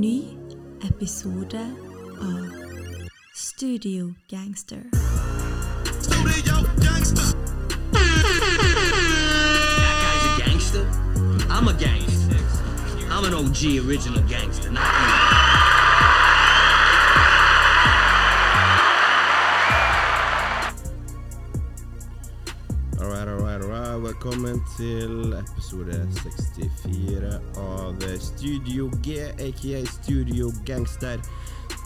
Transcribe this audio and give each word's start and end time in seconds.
ny 0.00 0.32
episode 0.80 1.60
av 2.20 2.46
Studio 3.34 4.14
Gangster. 4.30 4.82
Studio 6.00 6.54
gangster. 6.80 7.36
That 7.92 9.96
guy's 10.00 10.24
a 10.24 10.28
gangster. 10.42 10.86
I'm 11.50 11.68
a 11.68 11.74
gangster. 11.74 12.38
I'm 13.10 13.24
an 13.26 13.34
OG 13.34 13.86
original 13.86 14.22
gangster, 14.22 14.70
not 14.70 14.84
you. 14.84 15.19
Velkommen 24.20 24.58
til 24.76 25.32
episode 25.32 25.94
64 26.12 27.28
av 27.56 28.02
Studio 28.20 28.90
G, 29.00 29.14
aka 29.40 29.78
Studio 29.88 30.50
Gangster. 30.68 31.22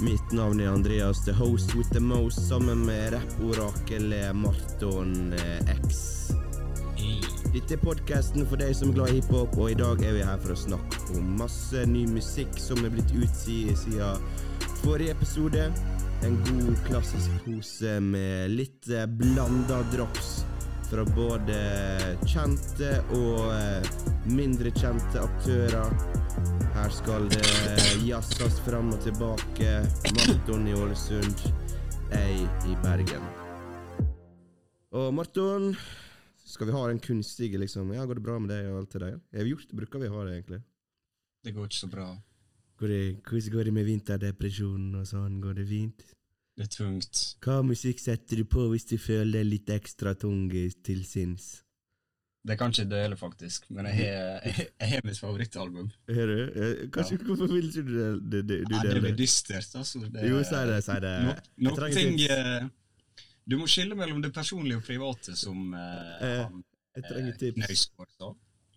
Mitt 0.03 0.33
navn 0.35 0.59
er 0.61 0.73
Andreas, 0.73 1.21
the 1.23 1.33
host 1.33 1.77
with 1.79 1.93
the 1.95 2.01
most, 2.01 2.49
sammen 2.49 2.87
med 2.87 3.13
rapporakelet 3.15 4.35
Marton 4.35 5.33
eh, 5.33 5.77
X. 5.77 6.01
Dette 7.53 7.77
er 7.77 7.85
podkasten 7.85 8.43
for 8.51 8.59
deg 8.59 8.75
som 8.75 8.91
er 8.91 8.97
glad 8.97 9.13
i 9.13 9.21
hiphop, 9.21 9.55
og 9.55 9.71
i 9.71 9.79
dag 9.79 10.03
er 10.03 10.17
vi 10.17 10.25
her 10.27 10.41
for 10.43 10.57
å 10.57 10.59
snakke 10.59 11.05
om 11.15 11.37
masse 11.39 11.85
ny 11.87 12.03
musikk 12.17 12.59
som 12.59 12.83
er 12.83 12.97
blitt 12.97 13.15
utgitt 13.15 13.79
siden 13.85 14.27
forrige 14.81 15.15
episode. 15.15 15.71
En 16.27 16.43
god, 16.51 16.75
klassisk 16.91 17.47
pose 17.47 17.95
med 18.03 18.57
litt 18.59 18.91
eh, 18.91 19.07
blanda 19.23 19.85
drops 19.95 20.41
fra 20.89 21.05
både 21.17 21.57
kjente 22.29 22.91
og 23.17 23.51
eh, 23.55 23.87
mindre 24.31 24.73
kjente 24.75 25.23
aktører. 25.23 25.95
Her 26.75 26.93
skal 26.93 27.29
det 27.33 27.45
jazzes 28.05 28.59
fram 28.67 28.93
og 28.95 29.01
tilbake. 29.05 29.77
Marton 30.19 30.69
i 30.69 30.75
Ålesund, 30.77 31.47
jeg 32.11 32.45
i 32.69 32.77
Bergen. 32.85 33.25
Og 34.95 35.11
Marton, 35.15 35.73
skal 36.45 36.69
vi 36.69 36.77
ha 36.77 36.85
den 36.87 37.01
kunstige 37.03 37.59
liksom 37.59 37.91
Ja, 37.97 38.05
går 38.07 38.21
det 38.21 38.27
bra 38.27 38.39
med 38.39 38.53
deg 38.53 38.69
og 38.71 38.83
alt 38.83 38.93
det 38.95 39.01
der? 39.03 39.17
Har 39.35 39.47
vi 39.47 39.55
gjort 39.55 39.71
det? 39.71 39.79
Bruker 39.81 40.03
vi 40.03 40.13
ha 40.13 40.27
det, 40.27 40.37
egentlig? 40.39 40.61
Det 41.45 41.55
går 41.55 41.71
ikke 41.71 41.83
så 41.83 41.91
bra. 41.91 42.11
Går 42.79 42.91
det, 42.91 43.03
hvordan 43.23 43.53
går 43.55 43.65
det 43.65 43.73
med 43.75 43.89
vinterdepresjonen 43.89 45.01
og 45.01 45.09
sånn? 45.09 45.41
Går 45.43 45.59
det 45.59 45.67
fint? 45.71 46.07
Det 46.55 46.69
er 46.69 46.71
tungt. 46.71 47.21
Hva 47.43 47.59
musikk 47.67 47.99
setter 47.99 48.39
du 48.39 48.47
på 48.47 48.69
hvis 48.71 48.87
du 48.87 48.97
føler 49.01 49.41
deg 49.41 49.49
litt 49.49 49.71
ekstra 49.75 50.15
tung 50.15 50.47
til 50.87 51.03
sinns? 51.09 51.65
Det 52.45 52.59
kan 52.61 52.75
ikke 52.75 52.85
dele, 52.91 53.17
faktisk, 53.17 53.71
men 53.73 53.87
jeg 53.89 53.95
har, 54.05 54.67
har 54.85 55.01
mitt 55.07 55.19
favorittalbum. 55.19 55.87
Hører 56.13 56.33
du? 56.37 56.43
Kanskje, 56.53 56.89
Kanskje, 56.93 57.19
Hvorfor 57.25 57.53
vil 57.55 57.71
ikke 57.71 57.85
du 57.89 57.93
det? 57.95 58.09
det, 58.33 58.43
det, 58.49 58.59
du 58.69 58.75
Nei, 58.75 58.83
det 58.91 59.01
blir 59.01 59.17
dystert, 59.17 59.71
altså. 59.81 60.03
Det, 60.05 60.27
Jo, 60.29 60.43
si 60.45 60.61
det, 60.69 60.83
si 60.85 60.99
det. 61.07 61.13
No, 61.25 61.37
noen 61.71 61.97
ting 61.97 62.21
eh, 62.29 62.67
Du 63.49 63.57
må 63.63 63.69
skille 63.71 63.97
mellom 63.97 64.21
det 64.23 64.35
personlige 64.37 64.77
og 64.83 64.85
private, 64.85 65.37
som 65.41 65.73
eh, 65.73 66.27
Eh, 66.29 66.43
han 66.45 66.61
eh. 67.01 67.55
Knausgård 67.57 68.13
sa. 68.19 68.35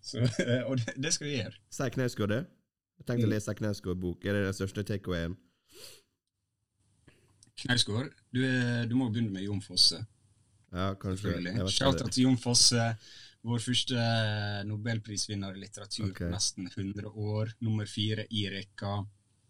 Og 0.68 0.80
det, 0.80 0.96
det 0.96 1.12
skal 1.14 1.28
vi 1.28 1.36
gjøre. 1.36 1.54
Si 1.70 1.90
Knausgård 1.98 2.32
det. 2.32 2.40
Jeg 2.98 3.10
tenkte 3.12 3.28
å 3.28 3.34
lese 3.34 3.54
Knausgård-bok. 3.60 4.24
Er 4.24 4.32
det 4.32 4.46
den 4.48 4.56
største 4.56 4.82
takeawayen? 4.88 5.36
Knausgård, 7.58 8.12
du, 8.30 8.42
du 8.86 8.94
må 8.94 9.08
begynne 9.10 9.34
med 9.34 9.46
Jon 9.48 9.62
Fosse. 9.64 9.98
Ja, 10.70 10.92
kanskje. 11.00 11.38
Shout-out 11.72 12.12
til 12.12 12.26
Jon 12.28 12.38
Fosse, 12.40 12.84
vår 13.48 13.62
første 13.64 14.02
nobelprisvinner 14.68 15.56
i 15.56 15.62
litteratur 15.62 16.10
okay. 16.10 16.26
på 16.26 16.32
nesten 16.34 16.68
100 16.68 17.08
år. 17.08 17.54
Nummer 17.64 17.88
fire 17.88 18.26
i 18.30 18.44
rekka 18.52 18.98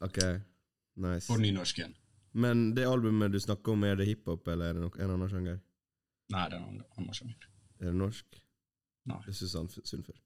Ok, 0.05 0.21
nice. 1.03 1.27
for 1.27 1.43
nynorsken. 1.43 1.97
Men 2.39 2.69
det 2.77 2.87
albumet 2.87 3.33
du 3.33 3.41
snakker 3.43 3.75
om, 3.75 3.85
er 3.89 3.99
det 3.99 4.07
hiphop, 4.09 4.47
eller 4.49 4.71
er 4.71 4.79
det 4.79 4.91
en 5.03 5.15
annen 5.17 5.33
sjanger? 5.33 5.61
Nei, 6.33 6.45
det 6.53 6.59
er 6.59 6.65
en 6.65 6.83
annen 7.01 7.17
sjanger. 7.17 7.49
Er 7.81 7.91
det 7.91 7.97
norsk? 7.99 8.41
Nei. 9.09 9.21
Det 9.25 9.33
er 9.33 9.39
Susann 9.39 9.71
Sundfør. 9.73 10.19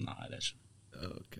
Nei, 0.00 0.20
det 0.30 0.38
er 0.38 0.46
ikke. 0.46 1.10
Ok. 1.20 1.38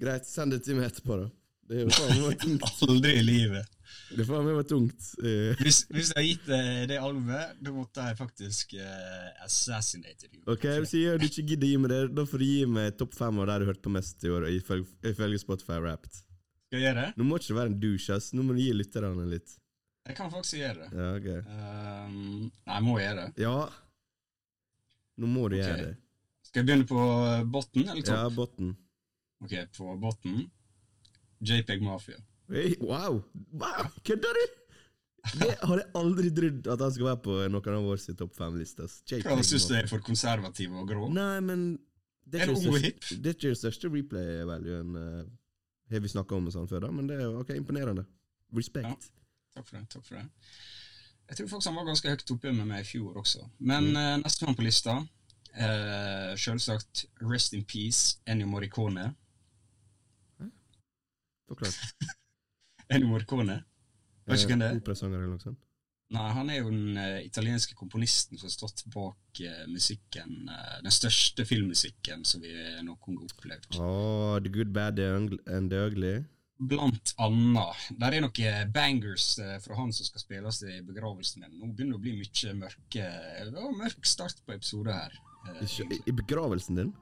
Greit, 0.00 0.28
send 0.28 0.54
det 0.54 0.62
til 0.64 0.78
meg 0.78 0.90
etterpå, 0.90 1.18
da. 1.24 1.28
Det 1.70 1.82
er 1.82 1.90
faen 1.90 2.20
meg 2.22 2.36
tungt. 2.38 2.84
Aldri 2.86 3.16
i 3.18 3.24
livet. 3.26 3.72
Det 4.14 4.26
faen 4.28 4.44
meg 4.46 4.54
var 4.54 4.66
tungt. 4.70 5.08
Eh, 5.18 5.58
Hvis, 5.58 5.80
hvis 5.90 6.12
jeg 6.12 6.18
har 6.18 6.26
gitt 6.26 6.44
deg 6.46 6.84
det 6.92 6.98
albumet, 7.02 7.56
da 7.58 7.72
måtte 7.74 8.04
jeg 8.06 8.18
faktisk 8.20 8.76
uh, 8.78 9.44
assassinated 9.44 10.30
you. 10.30 10.44
Ok, 10.52 10.68
hvis 10.84 10.94
jeg 10.94 11.08
gjør 11.08 11.18
du 11.22 11.26
ikke 11.26 11.46
gidder 11.50 11.72
gi 11.72 11.80
meg 11.82 11.92
det, 11.92 12.00
da 12.14 12.26
får 12.30 12.42
du 12.42 12.46
gi 12.46 12.60
meg 12.70 12.94
topp 13.00 13.18
fem 13.18 13.42
av 13.42 13.50
det 13.50 13.58
du 13.62 13.68
hørte 13.72 13.82
på 13.82 13.94
mest 13.96 14.22
i 14.22 14.30
år, 14.30 14.46
ifølge, 14.54 14.86
ifølge 15.10 15.42
Spotify 15.42 15.80
Wrapped. 15.82 16.22
Skal 16.66 16.78
jeg 16.78 16.86
gjøre 16.86 17.02
det? 17.02 17.10
Nå 17.18 17.26
må 17.26 17.40
ikke 17.42 17.58
være 17.58 17.72
en 17.72 17.78
douche, 17.82 18.14
ass. 18.14 18.32
Nå 18.34 18.46
må 18.46 18.54
du 18.54 18.62
gi 18.62 18.70
lytterne 18.74 19.26
litt. 19.30 19.58
Jeg 20.06 20.16
kan 20.18 20.30
faktisk 20.30 20.60
gjøre 20.60 20.84
det. 20.84 20.88
Ja, 20.94 21.10
ok. 21.18 21.28
Um, 21.50 22.16
nei, 22.46 22.74
jeg 22.76 22.86
må 22.86 22.98
gjøre 23.02 23.22
det. 23.22 23.42
Ja. 23.42 23.58
Nå 25.18 25.30
må 25.30 25.48
du 25.50 25.56
okay. 25.56 25.64
gjøre 25.64 25.78
det. 25.82 25.94
Skal 26.46 26.62
jeg 26.62 26.68
begynne 26.68 26.86
på 26.86 27.06
botten 27.50 27.88
eller 27.90 28.06
Ja, 28.06 28.26
botten. 28.30 28.76
Ok, 29.42 29.54
på 29.76 29.96
botten. 30.00 30.44
JPEG 31.40 31.82
Mafia. 31.82 32.16
Hey, 32.48 32.76
wow! 32.80 33.22
wow. 33.52 33.88
Kødder 34.06 34.38
du?! 34.38 34.46
Det 35.26 35.48
hadde 35.58 35.80
jeg 35.82 35.90
aldri 35.98 36.30
trodd 36.30 36.68
at 36.70 36.82
han 36.84 36.92
skulle 36.94 37.08
være 37.10 37.22
på 37.24 37.36
noen 37.50 37.74
av 37.74 37.82
våre 37.88 38.14
topp 38.14 38.36
fem-lister. 38.38 38.86
Hva 39.24 39.40
syns 39.42 39.64
må- 39.68 39.76
er 39.80 39.88
for 39.90 39.98
konservativ 40.06 40.70
og 40.78 40.86
grå? 40.92 41.08
Nei, 41.10 41.40
men 41.42 41.64
det 42.26 42.44
er 42.44 42.52
ikke 42.54 43.18
det 43.24 43.32
er 43.44 43.54
største 43.58 43.90
replay-valuen 43.90 44.94
uh, 44.94 45.24
har 45.90 46.00
vi 46.02 46.08
snakka 46.10 46.38
om 46.38 46.46
sånn 46.54 46.68
før, 46.70 46.86
da, 46.86 46.92
men 46.94 47.06
det 47.10 47.18
er 47.22 47.34
ok, 47.42 47.50
imponerende. 47.58 48.06
Respekt. 48.54 49.10
Takk 49.56 49.66
for 49.66 49.76
det. 49.80 49.84
takk 49.90 50.04
for 50.06 50.14
det. 50.20 50.24
Jeg 51.26 51.36
tror 51.40 51.48
faktisk 51.50 51.70
han 51.72 51.78
var 51.80 51.86
ganske 51.90 52.10
høyt 52.14 52.30
oppe 52.36 52.52
med 52.54 52.66
meg 52.70 52.84
i 52.84 52.86
fjor 52.86 53.18
også. 53.18 53.42
Men 53.58 53.90
Mm. 53.90 53.96
uh, 53.96 54.16
nestemann 54.22 54.54
på 54.54 54.62
lista, 54.62 54.96
uh, 55.58 56.32
selvsagt 56.38 57.06
Rest 57.22 57.54
in 57.58 57.64
Peace, 57.64 58.18
Ennio 58.26 58.46
Morricone. 58.46 59.14
Forklar. 61.48 61.72
Ennio 62.92 63.10
Morricone? 63.10 63.60
Vet 64.26 64.42
ikke 64.42 64.54
hvem 64.54 64.62
det 64.64 64.68
er? 64.72 64.80
Operasanger 64.82 65.22
eller 65.22 65.32
noe 65.36 65.42
sånt? 65.42 65.62
Nei, 66.14 66.26
han 66.36 66.50
er 66.54 66.60
jo 66.60 66.70
den 66.70 66.98
uh, 67.00 67.18
italienske 67.26 67.74
komponisten 67.74 68.38
som 68.38 68.46
har 68.46 68.52
stått 68.54 68.84
bak 68.94 69.40
uh, 69.42 69.64
musikken, 69.66 70.36
uh, 70.46 70.76
den 70.84 70.94
største 70.94 71.42
filmmusikken 71.48 72.22
som 72.26 72.44
vi 72.44 72.52
noen 72.86 72.94
gang 72.94 73.18
har 73.18 73.26
opplevd. 73.26 73.78
Oh, 73.82 74.36
the 74.38 74.52
good, 74.54 74.70
bad 74.74 75.02
and 75.02 75.70
the 75.72 75.80
ugly. 75.88 76.14
Blant 76.56 77.12
annet. 77.20 77.88
Der 78.00 78.14
er 78.16 78.22
noen 78.24 78.70
bangers 78.72 79.34
eh, 79.42 79.58
fra 79.60 79.76
han 79.76 79.90
som 79.92 80.06
skal 80.08 80.22
spilles 80.22 80.62
i 80.64 80.78
begravelsen 80.86 81.42
min. 81.44 81.58
Nå 81.60 81.68
begynner 81.68 81.98
det 81.98 81.98
å 81.98 82.04
bli 82.06 82.14
mye 82.16 82.54
mørke 82.56 83.08
Det 83.50 83.50
var 83.58 83.74
mørk 83.76 84.08
start 84.08 84.40
på 84.46 84.54
episoden 84.54 84.94
her. 84.96 85.18
eh, 85.50 85.74
I, 85.84 85.98
I 86.08 86.14
begravelsen 86.16 86.80
din? 86.80 86.94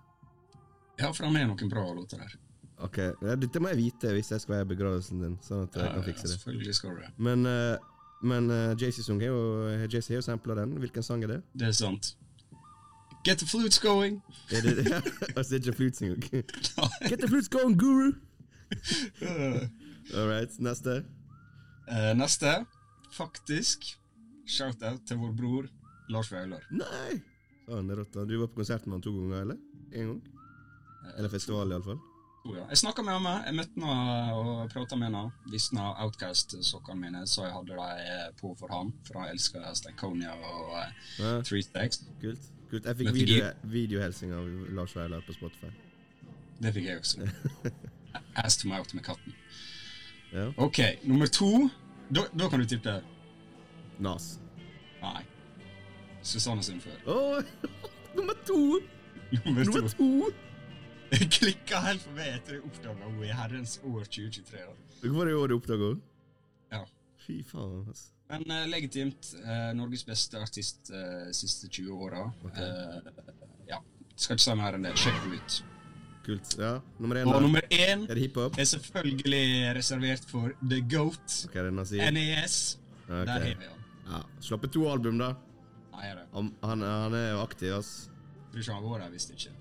Ja, 0.99 1.12
for 1.12 1.28
han 1.28 1.38
har 1.38 1.47
noen 1.47 1.71
bra 1.71 1.87
låter 1.94 2.25
der. 2.25 2.34
Ok, 2.82 2.98
Dette 3.38 3.60
må 3.62 3.70
jeg 3.70 3.78
vite 3.78 4.10
hvis 4.16 4.32
jeg 4.32 4.42
skal 4.42 4.56
være 4.56 4.66
i 4.66 4.70
begravelsen 4.74 5.22
din. 5.22 5.36
Sånn 5.44 5.68
at 5.68 5.76
jeg 5.78 5.92
kan 5.94 6.04
fikse 6.08 6.26
det. 6.26 6.34
selvfølgelig 6.36 6.74
skal 6.74 6.96
du. 6.98 7.04
Men, 7.22 7.46
uh, 7.46 7.76
men 8.26 8.50
uh, 8.50 8.74
JC 8.74 9.04
Sung 9.06 9.22
har 9.22 9.30
jo, 9.30 9.86
JC 9.86 10.08
har 10.14 10.20
jo 10.20 10.26
sampla 10.26 10.58
den. 10.62 10.76
Hvilken 10.82 11.06
sang 11.06 11.22
er 11.24 11.36
det? 11.36 11.40
Det 11.54 11.70
er 11.70 11.76
sant. 11.78 12.14
Get 13.24 13.38
the 13.38 13.46
flutes 13.46 13.78
going! 13.80 14.20
Er 14.52 14.60
det 14.60 14.84
altså, 15.36 15.54
det 15.54 15.60
er 15.60 15.70
ikke 15.70 15.76
flutes 15.76 16.02
engang. 16.04 16.22
Get 17.08 17.18
the 17.22 17.28
flutes 17.28 17.48
going, 17.48 17.78
guru! 17.78 18.12
All 20.16 20.28
right, 20.28 20.50
neste. 20.60 21.04
Uh, 21.88 22.12
neste, 22.18 22.52
faktisk, 23.12 23.87
shout-out 24.46 25.06
til 25.08 25.16
vår 25.16 25.32
bror 25.38 25.70
Lars 26.12 26.32
Vaular. 26.32 26.66
Nei! 26.70 27.22
Rått. 27.69 28.12
Du 28.28 28.34
var 28.40 28.50
på 28.52 28.60
konsert 28.60 28.84
med 28.87 28.99
han 28.99 29.04
to 29.06 29.12
ganger, 29.14 29.40
eller? 29.40 29.56
En 29.93 30.10
gang? 30.10 30.20
Eller 31.16 31.32
festival, 31.32 31.72
iallfall. 31.72 32.00
Oh, 32.44 32.56
ja. 32.56 32.64
Jeg 32.69 32.76
snakka 32.79 33.02
med 33.02 33.14
henne, 33.17 33.31
jeg 33.46 33.55
møtte 33.56 33.81
henne 33.81 34.32
og 34.37 34.70
prata 34.73 34.96
med 35.00 35.08
henne. 35.08 35.23
Viste 35.49 35.73
henne 35.79 35.94
Outcast-sokkene 36.05 37.00
mine, 37.00 37.23
så 37.26 37.46
jeg 37.46 37.55
hadde 37.55 37.79
dem 37.79 38.35
på 38.41 38.50
for 38.61 38.69
han. 38.75 38.91
For 39.06 39.19
han 39.23 39.31
elsker 39.32 39.64
Stankonia 39.79 40.35
og 40.37 40.75
uh, 40.75 40.82
Ja, 41.23 41.31
Three 41.43 41.62
Stacks. 41.64 42.02
kult. 42.20 42.50
kult. 42.70 42.85
Jeg 42.85 42.96
fikk 43.00 43.14
video, 43.17 43.49
videohelsing 43.62 44.35
av 44.37 44.50
Lars 44.76 44.93
Veilar 44.96 45.25
på 45.25 45.32
Spotify. 45.38 45.73
Det 46.61 46.75
fikk 46.76 46.91
jeg 46.91 47.00
også. 47.00 47.31
Ass 48.44 48.61
to 48.61 48.69
mouth 48.69 48.93
med 48.94 49.05
katten. 49.08 49.35
Ja. 50.35 50.50
Ok, 50.56 50.79
nummer 51.05 51.26
to. 51.26 51.70
Da, 52.12 52.26
da 52.38 52.49
kan 52.52 52.61
du 52.61 52.69
tippe. 52.69 52.99
Nas. 54.05 54.35
Nei. 55.00 55.23
Susanne 56.23 56.62
Sundfør. 56.62 57.00
Åh, 57.06 57.40
nummer 58.17 58.37
to! 58.44 58.81
Nummer 59.32 59.64
Nummer 59.64 59.88
to. 59.88 60.35
Det 61.10 61.28
klikka 61.30 61.80
helt 61.84 62.02
for 62.02 62.16
meg 62.16 62.32
etter 62.38 62.56
jeg 62.58 62.64
oppdaga 62.66 63.04
henne 63.06 63.26
i 63.26 63.34
herrens 63.34 63.76
år 63.84 64.06
2023. 64.08 64.64
da. 64.64 64.74
Det 65.02 65.12
var 65.12 65.28
det 65.28 65.34
i 65.34 65.38
år 65.38 65.52
du 65.52 65.54
oppdaga 65.58 65.90
henne? 65.92 66.10
Ja. 66.72 66.80
Fy 67.26 67.36
faen, 67.46 67.84
altså. 67.88 68.10
Men 68.32 68.46
uh, 68.50 68.64
legitimt. 68.70 69.34
uh, 69.44 69.70
Norges 69.76 70.04
beste 70.08 70.40
artist 70.40 70.90
uh, 70.94 71.28
siste 71.36 71.68
20 71.68 72.02
åra. 72.06 72.24
Ok. 72.44 72.58
Eh, 72.58 73.12
ja. 73.68 73.78
Skal 74.16 74.38
ikke 74.38 74.46
si 74.46 74.56
mer 74.58 74.78
enn 74.78 74.86
det. 74.88 74.94
Sjekk 74.98 75.20
henne 75.26 75.38
ut. 75.40 75.60
kult. 76.24 76.54
Ja, 76.56 76.78
nummer 76.98 77.20
én, 77.20 77.28
Og 77.28 77.34
da. 77.34 77.40
nummer 77.44 77.66
én 77.68 78.06
Er 78.08 78.16
er 78.16 78.64
selvfølgelig 78.64 79.74
reservert 79.76 80.24
for 80.30 80.54
The 80.64 80.80
Goat. 80.80 81.44
Ok, 81.48 81.54
den 81.54 81.78
har 81.78 81.84
si. 81.84 81.98
NES. 81.98 82.78
Okay. 83.04 83.24
Der 83.26 83.32
har 83.32 83.40
vi 83.44 83.68
han. 83.68 83.84
Ja. 84.08 84.22
Slappe 84.40 84.68
to 84.72 84.88
album, 84.90 85.18
da. 85.18 85.34
Nei, 85.92 86.06
er 86.08 86.14
det. 86.14 86.24
Han, 86.32 86.54
han, 86.62 86.80
han 86.80 87.14
er 87.14 87.42
aktiv, 87.42 87.74
ass. 87.76 88.08
Tror 88.50 88.60
ikke 88.64 88.72
han 88.72 88.88
var 88.88 89.04
der, 89.04 89.12
visste 89.12 89.36
ikke. 89.36 89.52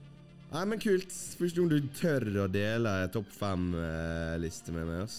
Nei, 0.54 0.64
men 0.70 0.82
kult. 0.82 1.14
Første 1.40 1.62
om 1.64 1.70
du 1.72 1.80
tør 1.98 2.28
å 2.44 2.50
dele 2.52 2.92
topp 3.14 3.32
fem-liste 3.34 4.74
med 4.76 4.86
meg, 4.86 5.08
ass. 5.08 5.16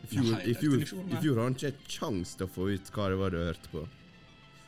I 0.00 0.08
fjor, 0.08 0.28
Nei, 0.30 0.38
i, 0.48 0.54
fjor, 0.56 0.78
I 0.80 1.18
fjor 1.20 1.40
hadde 1.42 1.44
han 1.44 1.56
ikke 1.58 1.92
kjangs 1.98 2.32
til 2.38 2.46
å 2.46 2.52
få 2.54 2.68
ut 2.72 2.88
hva 2.94 3.08
det 3.12 3.18
var 3.20 3.34
du 3.34 3.40
hørte 3.42 3.72
på. 3.74 3.82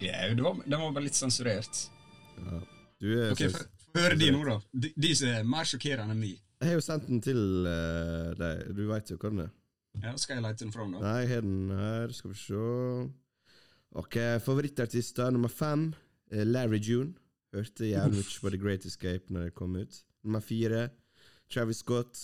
Ja, 0.02 0.26
det 0.28 0.44
var, 0.44 0.58
det 0.66 0.76
var 0.82 0.92
bare 0.92 1.06
litt 1.06 1.16
sensurert. 1.16 1.86
Du 3.00 3.08
er 3.14 3.32
Ok, 3.32 3.46
Hør 3.92 4.14
de 4.16 4.28
nå, 4.32 4.42
da. 4.48 4.58
De, 4.72 4.92
de 5.04 5.14
som 5.16 5.32
er 5.32 5.48
mer 5.48 5.68
sjokkerende 5.68 6.14
enn 6.14 6.22
vi. 6.24 6.34
Jeg 6.62 6.70
har 6.70 6.78
jo 6.78 6.84
sendt 6.84 7.08
den 7.08 7.20
til 7.24 7.40
uh, 7.66 8.30
deg. 8.38 8.62
Du 8.76 8.84
veit 8.88 9.10
jo 9.12 9.18
hva 9.20 9.32
den 9.32 9.42
er. 9.46 9.50
Ja, 10.00 10.12
skal 10.20 10.38
jeg 10.38 10.44
lete 10.46 10.64
den 10.64 10.72
fram, 10.72 10.94
da? 10.94 11.02
Nei, 11.04 11.16
jeg 11.24 11.32
har 11.34 11.44
den 11.44 11.72
her. 11.76 12.14
Skal 12.16 12.32
vi 12.32 12.38
se. 12.40 12.62
Ok, 14.00 14.16
Favorittartister 14.44 15.32
nummer 15.34 15.52
fem. 15.52 15.90
eh, 16.32 16.44
Larry 16.48 16.80
June. 16.80 17.12
Hørte 17.52 17.88
jævlig 17.88 18.22
mye 18.22 18.40
på 18.40 18.50
The 18.52 18.60
Great 18.60 18.86
Escape 18.88 19.32
når 19.32 19.48
det 19.48 19.56
kom 19.56 19.74
ut. 19.76 19.98
Nummer 20.24 20.40
fire. 20.40 20.86
Travis 21.52 21.82
Scott. 21.84 22.18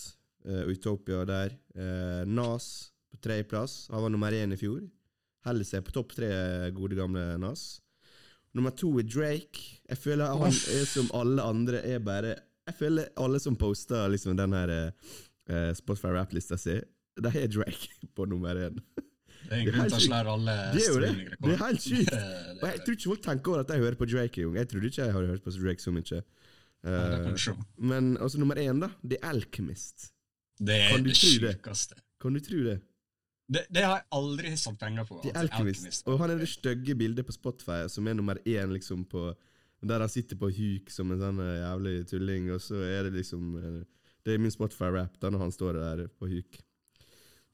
uh, 0.45 0.63
Utopia 0.71 1.25
der. 1.25 1.53
Uh, 1.75 2.23
Nas 2.25 2.91
på 3.11 3.17
tredjeplass. 3.21 3.87
Han 3.91 4.01
var 4.01 4.09
nummer 4.09 4.33
én 4.33 4.53
i 4.53 4.57
fjor. 4.57 4.81
Holder 5.45 5.67
seg 5.67 5.85
på 5.85 5.93
topp 5.95 6.15
tre, 6.17 6.29
gode 6.75 6.97
gamle 6.97 7.37
Nas. 7.41 7.81
Nummer 8.55 8.73
to 8.73 8.91
er 8.99 9.05
Drake. 9.05 9.81
Jeg 9.89 9.97
føler 9.97 10.33
han 10.33 10.49
er 10.49 10.85
som 10.89 11.11
alle 11.13 11.43
andre 11.45 11.83
er 11.85 11.99
bare 11.99 12.35
Jeg 12.69 12.75
føler 12.77 13.09
alle 13.17 13.39
som 13.41 13.55
poster 13.57 14.07
liksom 14.09 14.37
den 14.37 14.53
her 14.53 14.71
uh, 15.49 15.73
Spotify 15.73 16.13
rap-lista 16.13 16.57
si, 16.57 16.75
de 17.17 17.31
har 17.33 17.47
Drake 17.49 17.89
på 18.15 18.25
nummer 18.29 18.55
én. 18.55 18.81
Det 19.45 19.55
er 19.55 19.61
en 19.61 19.69
grunn 19.69 19.87
til 19.89 19.97
å 19.97 20.01
slære 20.03 20.33
alle 20.35 20.55
Det 20.75 20.81
er 20.83 20.89
jo 20.89 20.99
det. 20.99 21.09
streamingrekorder. 21.09 21.49
Det 21.49 21.55
er 21.55 21.63
helt 21.65 21.85
sykt. 21.85 22.13
Og 22.61 22.67
jeg 22.69 22.81
tror 22.83 22.97
ikke 22.97 23.09
folk 23.09 23.23
tenker 23.25 23.51
over 23.53 23.63
at 23.63 23.73
jeg 23.73 23.83
hører 23.85 23.97
på 24.01 24.07
Drake 24.11 24.41
engang. 24.43 24.59
Jeg 24.59 24.69
trodde 24.73 24.91
ikke 24.91 25.01
jeg 25.05 25.15
hadde 25.15 25.31
hørt 25.31 25.43
på 25.47 25.55
Drake 25.55 25.83
så 25.85 25.95
mye. 25.95 26.05
Se. 27.39 27.55
men 27.77 28.13
altså 28.17 28.39
nummer 28.39 28.55
én, 28.61 28.79
da. 28.83 28.89
The 29.03 29.17
Alchemist. 29.25 30.11
Det 30.59 30.75
er 30.75 30.89
Kan 30.91 31.03
du 31.03 31.09
det 31.09 31.17
sjukeste. 31.17 31.95
Kan 32.21 32.35
du 32.35 32.39
tro 32.43 32.63
det? 32.67 32.79
Det, 33.49 33.63
det 33.73 33.81
har 33.83 33.95
jeg 33.97 34.05
aldri 34.13 34.51
satt 34.59 34.77
penger 34.79 35.07
på. 35.09 35.21
The 35.23 35.31
Alchemist. 35.39 35.81
Alchemist. 35.81 36.07
Og 36.07 36.19
han 36.21 36.33
er 36.35 36.37
det 36.43 36.49
stygge 36.51 36.95
bildet 36.95 37.25
på 37.25 37.33
Spotify 37.33 37.79
som 37.89 38.07
er 38.07 38.13
nummer 38.19 38.37
én, 38.45 38.69
liksom, 38.75 39.05
på 39.09 39.31
Der 39.81 39.99
han 40.03 40.09
sitter 40.11 40.35
på 40.35 40.49
huk 40.51 40.89
som 40.91 41.11
en 41.11 41.21
sånn 41.21 41.37
eh, 41.39 41.61
jævlig 41.61 41.93
tulling, 42.09 42.49
og 42.51 42.59
så 42.61 42.75
er 42.83 43.07
det 43.07 43.13
liksom 43.15 43.53
eh, 43.57 43.77
Det 44.25 44.33
er 44.35 44.41
min 44.43 44.51
Spotify-rap 44.51 45.15
da 45.21 45.29
når 45.31 45.39
han 45.45 45.51
står 45.55 45.79
der 45.79 46.07
på 46.19 46.27
huk. 46.27 46.59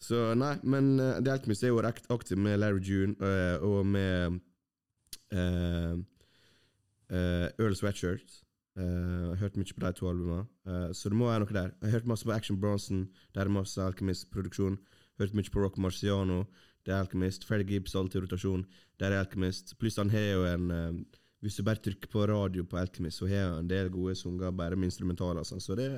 Så 0.02 0.34
nei, 0.38 0.54
men 0.64 1.00
uh, 1.00 1.20
The 1.24 1.32
Alchemist 1.32 1.64
er 1.64 1.72
jo 1.72 1.80
akt- 1.88 2.10
aktiv 2.14 2.38
med 2.38 2.60
Larry 2.60 2.82
June 2.84 3.16
eh, 3.24 3.64
og 3.64 3.86
med 3.88 4.40
uh, 5.34 5.96
Earl 7.10 7.76
Sweatshirt. 7.78 8.42
Uh, 8.76 9.32
jeg 9.32 9.40
hørt 9.40 9.56
mye 9.58 9.72
på 9.72 9.84
de 9.86 9.92
to 9.96 10.10
albumene, 10.10 10.46
eh, 10.68 10.90
så 10.92 11.08
det 11.08 11.16
må 11.16 11.30
være 11.30 11.46
noe 11.46 11.56
der. 11.56 11.70
Jeg 11.80 11.88
har 11.88 11.94
hørt 12.00 12.10
masse 12.12 12.28
på 12.28 12.34
Action 12.36 12.58
Bronson, 12.60 13.06
der 13.34 13.48
er 13.48 13.54
masse 13.56 13.80
Alchemist-produksjon. 13.82 14.76
Hørt 15.22 15.34
mye 15.38 15.52
på 15.54 15.64
Rock 15.64 15.78
Marciano, 15.80 16.42
det 16.84 16.92
er 16.92 17.00
Alchemist. 17.06 17.48
Freddie 17.48 17.72
Gibbs 17.72 17.96
alltid 17.96 18.20
i 18.20 18.26
rotasjon, 18.26 18.66
det 19.00 19.08
er 19.08 19.16
Alchemist. 19.22 19.78
Pluss 19.80 19.96
han 20.02 20.12
har 20.12 20.28
jo 20.34 20.44
en 20.52 20.72
eh, 20.76 20.92
Hvis 21.46 21.56
du 21.60 21.64
bare 21.64 21.78
trykker 21.78 22.10
på 22.10 22.28
radio 22.28 22.64
på 22.68 22.78
Alchemist, 22.82 23.20
så 23.22 23.28
har 23.32 23.48
han 23.54 23.64
en 23.64 23.68
del 23.70 23.90
gode 23.94 24.16
sanger 24.20 24.52
bare 24.52 24.76
med 24.76 24.90
instrumentaler 24.90 25.44
og 25.44 25.48
sånn, 25.48 25.62
så 25.64 25.76
det 25.80 25.90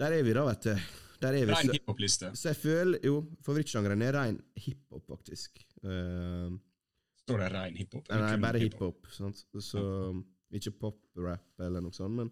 Der 0.00 0.12
er 0.12 0.22
vi, 0.26 0.32
da, 0.34 0.44
vet 0.50 0.66
du. 0.66 0.74
Der 1.22 1.32
er 1.32 1.48
vi. 1.48 1.52
Rein 1.52 1.72
hiphop-liste. 1.72 2.30
så 2.36 2.50
jeg 2.52 2.58
føler 2.60 3.04
jo 3.04 3.20
Favorittsjangeren 3.46 4.02
er 4.04 4.16
rein 4.18 4.40
hiphop, 4.56 5.04
faktisk. 5.08 5.62
Uh, 5.82 6.54
Står 7.24 7.42
det 7.42 7.52
rein 7.54 7.76
hiphop? 7.78 8.08
Nei, 8.10 8.20
nei, 8.22 8.40
bare 8.42 8.62
hiphop. 8.62 9.06
Hip 9.10 9.62
Så 9.64 9.82
ikke 10.54 10.74
pop-rap 10.80 11.66
eller 11.66 11.82
noe 11.82 11.94
sånt. 11.96 12.14
Men 12.18 12.30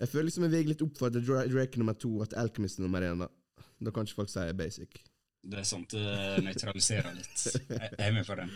jeg 0.00 0.10
føler 0.10 0.28
liksom 0.30 0.48
jeg 0.48 0.54
veier 0.56 0.70
litt 0.72 0.82
opp 0.84 0.98
for 0.98 1.12
at 1.12 1.18
Drake 1.22 1.76
er 1.76 1.82
nummer 1.82 1.96
to, 1.98 2.10
at 2.24 2.34
Alchemist 2.38 2.80
er 2.80 2.88
nummer 2.88 3.04
én. 3.06 3.22
Da 3.22 3.30
Da 3.82 3.90
kan 3.90 4.06
ikke 4.06 4.22
folk 4.22 4.30
si 4.30 4.44
basic. 4.54 5.00
Det 5.42 5.58
er 5.58 5.66
sant, 5.66 5.90
det 5.90 6.44
nøytraliserer 6.46 7.16
litt. 7.16 7.46
Jeg 7.68 7.98
er 7.98 8.12
med 8.14 8.26
på 8.26 8.36
den. 8.38 8.50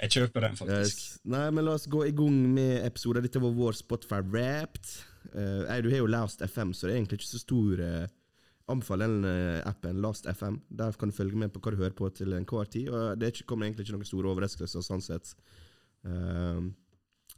Jeg 0.00 0.10
kjøper 0.10 0.42
den, 0.48 0.56
faktisk. 0.58 0.98
Yes. 0.98 1.20
Nei, 1.30 1.44
men 1.54 1.64
la 1.64 1.76
oss 1.78 1.86
gå 1.90 2.02
i 2.08 2.14
gang 2.16 2.34
med 2.56 2.82
episoden. 2.82 3.22
Dette 3.22 3.42
var 3.42 3.54
vår 3.54 3.78
Spotify 3.78 4.18
Wrapped. 4.26 4.90
Uh, 5.30 5.62
nei, 5.68 5.78
du 5.84 5.88
har 5.92 6.02
jo 6.02 6.10
Loust 6.10 6.42
FM, 6.42 6.74
så 6.74 6.88
det 6.88 6.94
er 6.94 6.98
egentlig 6.98 7.20
ikke 7.20 7.30
så 7.30 7.40
stor 7.40 7.84
uh, 7.86 8.08
Anbefal 8.72 9.02
den 9.04 9.26
eh, 9.28 9.60
appen, 9.68 10.00
Last 10.00 10.26
FM. 10.26 10.56
Der 10.72 10.94
kan 10.96 11.10
du 11.10 11.16
følge 11.16 11.36
med 11.36 11.52
på 11.52 11.60
hva 11.60 11.74
du 11.74 11.82
hører 11.82 11.96
på 11.96 12.08
til 12.16 12.32
enhver 12.32 12.70
tid. 12.72 12.88
Og 12.88 13.20
det 13.20 13.28
er 13.28 13.42
kommer 13.44 13.66
egentlig 13.66 13.84
ikke 13.84 13.98
noen 13.98 14.08
store 14.08 14.30
overraskelser 14.32 14.84
sånn 14.84 15.04
sett. 15.04 15.34
uh, 16.08 16.64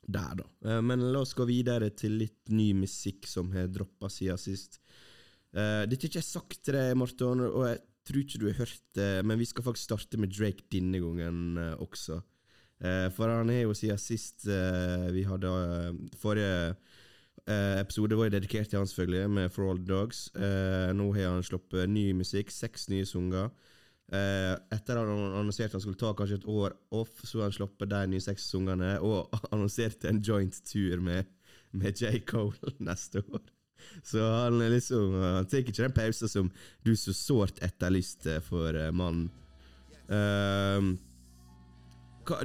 der, 0.06 0.36
da. 0.38 0.46
Uh, 0.62 0.80
men 0.86 1.02
la 1.10 1.24
oss 1.24 1.34
gå 1.34 1.46
videre 1.48 1.90
til 1.98 2.14
litt 2.20 2.52
ny 2.54 2.72
musikk 2.78 3.26
som 3.26 3.50
har 3.54 3.66
droppa 3.66 4.10
siden 4.10 4.38
sist. 4.38 4.78
Uh, 5.50 5.82
dette 5.90 6.06
er 6.06 6.12
ikke 6.12 6.22
sagt 6.22 6.60
til 6.62 6.78
deg, 6.78 6.94
Marton, 6.98 7.42
og 7.48 7.66
jeg 7.66 7.82
tror 8.06 8.22
ikke 8.22 8.40
du 8.42 8.46
har 8.46 8.60
hørt 8.60 8.82
det, 8.94 9.10
men 9.26 9.38
vi 9.40 9.50
skal 9.50 9.66
faktisk 9.66 9.88
starte 9.88 10.22
med 10.22 10.30
Drake 10.30 10.68
denne 10.70 11.02
gangen 11.02 11.58
også. 11.82 12.20
For 13.16 13.32
han 13.32 13.48
er 13.50 13.62
jo 13.64 13.72
siden 13.74 13.98
sist 13.98 14.44
vi 14.44 15.22
hadde 15.24 15.50
Forrige 16.20 16.74
eh, 17.48 17.78
episode 17.80 18.18
var 18.18 18.28
jo 18.28 18.34
dedikert 18.36 18.70
til 18.70 18.80
han, 18.80 18.90
selvfølgelig, 18.90 19.30
med 19.30 19.54
For 19.54 19.70
All 19.70 19.80
Dogs. 19.86 20.26
Eh, 20.34 20.92
nå 20.96 21.08
har 21.16 21.32
han 21.32 21.46
sluppet 21.46 21.88
ny 21.90 22.10
musikk, 22.18 22.52
seks 22.54 22.88
nye 22.92 23.06
sanger. 23.08 23.50
Eh, 24.06 24.52
etter 24.70 25.00
at 25.00 25.08
han 25.08 25.34
annonserte 25.40 25.74
han 25.74 25.82
skulle 25.82 25.98
ta 25.98 26.12
kanskje 26.14 26.38
et 26.40 26.48
år 26.50 26.76
off, 26.94 27.10
så 27.24 27.40
har 27.40 27.48
han 27.48 27.56
sluppet 27.56 27.90
de 27.90 28.04
nye 28.12 28.22
seks 28.22 28.46
sangene, 28.52 28.96
og 29.02 29.34
annonserte 29.54 30.10
en 30.10 30.22
joint 30.22 30.62
tur 30.66 31.02
med, 31.02 31.26
med 31.72 31.98
J. 31.98 32.20
Cole 32.26 32.74
neste 32.90 33.24
år. 33.26 33.42
Så 34.02 34.18
han 34.18 34.60
er 34.64 34.72
liksom 34.72 35.12
Han 35.20 35.46
tar 35.46 35.60
ikke 35.60 35.74
den 35.76 35.92
pausen 35.94 36.30
som 36.30 36.46
du 36.86 36.94
så 36.96 37.12
sårt 37.14 37.60
etterlyste 37.62 38.40
for 38.42 38.74
uh, 38.74 38.88
mannen. 38.90 39.28
Uh, 40.08 40.96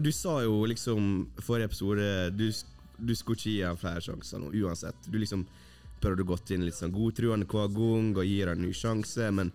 du 0.04 0.12
sa 0.14 0.42
jo 0.44 0.66
liksom 0.70 1.32
forrige 1.42 1.72
episode 1.72 2.08
Du, 2.38 2.52
du 3.02 3.16
skulle 3.18 3.40
ikke 3.40 3.50
gi 3.50 3.62
ham 3.66 3.80
flere 3.80 4.04
sjanser 4.06 4.42
nå, 4.42 4.52
uansett. 4.62 5.10
Du 5.10 5.18
liksom 5.20 5.46
prøvde 6.02 6.26
gå 6.26 6.38
inn 6.56 6.66
litt 6.66 6.78
sånn 6.78 6.94
godtruende 6.94 7.48
hver 7.50 7.70
gang 7.76 8.12
og 8.16 8.26
gir 8.26 8.50
ham 8.50 8.60
en 8.60 8.68
ny 8.68 8.74
sjanse, 8.76 9.30
men 9.34 9.52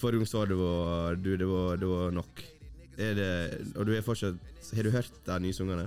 forrige 0.00 0.22
gang 0.22 0.30
sa 0.30 0.44
du 0.48 0.56
at 0.64 1.22
det, 1.24 1.38
det 1.40 1.48
var 1.48 2.14
nok. 2.16 2.44
Er 3.00 3.16
det, 3.16 3.32
og 3.78 3.86
du 3.88 3.94
er 3.96 4.04
fortsatt 4.04 4.36
Har 4.76 4.84
du 4.84 4.90
hørt 4.92 5.14
de 5.24 5.36
nye 5.40 5.56
sangene? 5.56 5.86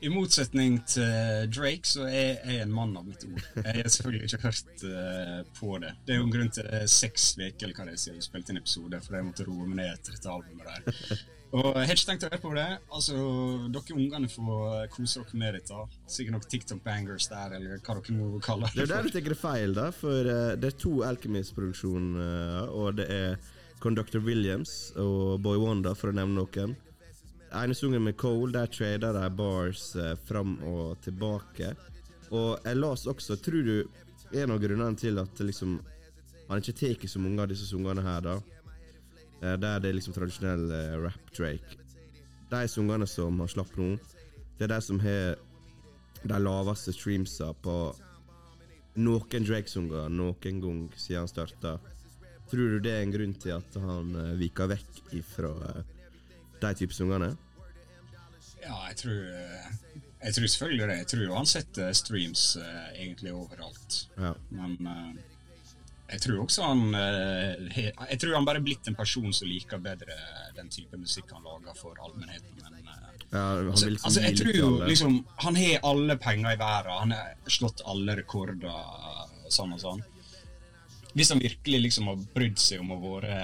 I 0.00 0.10
motsetning 0.10 0.76
til 0.86 1.48
Drake, 1.50 1.86
så 1.86 2.04
er 2.06 2.38
jeg 2.46 2.62
en 2.62 2.70
mann 2.74 2.94
av 2.98 3.06
mitt 3.06 3.24
ord. 3.26 3.40
Jeg 3.56 3.80
har 3.80 3.88
selvfølgelig 3.90 4.28
ikke 4.28 4.42
hørt 4.44 4.84
eh, 4.86 5.40
på 5.58 5.70
det. 5.82 5.90
Det 6.06 6.14
er 6.14 6.20
jo 6.20 6.26
en 6.28 6.34
grunn 6.36 6.52
til 6.54 6.68
seks 6.92 7.32
uker 7.40 7.66
eller 7.66 7.74
hva 7.74 7.88
det 7.88 7.96
er 7.96 8.02
siden 8.04 8.20
vi 8.20 8.26
spilte 8.28 8.54
inn 8.54 8.60
episode, 8.60 9.00
for 9.02 9.18
jeg 9.18 9.26
måtte 9.26 9.46
roe 9.48 9.66
meg 9.66 9.80
ned 9.80 9.90
etter 9.96 10.14
dette 10.14 10.30
albumet 10.30 10.70
der. 10.70 11.24
Og 11.48 11.64
jeg 11.64 11.88
har 11.88 11.94
ikke 11.96 12.08
tenkt 12.10 12.24
å 12.26 12.28
høre 12.28 12.40
på 12.42 12.50
det. 12.58 12.66
Altså, 12.92 13.14
Dere 13.72 13.94
ungene 13.96 14.28
får 14.28 14.88
kose 14.92 15.22
dere 15.22 15.38
med 15.40 15.54
dette. 15.56 15.84
Sikkert 16.12 16.34
noen 16.34 16.50
TikTok-bangers 16.52 17.28
der, 17.32 17.54
eller 17.56 17.78
hva 17.80 17.96
dere 17.96 18.16
nå 18.16 18.40
kaller 18.44 18.74
Det 18.74 18.82
Det 18.82 18.84
er 18.84 18.90
der 18.92 19.08
du 19.08 19.14
tar 19.14 19.30
det 19.32 19.38
feil, 19.40 19.76
da. 19.78 19.86
For 19.96 20.32
eh, 20.34 20.56
det 20.60 20.72
er 20.74 20.76
to 20.82 20.92
Alchemist-produksjoner, 21.08 22.68
og 22.68 22.98
det 23.00 23.08
er 23.14 23.38
Conductor 23.80 24.20
Williams 24.20 24.92
og 24.98 25.40
Boy 25.40 25.56
Wanda, 25.62 25.94
for 25.96 26.12
å 26.12 26.18
nevne 26.18 26.42
noen. 26.42 26.76
ene 27.48 27.74
sangen 27.74 28.04
med 28.04 28.16
Cole, 28.20 28.52
der 28.52 28.66
trader 28.66 29.16
de 29.16 29.30
bars 29.30 29.94
eh, 29.96 30.16
fram 30.28 30.58
og 30.68 31.00
tilbake. 31.00 31.72
Og 32.30 32.58
jeg 32.64 32.76
las 32.76 33.06
også, 33.06 33.38
tror 33.40 33.62
du 33.64 33.88
en 34.36 34.50
av 34.52 34.60
grunnene 34.60 34.96
til 35.00 35.16
at 35.18 35.40
liksom 35.40 35.78
han 36.48 36.60
ikke 36.60 36.76
tar 36.76 37.08
så 37.08 37.20
mange 37.20 37.42
av 37.42 37.48
disse 37.48 37.66
sangene 37.68 38.02
her, 38.04 38.20
da, 38.20 38.36
eh, 38.36 38.57
der 39.40 39.82
det 39.82 39.90
er 39.90 39.98
liksom 39.98 40.16
tradisjonell 40.16 40.70
eh, 40.74 40.96
rap-Drake 40.98 41.78
De 42.50 42.62
sangene 42.68 43.06
som 43.06 43.38
har 43.42 43.50
slapp 43.52 43.76
nå, 43.78 43.92
det 44.58 44.66
er 44.66 44.74
de 44.74 44.80
som 44.82 45.00
har 45.02 45.36
de 46.24 46.38
laveste 46.42 46.92
streamsa 46.96 47.52
på 47.62 47.76
noen 48.98 49.44
Drake-sanger 49.46 50.08
noen 50.10 50.62
gang 50.62 50.80
siden 50.98 51.22
han 51.22 51.30
starta. 51.30 51.76
Tror 52.50 52.72
du 52.72 52.78
det 52.82 52.94
er 52.96 53.04
en 53.04 53.12
grunn 53.14 53.36
til 53.38 53.54
at 53.54 53.76
han 53.78 54.16
uh, 54.16 54.32
viker 54.40 54.72
vekk 54.72 55.12
ifra 55.20 55.52
eh, 55.68 55.92
de 56.58 56.72
type 56.80 56.96
sangene? 56.96 57.36
Ja, 58.62 58.76
jeg 58.88 58.96
tror, 58.96 59.12
eh, 59.12 59.98
jeg 60.24 60.34
tror 60.34 60.46
selvfølgelig 60.46 60.88
det. 60.88 60.96
Jeg 60.96 61.06
tror 61.06 61.22
jo 61.22 61.34
han 61.36 61.46
setter 61.46 61.92
streams 61.92 62.44
eh, 62.56 63.02
egentlig 63.04 63.32
overalt. 63.32 63.98
Ja. 64.16 64.32
Men 64.50 64.76
eh, 64.86 65.27
jeg 66.08 66.22
tror 66.24 66.42
også 66.44 66.64
han 66.64 66.94
eh, 66.96 67.80
Jeg 67.84 68.18
tror 68.20 68.36
han 68.38 68.46
bare 68.48 68.62
er 68.62 68.64
blitt 68.64 68.88
en 68.88 68.96
person 68.96 69.32
som 69.34 69.48
liker 69.48 69.80
bedre 69.82 70.16
den 70.56 70.70
type 70.72 70.96
musikk 70.96 71.34
han 71.34 71.44
lager 71.44 71.76
for 71.76 71.98
allmennheten. 72.00 72.54
Men, 72.62 72.78
eh, 72.80 73.24
ja 73.32 73.42
han 73.44 73.70
altså, 73.72 73.90
liksom 73.92 74.08
altså, 74.08 74.22
jeg 74.24 74.38
tror 74.40 74.56
jo 74.56 74.70
liksom 74.88 75.18
Han 75.44 75.58
har 75.60 75.82
alle 75.90 76.16
penger 76.16 76.54
i 76.54 76.60
verden. 76.60 77.02
Han 77.02 77.16
har 77.16 77.52
slått 77.58 77.84
alle 77.84 78.16
rekorder 78.22 78.72
og 78.72 79.52
sånn 79.52 79.74
og 79.76 79.82
sånn. 79.84 80.02
Hvis 81.12 81.32
han 81.34 81.42
virkelig 81.42 81.82
liksom 81.88 82.08
har 82.08 82.24
brydd 82.34 82.60
seg 82.62 82.80
om 82.84 82.94
å 82.96 83.02
være 83.02 83.36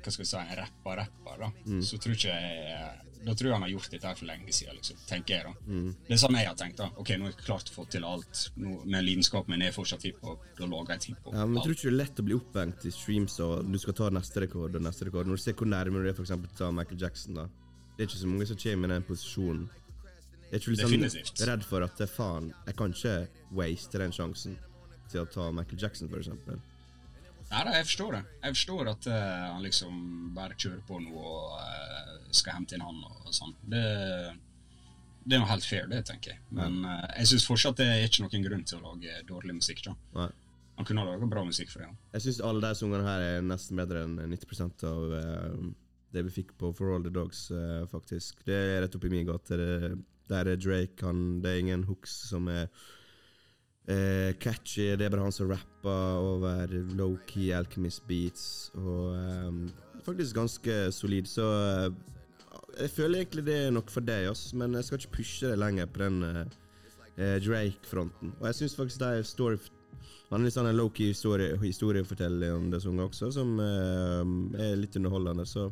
hva 0.00 0.08
skal 0.08 0.22
vi 0.22 0.28
si, 0.30 0.36
en 0.38 0.56
rapper-rapper, 0.56 1.42
da, 1.42 1.48
så 1.84 1.98
tror 2.00 2.14
ikke 2.16 2.32
jeg 2.32 3.09
da 3.24 3.34
tror 3.36 3.48
jeg 3.50 3.54
han 3.56 3.64
har 3.66 3.72
gjort 3.74 3.90
dette 3.92 4.08
her 4.08 4.16
for 4.16 4.28
lenge 4.30 4.52
siden, 4.56 4.76
liksom, 4.78 4.96
tenker 5.08 5.34
jeg. 5.34 5.44
da. 5.44 5.72
Det 6.08 6.14
er 6.16 6.20
sånn 6.22 6.38
jeg 6.38 6.48
har 6.48 6.56
tenkt. 6.56 6.78
da. 6.80 6.86
Ok, 6.96 7.10
Nå 7.18 7.26
har 7.26 7.32
jeg 7.34 7.44
klart 7.44 7.70
å 7.72 7.74
få 7.74 7.84
til 7.92 8.06
alt, 8.08 8.44
nå, 8.56 8.76
men 8.86 9.04
lidenskapen 9.04 9.52
min 9.54 9.64
er 9.66 9.74
fortsatt 9.76 10.06
hiphop. 10.08 10.46
Da 10.58 10.68
lager 10.70 10.96
jeg 10.96 11.12
hiphop. 11.12 11.34
Ja, 11.34 11.44
men 11.44 11.58
jeg 11.58 11.66
tror 11.66 11.76
ikke 11.76 11.88
det 11.88 11.92
er 11.92 11.98
lett 12.00 12.22
å 12.22 12.26
bli 12.30 12.38
opphengt 12.38 12.86
i 12.88 12.94
streams 12.94 13.36
og 13.44 13.68
du 13.68 13.78
skal 13.82 13.98
ta 14.00 14.08
neste 14.14 14.44
rekord 14.46 14.78
og 14.80 14.86
neste 14.86 15.08
rekord. 15.08 15.28
Når 15.28 15.40
du 15.40 15.44
ser 15.44 15.58
hvor 15.58 15.68
nærme 15.68 16.00
du 16.00 16.08
er 16.08 16.24
å 16.24 16.40
ta 16.56 16.70
Michael 16.72 17.02
Jackson, 17.04 17.36
da. 17.42 17.46
Det 17.96 18.06
er 18.06 18.08
ikke 18.08 18.22
så 18.22 18.32
mange 18.32 18.48
som 18.48 18.56
kommer 18.56 18.88
i 18.88 18.94
den 18.96 19.06
posisjonen. 19.10 19.68
Jeg 20.50 20.56
er 20.56 20.62
ikke 20.62 20.72
liksom 20.74 20.90
Definitivt. 20.90 21.44
redd 21.46 21.62
for 21.68 21.84
at 21.86 22.00
faen, 22.10 22.48
jeg 22.66 22.76
kan 22.76 22.94
ikke 22.96 23.28
waste 23.54 23.98
den 24.00 24.10
sjansen 24.16 24.56
til 25.10 25.20
å 25.22 25.28
ta 25.30 25.50
Michael 25.54 25.78
Jackson, 25.78 26.08
eksempel. 26.08 26.58
Nei 27.50 27.64
da, 27.66 27.72
jeg 27.74 27.86
forstår 27.88 28.14
det. 28.14 28.20
Jeg 28.44 28.56
forstår 28.56 28.88
at 28.92 29.06
uh, 29.10 29.46
han 29.56 29.64
liksom 29.64 29.94
bare 30.36 30.54
kjører 30.54 30.82
på 30.86 31.00
noe 31.02 31.22
og 31.32 31.56
uh, 31.58 32.12
skal 32.30 32.60
hente 32.60 32.76
inn 32.76 32.84
han 32.84 33.00
og 33.02 33.32
sånn. 33.34 33.56
Det, 33.72 33.82
det 35.24 35.36
er 35.36 35.42
jo 35.42 35.48
helt 35.50 35.66
fair, 35.66 35.88
det, 35.90 36.04
tenker 36.06 36.36
jeg. 36.36 36.42
Men 36.54 36.78
uh, 36.86 37.08
jeg 37.16 37.32
syns 37.32 37.48
fortsatt 37.48 37.80
det 37.82 37.88
er 37.90 38.06
ikke 38.06 38.22
noen 38.22 38.46
grunn 38.46 38.62
til 38.70 38.78
å 38.78 38.92
lage 38.92 39.16
dårlig 39.26 39.58
musikk. 39.58 39.82
da. 39.88 39.96
Nei. 40.20 40.28
Han 40.78 40.86
kunne 40.88 41.02
ha 41.02 41.10
laga 41.10 41.26
bra 41.28 41.42
musikk 41.44 41.72
for 41.72 41.82
det. 41.82 41.90
ja. 41.90 41.98
Jeg 42.14 42.26
syns 42.28 42.38
alle 42.46 42.62
de 42.62 42.78
sangene 42.78 43.08
her 43.08 43.26
er 43.26 43.42
nesten 43.44 43.82
bedre 43.82 44.06
enn 44.06 44.14
90% 44.30 44.86
av 44.88 45.18
det 46.14 46.24
vi 46.26 46.32
fikk 46.38 46.54
på 46.58 46.70
For 46.78 46.94
All 46.94 47.04
The 47.04 47.12
Dogs, 47.12 47.42
faktisk. 47.90 48.40
Det 48.46 48.56
er 48.56 48.80
rett 48.86 48.96
oppi 48.96 49.10
min 49.12 49.26
gate. 49.28 49.58
Der 50.30 50.48
er 50.54 50.56
Drake, 50.56 51.02
han, 51.04 51.42
det 51.44 51.52
er 51.52 51.60
ingen 51.66 51.84
hooks 51.90 52.14
som 52.30 52.48
er 52.48 52.70
eh, 53.88 54.36
catchy. 54.38 54.96
Det 54.96 55.06
er 55.06 55.12
bare 55.12 55.26
han 55.26 55.34
som 55.34 55.50
rapper 55.50 56.20
over 56.20 56.74
low-key 56.96 57.50
Alchemist 57.56 58.06
beats, 58.08 58.70
og 58.74 59.16
um, 59.16 59.66
faktisk 60.04 60.36
ganske 60.36 60.78
solid. 60.92 61.28
Så 61.30 61.46
uh, 61.46 61.92
jeg 62.80 62.90
føler 62.90 63.22
egentlig 63.22 63.46
det 63.46 63.58
er 63.66 63.74
nok 63.74 63.90
for 63.90 64.04
deg, 64.04 64.30
ass, 64.30 64.50
men 64.54 64.74
jeg 64.74 64.84
skal 64.86 65.00
ikke 65.00 65.16
pushe 65.20 65.50
det 65.50 65.58
lenger 65.58 65.90
på 65.90 66.04
den 66.04 66.22
eh, 66.24 67.36
Drake-fronten. 67.44 68.34
Og 68.40 68.46
jeg 68.48 68.60
syns 68.60 68.76
faktisk 68.78 69.02
det 69.02 69.12
er 69.18 69.28
story 69.28 69.58
han 70.30 70.44
er 70.44 70.46
litt 70.46 70.54
sånn 70.54 70.68
en 70.70 70.76
low-key 70.78 71.08
historie, 71.10 71.56
historieforteller 71.58 72.52
om 72.54 72.68
det 72.70 72.78
sunget 72.84 73.08
også, 73.08 73.32
som 73.34 73.56
uh, 73.58 74.22
er 74.62 74.76
litt 74.78 74.94
underholdende. 74.94 75.42
Så 75.42 75.64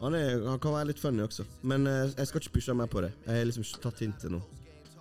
han, 0.00 0.16
er, 0.16 0.40
han 0.48 0.56
kan 0.58 0.72
være 0.72 0.88
litt 0.88 1.02
funny 1.02 1.20
også. 1.26 1.44
Men 1.68 1.84
jeg 1.84 2.30
skal 2.30 2.40
ikke 2.40 2.54
pushe 2.56 2.74
mer 2.74 2.88
på 2.88 3.04
det. 3.04 3.12
Jeg 3.26 3.42
har 3.42 3.44
liksom 3.50 3.68
tatt 3.84 4.00
hintet 4.00 4.32
nå. 4.32 4.40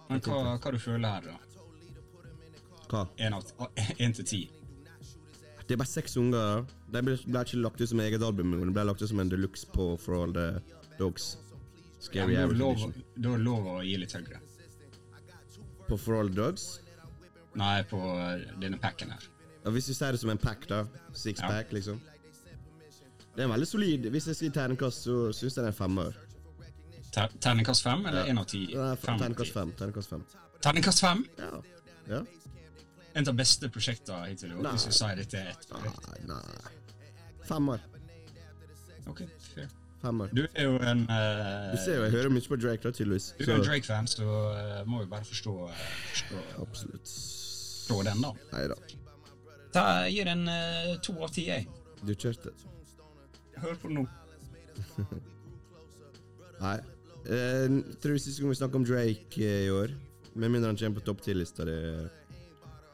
Men 0.09 0.19
hva, 0.25 0.41
hva 0.59 0.75
du 0.75 0.81
føler 0.83 1.07
her, 1.07 1.31
da? 1.31 1.50
Hva? 2.91 3.05
Én 3.17 4.13
til 4.17 4.25
ti? 4.27 4.41
Det 5.67 5.77
er 5.77 5.79
bare 5.79 5.87
seks 5.87 6.17
unger. 6.19 6.65
De 6.91 7.01
ble, 7.05 7.15
ble 7.23 7.41
ikke 7.45 7.59
lagt 7.63 7.79
ut 7.81 7.89
som 7.93 8.01
eget 8.03 8.23
album, 8.27 8.49
men 8.51 8.67
det 8.67 8.75
ble 8.75 8.83
lagt 8.89 9.01
ut 9.05 9.07
som 9.11 9.21
en 9.23 9.29
deluxe 9.31 9.67
på 9.71 9.93
For 10.01 10.17
All 10.25 10.33
The 10.35 10.47
Dogs. 10.99 11.37
Scary 12.01 12.33
ja, 12.35 12.47
lov, 12.49 12.81
da 13.15 13.35
er 13.37 13.43
lov 13.45 13.67
å 13.69 13.81
gi 13.85 13.93
litt 14.01 14.11
høyere. 14.17 14.41
På 15.87 15.97
For 16.01 16.17
All 16.19 16.31
The 16.33 16.39
Dogs? 16.41 16.65
Nei, 17.59 17.77
på 17.87 17.99
eh, 17.99 18.43
denne 18.59 18.79
packen 18.81 19.13
her. 19.13 19.23
Og 19.67 19.75
hvis 19.75 19.87
du 19.91 19.93
ser 19.93 20.15
det 20.15 20.19
som 20.23 20.31
en 20.33 20.39
pack, 20.41 20.65
da. 20.67 20.81
Six 21.13 21.39
Ja. 21.43 21.47
pack, 21.51 21.71
liksom. 21.75 22.01
Det 23.35 23.45
er 23.45 23.47
veldig 23.51 23.67
solid. 23.69 24.09
Hvis 24.11 24.27
jeg 24.27 24.35
sier 24.41 24.51
terningkast, 24.55 25.05
så 25.07 25.17
syns 25.31 25.55
jeg 25.55 25.61
det 25.63 25.69
er 25.69 25.71
en 25.71 25.77
femmer. 25.77 26.15
Ter 27.15 27.31
terningkast 27.43 27.83
fem 27.83 28.05
eller 28.07 28.27
én 28.31 28.39
av 28.39 28.45
ti? 28.47 28.65
Ja, 28.73 28.91
av 28.91 28.99
Terningkast 29.03 29.51
ti. 29.51 29.55
fem. 29.59 29.71
Terningkast 29.79 30.09
fem. 30.09 30.23
Terningkast 30.63 31.03
fem? 31.03 31.25
Ja. 31.39 31.61
ja. 32.09 32.21
En 33.13 33.21
av 33.21 33.27
de 33.27 33.35
beste 33.41 33.69
prosjektene 33.69 34.29
hittil 34.29 34.53
i 34.53 34.55
år, 34.55 34.63
Nei. 34.63 34.71
hvis 34.77 34.87
du 34.87 34.95
sier 34.95 35.19
dette 35.19 35.39
er 35.39 35.51
ett 35.51 35.67
prosjekt. 35.67 36.07
Nei, 36.07 36.19
nei. 36.31 36.73
Femmer. 37.47 37.83
Ok, 39.11 39.25
fair. 39.53 39.67
Femmer. 40.01 40.31
Du 40.33 40.45
er 40.47 40.65
jo 40.65 40.77
en 40.79 41.03
uh, 41.09 41.73
Du 41.73 41.77
ser 41.83 41.99
jo, 41.99 42.05
jeg 42.07 42.15
hører 42.15 42.31
mye 42.33 42.47
på 42.47 42.57
Drake, 42.61 42.81
da, 42.85 42.93
tydeligvis. 42.95 43.33
Du 43.37 43.45
er 43.45 43.57
en 43.57 43.65
Drake-fan, 43.67 44.07
så 44.09 44.25
uh, 44.25 44.79
må 44.89 45.03
jo 45.03 45.09
bare 45.11 45.27
forstå, 45.27 45.57
uh, 45.67 45.83
forstå, 46.13 46.45
Absolutt. 46.63 47.11
forstå 47.11 47.99
den, 48.07 48.23
da. 48.23 48.31
Nei 48.55 48.63
da. 48.71 48.79
Ta, 49.75 49.83
gir 50.11 50.27
en 50.31 50.47
to 51.03 51.15
av 51.23 51.35
ti, 51.35 51.45
jeg. 51.47 51.67
Du 52.01 52.15
kjørte. 52.15 52.55
Hør 53.61 53.77
på 53.77 53.91
den 53.91 54.01
nå. 54.01 54.07
Nei. 56.65 56.79
Eh, 57.29 57.67
jeg 57.69 57.99
tror 58.01 58.17
siste 58.17 58.41
gang 58.41 58.49
vi 58.49 58.57
snakka 58.57 58.79
om 58.79 58.85
Drake 58.87 59.51
i 59.67 59.69
år, 59.69 59.93
med 60.33 60.49
mindre 60.49 60.71
han 60.71 60.79
kommer 60.79 60.99
på 60.99 61.05
topp 61.11 61.21
ti-lista 61.25 61.65
di 61.67 61.77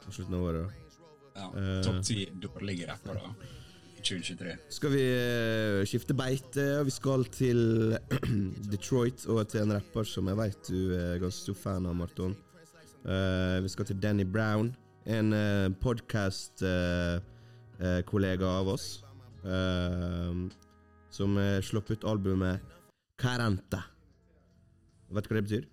på 0.08 0.16
slutten 0.16 0.40
av 0.40 0.50
året. 0.50 0.84
Ja, 1.38 1.38
Eh. 1.38 1.84
Topp 1.86 2.02
ti 2.06 2.26
dårlige 2.42 2.88
rappere 2.90 3.22
i 3.98 4.02
2023. 4.02 4.58
Skal 4.70 4.90
vi 4.94 5.02
eh, 5.02 5.86
skifte 5.90 6.14
beite, 6.18 6.84
vi 6.86 6.92
skal 6.94 7.26
til 7.34 7.60
Detroit 8.72 9.26
og 9.30 9.48
til 9.52 9.62
en 9.66 9.74
rapper 9.78 10.04
som 10.08 10.28
jeg 10.32 10.38
vet 10.40 10.62
du 10.72 10.82
er 10.98 11.22
ganske 11.22 11.42
stor 11.44 11.58
fan 11.60 11.86
av, 11.86 11.96
Marton. 11.98 12.34
Eh, 13.06 13.58
vi 13.64 13.70
skal 13.74 13.86
til 13.90 14.02
Danny 14.02 14.26
Brown, 14.26 14.76
en 15.08 15.28
uh, 15.32 15.70
podkast-kollega 15.80 18.48
av 18.60 18.68
oss, 18.74 18.88
eh, 19.48 20.34
som 21.18 21.30
slapp 21.64 21.92
ut 21.94 22.04
albumet 22.04 22.60
Caranta. 23.18 23.82
Vet 25.08 25.24
du 25.24 25.30
hva 25.32 25.36
det 25.40 25.48
betyr? 25.48 25.66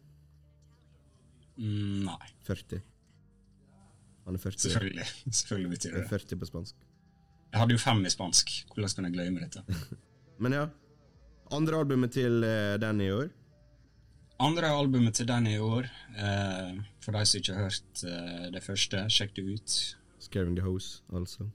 Mm, 1.59 2.07
nei, 2.07 2.29
40. 2.47 2.94
Han 4.25 4.39
er 4.39 4.43
40. 4.43 4.59
selvfølgelig. 4.67 5.07
selvfølgelig 5.41 5.71
betyr 5.77 5.97
det 5.97 6.03
er 6.05 6.11
40 6.15 6.41
på 6.41 6.49
spansk. 6.51 6.75
Jeg 7.53 7.61
hadde 7.63 7.77
jo 7.77 7.79
fem 7.83 8.01
i 8.05 8.11
spansk. 8.11 8.53
Hvordan 8.73 8.95
kan 8.97 9.09
jeg 9.09 9.17
glemme 9.19 9.45
dette? 9.45 9.63
Men 10.43 10.57
ja. 10.57 10.67
Andre 11.55 11.79
albumet 11.85 12.15
til 12.17 12.43
eh, 12.47 12.77
Danny 12.83 13.09
i 13.11 13.15
år. 13.15 13.29
Andre 14.43 14.71
albumet 14.75 15.15
til 15.15 15.29
den 15.29 15.47
i 15.47 15.59
år, 15.63 15.87
eh, 16.19 16.81
for 17.05 17.15
de 17.15 17.21
som 17.29 17.39
ikke 17.39 17.55
har 17.55 17.69
hørt 17.69 18.03
eh, 18.09 18.49
det 18.57 18.63
første, 18.65 19.05
sjekk 19.13 19.37
det 19.37 19.45
ut. 19.53 19.77
Scaring 20.25 20.57
the 20.59 20.65
Hose, 20.65 21.05
altså. 21.15 21.47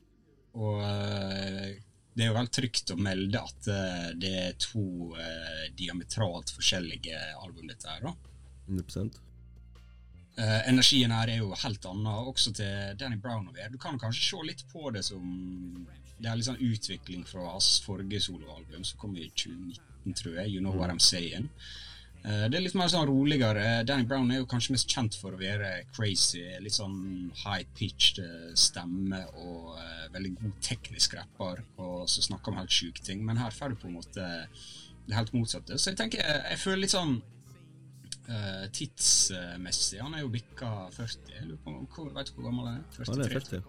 Og 0.56 0.80
eh, 0.86 1.74
det 2.16 2.24
er 2.24 2.32
jo 2.32 2.38
vel 2.38 2.50
trygt 2.56 2.94
å 2.94 2.98
melde 3.00 3.42
at 3.42 3.68
eh, 3.74 4.08
det 4.22 4.32
er 4.46 4.56
to 4.62 4.86
eh, 5.20 5.66
diametralt 5.78 6.54
forskjellige 6.56 7.20
album, 7.42 7.68
dette 7.68 7.92
her. 7.92 8.08
da. 8.08 8.16
100 8.70 9.20
Eh, 10.40 10.70
energien 10.70 11.12
her 11.12 11.28
er 11.28 11.42
jo 11.42 11.52
helt 11.66 11.86
annen, 11.90 12.08
også 12.32 12.54
til 12.56 12.96
Danny 13.00 13.18
Brown. 13.20 13.50
Du 13.72 13.78
kan 13.82 14.00
kanskje 14.00 14.30
se 14.30 14.46
litt 14.48 14.64
på 14.72 14.92
det 14.96 15.04
som 15.10 15.88
Det 16.20 16.28
er 16.28 16.36
litt 16.36 16.50
sånn 16.50 16.60
utvikling 16.60 17.22
fra 17.24 17.46
hans 17.54 17.78
forrige 17.80 18.20
soloalbum, 18.26 18.84
som 18.84 19.00
kom 19.00 19.14
i 19.16 19.30
2019, 19.40 20.16
tror 20.20 20.34
jeg. 20.42 20.52
You 20.52 20.60
Know 20.60 20.76
What 20.76 20.92
I'm 20.92 21.00
Saying. 21.00 21.48
Uh, 22.26 22.50
det 22.52 22.58
er 22.58 22.66
litt 22.66 22.76
mer 22.76 22.92
sånn 22.92 23.08
roligere. 23.08 23.86
Danny 23.88 24.04
Brown 24.04 24.28
er 24.32 24.42
jo 24.42 24.50
kanskje 24.52 24.76
mest 24.76 24.92
kjent 24.92 25.16
for 25.16 25.32
å 25.32 25.40
være 25.40 25.86
crazy. 25.96 26.44
Litt 26.60 26.76
sånn 26.76 27.32
high-pitched 27.46 28.20
eh, 28.20 28.52
stemme 28.60 29.22
og 29.32 29.80
uh, 29.80 30.10
veldig 30.12 30.34
god 30.42 30.60
teknisk 30.68 31.16
rapper, 31.16 31.64
og 31.80 32.04
så 32.12 32.26
snakker 32.28 32.52
om 32.52 32.60
helt 32.60 32.76
sjuke 32.76 33.04
ting. 33.06 33.24
Men 33.24 33.40
her 33.40 33.56
får 33.56 33.72
du 33.72 33.80
på 33.80 33.88
en 33.88 33.96
måte 34.02 34.28
det 35.08 35.16
helt 35.16 35.32
motsatte. 35.34 35.80
Så 35.80 35.94
jeg 35.94 36.02
tenker, 36.04 36.20
jeg 36.52 36.60
føler 36.60 36.84
litt 36.84 36.98
sånn 36.98 37.22
eh, 38.30 38.66
tidsmessig. 38.76 40.00
Han 40.04 40.16
er 40.16 40.24
jo 40.24 40.32
bikka 40.34 40.72
40. 40.96 41.34
Jeg 41.36 41.48
lurer 41.50 41.62
på, 41.66 41.76
hvor, 41.96 42.10
vet 42.16 42.32
du 42.32 42.34
hvor 42.38 42.50
gammel 42.50 42.68
han 42.70 42.80
er? 42.80 42.88
43? 42.96 43.14
Han 43.14 43.24
er 43.26 43.36
40. 43.36 43.62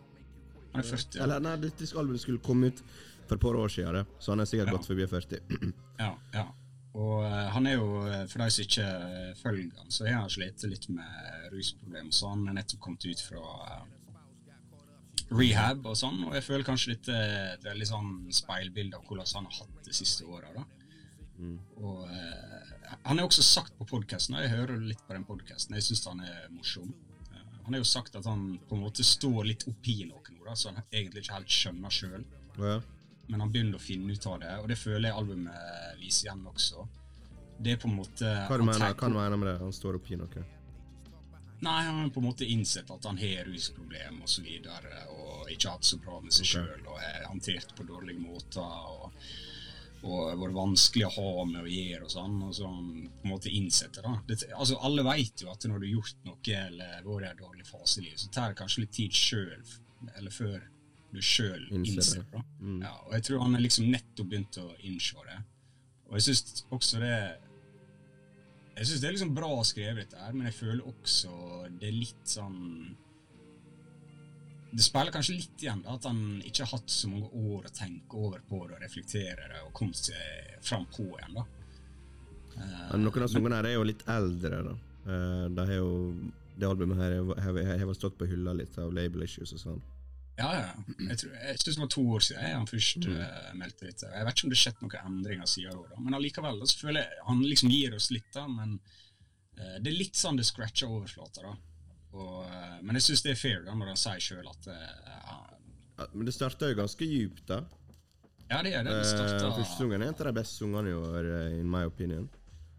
Han 0.72 0.82
er 0.82 0.88
40, 0.90 1.18
ja. 1.18 1.22
Eller 1.26 1.44
nei, 1.44 1.54
dette 1.64 1.90
albumet 1.98 2.22
skulle 2.24 2.42
komme 2.44 2.70
ut 2.70 2.82
for 3.26 3.36
et 3.36 3.44
par 3.44 3.58
år 3.58 3.70
siden, 3.70 4.00
det. 4.00 4.06
så 4.18 4.32
han 4.34 4.42
er 4.42 4.48
sikkert 4.50 4.72
Ja. 4.72 4.76
gått 4.76 4.90
forbi 4.90 5.06
40. 5.06 5.40
Ja, 6.00 6.14
ja. 6.34 6.46
Og 6.96 7.20
uh, 7.22 7.46
han 7.54 7.66
er 7.70 7.76
jo, 7.76 7.88
eh, 8.08 8.24
for 8.26 8.42
de 8.42 8.50
som 8.50 8.64
ikke 8.64 8.86
følger 9.38 9.76
han, 9.78 9.90
så 9.94 10.06
har 10.08 10.24
han 10.24 10.32
slitt 10.32 10.64
litt 10.66 10.88
med 10.90 11.50
rusproblemer. 11.52 12.10
Så 12.10 12.30
han 12.32 12.48
er 12.50 12.56
nettopp 12.56 12.80
kommet 12.82 13.04
ut 13.06 13.20
fra 13.22 13.42
uh, 13.44 13.84
rehab 15.38 15.86
og 15.86 15.94
sånn. 16.00 16.24
Og 16.26 16.34
jeg 16.34 16.46
føler 16.48 16.66
kanskje 16.66 16.94
litt 16.96 17.10
et 17.14 17.62
veldig 17.62 17.86
sånn 17.86 18.10
speilbilde 18.34 18.98
av 18.98 19.06
hvordan 19.06 19.30
han 19.36 19.46
har 19.46 19.60
hatt 19.60 19.84
det 19.86 19.94
siste 19.94 20.26
året. 20.26 20.50
da. 20.56 20.64
Og 21.80 22.04
eh, 22.10 22.59
Han 23.02 23.18
har 23.18 23.26
også 23.26 23.42
sagt 23.46 23.76
på 23.78 23.86
podkasten, 23.86 24.36
og 24.36 24.42
jeg 24.44 24.52
hører 24.54 24.80
litt 24.82 25.02
på 25.06 25.14
den 25.16 25.24
podkasten, 25.28 25.76
jeg 25.78 25.86
syns 25.86 26.04
han 26.10 26.20
er 26.26 26.46
morsom. 26.54 26.92
Eh, 27.32 27.42
han 27.64 27.74
har 27.76 27.82
jo 27.82 27.88
sagt 27.88 28.16
at 28.18 28.26
han 28.26 28.58
på 28.68 28.76
en 28.78 28.82
måte 28.84 29.04
står 29.06 29.44
litt 29.48 29.66
oppi 29.70 30.00
noe 30.08 30.22
nå, 30.34 30.44
da, 30.46 30.54
så 30.58 30.72
han 30.72 30.82
egentlig 30.90 31.24
ikke 31.24 31.36
helt 31.38 31.58
skjønner 31.60 31.94
sjøl 31.94 32.24
Ja. 32.58 32.80
men 33.30 33.40
han 33.44 33.52
begynner 33.52 33.78
å 33.78 33.82
finne 33.82 34.12
ut 34.12 34.26
av 34.26 34.40
det, 34.42 34.54
og 34.58 34.68
det 34.68 34.78
føler 34.78 35.08
jeg 35.08 35.16
albumet 35.20 36.00
viser 36.00 36.26
igjen 36.28 36.46
også. 36.50 36.86
Det 37.60 37.72
er 37.76 37.76
på 37.82 37.88
en 37.90 37.98
måte 38.00 38.24
Hva 38.48 38.56
du 38.58 38.64
mener, 38.64 38.94
du 38.96 39.36
med 39.36 39.46
det? 39.52 39.58
Han 39.60 39.72
står 39.76 39.98
oppi 40.00 40.16
noe? 40.16 40.44
Nei, 41.60 41.82
han 41.84 41.98
har 42.00 42.08
på 42.08 42.20
en 42.22 42.26
måte 42.30 42.46
innsett 42.48 42.88
at 42.90 43.04
han 43.04 43.18
har 43.20 43.44
rusproblem 43.44 44.22
og 44.24 44.28
så 44.32 44.40
videre, 44.42 45.02
og 45.12 45.50
ikke 45.52 45.74
hatt 45.74 45.84
så 45.84 45.98
bra 46.00 46.16
med 46.24 46.32
seg 46.32 46.48
sjøl, 46.54 46.86
og 46.88 46.96
er 47.04 47.26
håndtert 47.28 47.74
på 47.76 47.84
dårlige 47.84 48.18
måter, 48.22 48.64
og, 48.64 49.12
og 50.00 50.40
vært 50.40 50.56
vanskelig 50.56 51.06
å 51.06 51.12
ha 51.16 51.44
med 51.44 51.60
å 51.60 51.70
gjøre 51.70 52.06
og 52.06 52.12
sånn, 52.14 52.36
og 52.46 52.54
så 52.56 52.68
på 52.70 53.26
en 53.26 53.32
måte 53.34 53.52
innsetter 53.52 54.06
da. 54.06 54.14
Det, 54.28 54.38
altså, 54.56 54.78
alle 54.86 55.04
vet 55.04 55.44
jo 55.44 55.50
at 55.52 55.66
når 55.68 55.82
du 55.82 55.86
har 55.86 55.94
gjort 55.98 56.26
noe 56.28 56.56
eller 56.56 57.06
vært 57.06 57.26
i 57.26 57.30
en 57.30 57.42
dårlig 57.42 57.66
fase 57.68 58.00
i 58.00 58.06
livet, 58.06 58.22
så 58.22 58.30
tar 58.32 58.52
det 58.52 58.60
kanskje 58.62 58.84
litt 58.86 58.94
tid 58.96 59.16
sjøl, 59.16 59.74
eller 60.16 60.32
før 60.34 60.58
du 61.10 61.20
sjøl 61.24 61.66
innser 61.82 62.24
det. 62.32 62.42
Mm. 62.60 62.80
Ja, 62.86 62.94
og 63.04 63.14
jeg 63.18 63.26
tror 63.26 63.44
han 63.44 63.56
har 63.56 63.64
liksom 63.64 63.90
nettopp 63.92 64.30
begynt 64.30 64.60
å 64.62 64.66
innse 64.86 65.26
det. 65.26 65.38
Og 66.08 66.18
jeg 66.18 66.26
syns 66.30 66.64
også 66.74 66.98
det 67.02 67.14
Jeg 68.74 68.88
syns 68.88 69.02
det 69.02 69.08
er 69.08 69.14
liksom 69.14 69.34
bra 69.36 69.52
skrevet, 69.66 70.08
dette 70.08 70.24
her, 70.24 70.32
men 70.34 70.48
jeg 70.48 70.56
føler 70.56 70.86
også 70.88 71.32
det 71.76 71.90
er 71.90 71.98
litt 71.98 72.30
sånn 72.30 72.60
Det 74.70 74.84
speiler 74.86 75.10
kanskje 75.14 75.34
litt 75.34 75.62
igjen 75.64 75.80
at 75.90 76.04
han 76.06 76.18
ikke 76.46 76.62
har 76.64 76.76
hatt 76.78 76.92
så 76.94 77.08
mange 77.10 77.30
år 77.34 77.66
å 77.66 77.72
tenke 77.74 78.18
over 78.20 78.42
på 78.46 78.60
det 78.68 78.76
og 78.76 78.84
reflektere 78.84 79.48
det 79.50 79.62
og 79.64 79.72
komme 79.74 79.96
seg 79.98 80.60
fram 80.62 80.86
på 80.94 81.08
igjen. 81.10 81.34
da. 81.40 81.46
Men 82.92 83.04
Noen 83.06 83.24
av 83.24 83.32
sangene 83.32 83.58
her 83.58 83.70
er 83.70 83.78
jo 83.78 83.86
litt 83.88 84.04
eldre, 84.10 84.62
da. 84.68 84.76
Uh, 85.06 85.64
har 85.64 85.74
jo 85.78 85.90
Det 86.60 86.68
albumet 86.68 86.98
her 87.00 87.14
har- 87.40 87.86
vel 87.86 87.94
stått 87.96 88.18
på 88.18 88.26
hylla 88.28 88.52
litt 88.52 88.76
av 88.78 88.92
label 88.92 89.22
issues 89.24 89.52
og 89.56 89.60
sånn. 89.62 89.82
Ja, 90.36 90.50
ja. 90.54 90.72
Jeg, 91.08 91.16
tror, 91.20 91.32
jeg 91.32 91.58
synes 91.58 91.76
det 91.76 91.80
var 91.82 91.88
to 91.94 92.02
år 92.16 92.20
siden 92.24 92.44
han 92.56 92.66
først 92.68 93.06
eh, 93.08 93.54
meldte 93.56 93.86
dette. 93.88 94.10
Jeg 94.12 94.26
vet 94.26 94.34
ikke 94.36 94.44
om 94.46 94.50
det 94.52 94.58
har 94.58 94.62
skjedd 94.64 94.82
noen 94.84 95.08
endringer 95.10 95.48
siden 95.48 95.80
da, 95.90 96.00
men 96.00 96.16
allikevel 96.16 96.60
da, 96.60 96.68
så 96.70 96.78
føler 96.84 97.00
jeg 97.00 97.24
han 97.26 97.42
liksom 97.44 97.72
gir 97.72 97.96
oss 97.96 98.10
litt, 98.14 98.28
da, 98.34 98.46
men 98.48 98.78
eh, 99.56 99.76
det 99.80 99.92
er 99.92 99.98
litt 99.98 100.20
sånn 100.20 100.36
det 100.40 100.46
scratcher 100.48 100.88
overflata, 100.88 101.42
da. 101.44 101.56
Og, 102.12 102.44
eh, 102.46 102.78
men 102.82 102.98
jeg 102.98 103.10
syns 103.10 103.22
det 103.22 103.34
er 103.34 103.38
fair 103.38 103.62
da, 103.66 103.74
når 103.74 103.92
han 103.92 104.00
sier 104.00 104.22
sjøl 104.24 104.48
at 104.50 104.70
ja. 104.70 105.38
Ja, 106.00 106.06
men 106.14 106.26
det 106.26 106.32
starta 106.34 106.70
jo 106.70 106.78
ganske 106.78 107.04
djupt, 107.04 107.44
da. 107.50 107.60
Ja, 108.50 108.62
det 108.64 108.72
er 108.74 108.82
det. 108.82 108.92
Eh, 108.92 108.98
Det 108.98 109.08
starta 109.10 109.50
Første 109.54 109.76
sungen 109.76 110.02
er 110.02 110.08
en 110.08 110.14
av 110.14 110.26
de 110.26 110.32
beste 110.40 110.56
sangene 110.56 110.90
i 110.90 110.96
år, 110.96 111.28
eh, 111.28 111.58
in 111.60 111.70
my 111.70 111.84
opinion. 111.86 112.28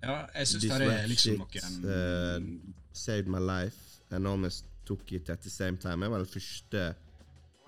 Ja, 0.01 0.25
jeg 0.33 0.47
syns 0.47 0.63
det 0.65 0.87
er 0.89 1.07
liksom 1.07 1.37
noen 1.37 1.83
uh, 1.85 2.71
saved 2.97 3.27
my 3.29 3.37
life 3.37 4.01
and 4.09 4.27
almost 4.27 4.65
took 4.85 5.11
it 5.13 5.29
at 5.29 5.41
the 5.45 5.49
same 5.49 5.77
time. 5.77 6.01
Det 6.01 6.09
var 6.09 6.23
den 6.23 6.31
første 6.31 6.95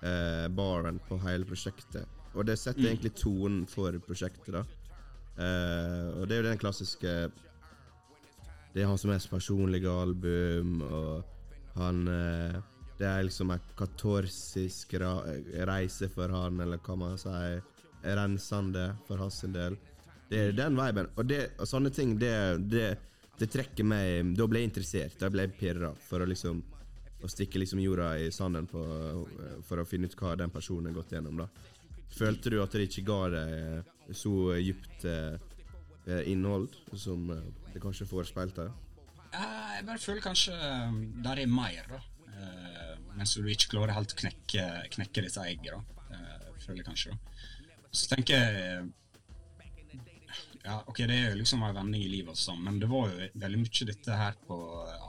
uh, 0.02 0.48
baren 0.50 0.98
på 1.08 1.20
hele 1.22 1.46
prosjektet. 1.46 2.10
Og 2.34 2.48
det 2.48 2.58
setter 2.58 2.88
egentlig 2.90 3.14
tonen 3.14 3.68
for 3.70 3.94
prosjektet, 4.02 4.50
da. 4.56 4.64
Uh, 5.38 6.18
og 6.18 6.26
det 6.26 6.36
er 6.36 6.42
jo 6.42 6.48
den 6.48 6.58
klassiske 6.58 7.14
Det 8.74 8.82
er 8.82 8.86
hans 8.90 9.04
mest 9.06 9.30
personlige 9.30 9.90
album, 9.90 10.80
og 10.82 11.24
han 11.74 12.08
eh, 12.08 12.60
Det 12.98 13.06
er 13.08 13.24
liksom 13.26 13.50
en 13.50 13.62
katorsisk 13.74 14.94
ra 15.02 15.16
reise 15.66 16.08
for 16.12 16.30
han, 16.30 16.60
eller 16.62 16.78
hva 16.78 16.94
man 16.96 17.18
sier. 17.18 17.62
Rensende 18.04 18.92
for 19.08 19.18
hans 19.18 19.40
del. 19.48 19.76
Det 20.28 20.38
er 20.38 20.52
den 20.52 20.76
viben. 20.78 21.08
Og, 21.16 21.26
det, 21.26 21.40
og 21.58 21.68
sånne 21.68 21.90
ting, 21.90 22.14
det, 22.20 22.34
det, 22.70 22.86
det 23.40 23.48
trekker 23.50 23.86
meg 23.86 24.34
Da 24.38 24.46
ble 24.46 24.62
jeg 24.62 24.70
interessert. 24.70 25.18
Da 25.18 25.30
ble 25.32 25.48
jeg 25.48 25.58
pirra 25.58 25.90
for 26.08 26.22
å 26.22 26.28
liksom 26.28 26.62
Å 27.24 27.30
stikke 27.30 27.58
liksom 27.58 27.80
jorda 27.80 28.10
i 28.20 28.28
sanden 28.34 28.66
på, 28.68 28.80
for 29.64 29.80
å 29.80 29.86
finne 29.88 30.10
ut 30.10 30.16
hva 30.20 30.34
den 30.36 30.52
personen 30.52 30.90
har 30.90 30.98
gått 30.98 31.14
gjennom. 31.16 31.40
da 31.40 31.48
Følte 32.14 32.52
du 32.52 32.60
at 32.62 32.74
det 32.76 32.86
ikke 32.86 33.06
ga 33.08 33.20
deg 33.32 34.14
så 34.14 34.52
dypt 34.60 35.06
eh, 35.08 36.28
innhold 36.30 36.74
som 36.92 37.30
eh, 37.32 37.46
det 37.72 37.80
kanskje 37.82 38.06
forespeilte? 38.06 38.68
Ja, 39.34 39.46
jeg 39.76 39.86
bare 39.88 40.02
føler 40.02 40.24
kanskje 40.24 40.54
um, 40.54 40.98
der 41.24 41.42
er 41.42 41.50
mer, 41.50 41.86
da. 41.90 42.00
Uh, 42.34 42.92
mens 43.18 43.34
du 43.34 43.46
ikke 43.50 43.74
klarer 43.74 43.94
helt 43.96 44.14
å 44.14 44.20
knekke, 44.20 44.66
knekke 44.94 45.24
da. 45.24 45.80
Eh, 46.10 46.52
føler 46.64 46.82
jeg 46.82 46.88
kanskje, 46.88 47.14
da. 47.14 47.48
Så 47.94 48.10
tenker 48.10 48.34
jeg 48.34 48.92
Ja, 50.64 50.78
ok, 50.88 51.02
det 51.04 51.14
er 51.14 51.26
jo 51.28 51.38
liksom 51.42 51.62
en 51.62 51.76
vending 51.76 52.02
i 52.06 52.08
livet, 52.08 52.32
og 52.32 52.40
sånn, 52.40 52.62
men 52.64 52.78
det 52.80 52.88
var 52.88 53.10
jo 53.12 53.26
veldig 53.36 53.58
mye 53.60 53.86
dette 53.90 54.16
her 54.16 54.38
på 54.48 54.56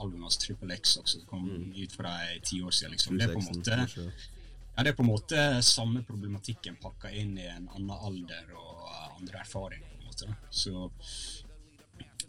albumet 0.02 0.26
hans 0.28 0.38
Triple 0.42 0.76
X 0.76 0.98
også, 1.00 1.22
som 1.22 1.28
kom 1.30 1.46
ut 1.72 1.94
for 1.96 2.08
ei 2.10 2.36
ti 2.44 2.60
år 2.60 2.74
siden, 2.76 2.92
liksom. 2.92 3.16
Det 3.16 3.30
er 3.30 3.32
på 3.32 3.40
en 3.40 3.48
måte 3.48 3.78
ja, 4.76 4.84
det 4.84 4.90
er 4.92 4.96
på 4.98 5.06
en 5.06 5.08
måte 5.08 5.42
samme 5.64 6.02
problematikken 6.04 6.76
pakka 6.82 7.08
inn 7.16 7.38
i 7.40 7.46
en 7.48 7.64
annen 7.72 7.94
alder 7.96 8.50
og 8.60 8.90
andre 9.16 9.40
erfaringer. 9.40 9.88
på 9.88 10.02
en 10.02 10.10
måte. 10.10 10.26
da. 10.28 10.50
Så, 10.50 10.90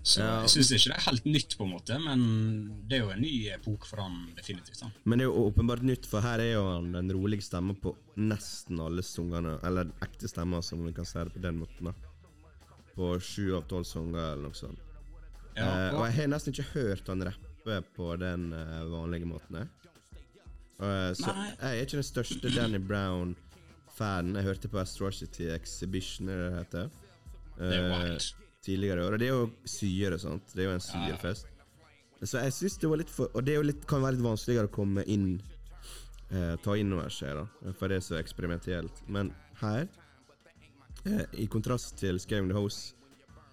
så 0.03 0.19
Ja. 0.21 0.41
jeg 0.41 0.49
syns 0.49 0.71
ikke 0.71 0.89
det 0.93 0.97
er 0.97 1.05
helt 1.11 1.25
nytt, 1.25 1.57
på 1.57 1.63
en 1.65 1.71
måte, 1.73 1.97
men 1.99 2.21
det 2.87 2.97
er 2.97 3.03
jo 3.05 3.09
en 3.11 3.21
ny 3.21 3.33
epoke 3.51 3.85
for 3.89 4.01
han 4.01 4.33
definitivt. 4.37 4.79
da. 4.79 4.89
Men 5.05 5.19
det 5.19 5.25
er 5.25 5.31
jo 5.31 5.45
åpenbart 5.51 5.83
nytt, 5.83 6.05
for 6.07 6.21
her 6.21 6.39
er 6.39 6.53
jo 6.53 6.63
han 6.71 6.91
den 6.93 7.11
rolige 7.11 7.41
stemmen 7.43 7.75
på 7.75 7.95
nesten 8.17 8.79
alle 8.79 9.03
sangene. 9.03 9.57
Eller 9.63 9.91
ekte 10.01 10.27
stemmer, 10.31 10.61
som 10.63 10.85
vi 10.85 10.93
kan 10.93 11.05
si 11.05 11.17
det 11.19 11.33
på 11.33 11.41
den 11.41 11.59
måten. 11.59 11.85
da 11.85 11.93
På 12.95 13.19
sju 13.19 13.55
av 13.57 13.67
tolv 13.67 13.85
sanger, 13.85 14.33
eller 14.33 14.47
noe 14.47 14.53
sånt. 14.57 14.79
Ja, 15.57 15.65
og... 15.89 15.93
og 15.95 15.99
og, 15.99 16.05
jeg 16.07 16.15
har 16.21 16.27
nesten 16.27 16.53
ikke 16.53 16.71
hørt 16.73 17.07
han 17.07 17.23
rappe 17.27 17.81
på 17.95 18.15
den 18.19 18.53
uh, 18.53 18.85
vanlige 18.89 19.25
måten. 19.27 19.67
Eh, 20.79 21.11
så 21.17 21.33
Nei. 21.33 21.47
jeg 21.57 21.67
er 21.79 21.85
ikke 21.85 21.97
den 21.97 22.05
største 22.05 22.51
Danny 22.55 22.77
Brown-fanen. 22.79 24.35
Jeg 24.37 24.45
hørte 24.45 24.69
på 24.69 24.79
Astrocity 24.79 25.47
Exhibition, 25.49 26.27
det 26.29 26.37
det 26.37 26.57
heter. 26.57 26.89
det 27.57 27.73
er 27.73 27.87
Eh, 27.89 28.09
wild. 28.11 28.33
Tidligere 28.67 29.01
i 29.01 29.07
år. 29.07 29.15
Og 29.15 29.21
det 29.21 29.29
er 29.29 29.35
jo 29.35 29.45
syre, 29.67 30.19
sant. 30.21 30.51
Det 30.53 30.63
er 30.63 30.69
jo 30.69 30.75
en 30.77 30.83
syrefest. 30.83 31.53
Så 32.21 32.41
jeg 32.41 32.53
syns 32.55 32.79
det 32.81 32.89
var 32.89 32.97
litt 32.97 33.11
for 33.13 33.29
Og 33.37 33.43
det 33.45 33.53
litt, 33.61 33.83
kan 33.85 34.01
være 34.01 34.15
litt 34.15 34.25
vanskeligere 34.25 34.71
å 34.71 34.73
komme 34.73 35.03
inn 35.05 35.35
eh, 36.33 36.55
Ta 36.63 36.73
inn 36.79 36.95
over 36.95 37.13
seg, 37.13 37.37
da. 37.37 37.73
For 37.77 37.91
det 37.91 37.99
er 37.99 38.05
så 38.07 38.17
eksperimentelt. 38.17 39.03
Men 39.05 39.29
her, 39.61 39.85
eh, 41.05 41.25
i 41.37 41.47
kontrast 41.51 41.97
til 42.01 42.19
Scaring 42.21 42.49
the 42.49 42.57
House, 42.57 42.95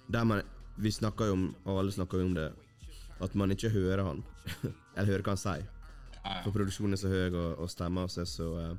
der 0.09 0.24
man 0.24 0.42
Vi 0.77 0.90
snakker 0.90 1.29
jo 1.29 1.33
om, 1.37 1.42
og 1.64 1.79
alle 1.79 1.92
snakker 1.94 2.18
jo 2.18 2.27
om 2.27 2.35
det, 2.35 2.48
at 3.22 3.35
man 3.38 3.53
ikke 3.55 3.70
hører 3.70 4.03
han. 4.03 4.24
Eller 4.96 5.12
hører 5.12 5.22
hva 5.22 5.37
han 5.37 5.38
sier. 5.38 5.68
For 6.42 6.50
produksjonen 6.50 6.96
er 6.96 6.98
så 6.98 7.12
høy, 7.12 7.29
og, 7.31 7.61
og 7.62 7.70
stemma 7.70 8.09
er 8.09 8.27
så, 8.27 8.48
eh, 8.59 8.72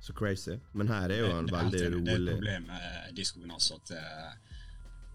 så 0.00 0.14
crazy. 0.16 0.56
Men 0.72 0.88
her 0.88 1.12
er 1.12 1.20
jo 1.26 1.32
han 1.34 1.50
veldig 1.50 1.82
rolig. 1.96 2.06
det 2.06 2.14
er 2.14 2.22
et 2.22 2.30
problem 2.38 2.66
med 2.70 3.16
diskoen 3.18 3.52
altså, 3.52 3.76
at 3.82 3.92
eh, 3.98 4.51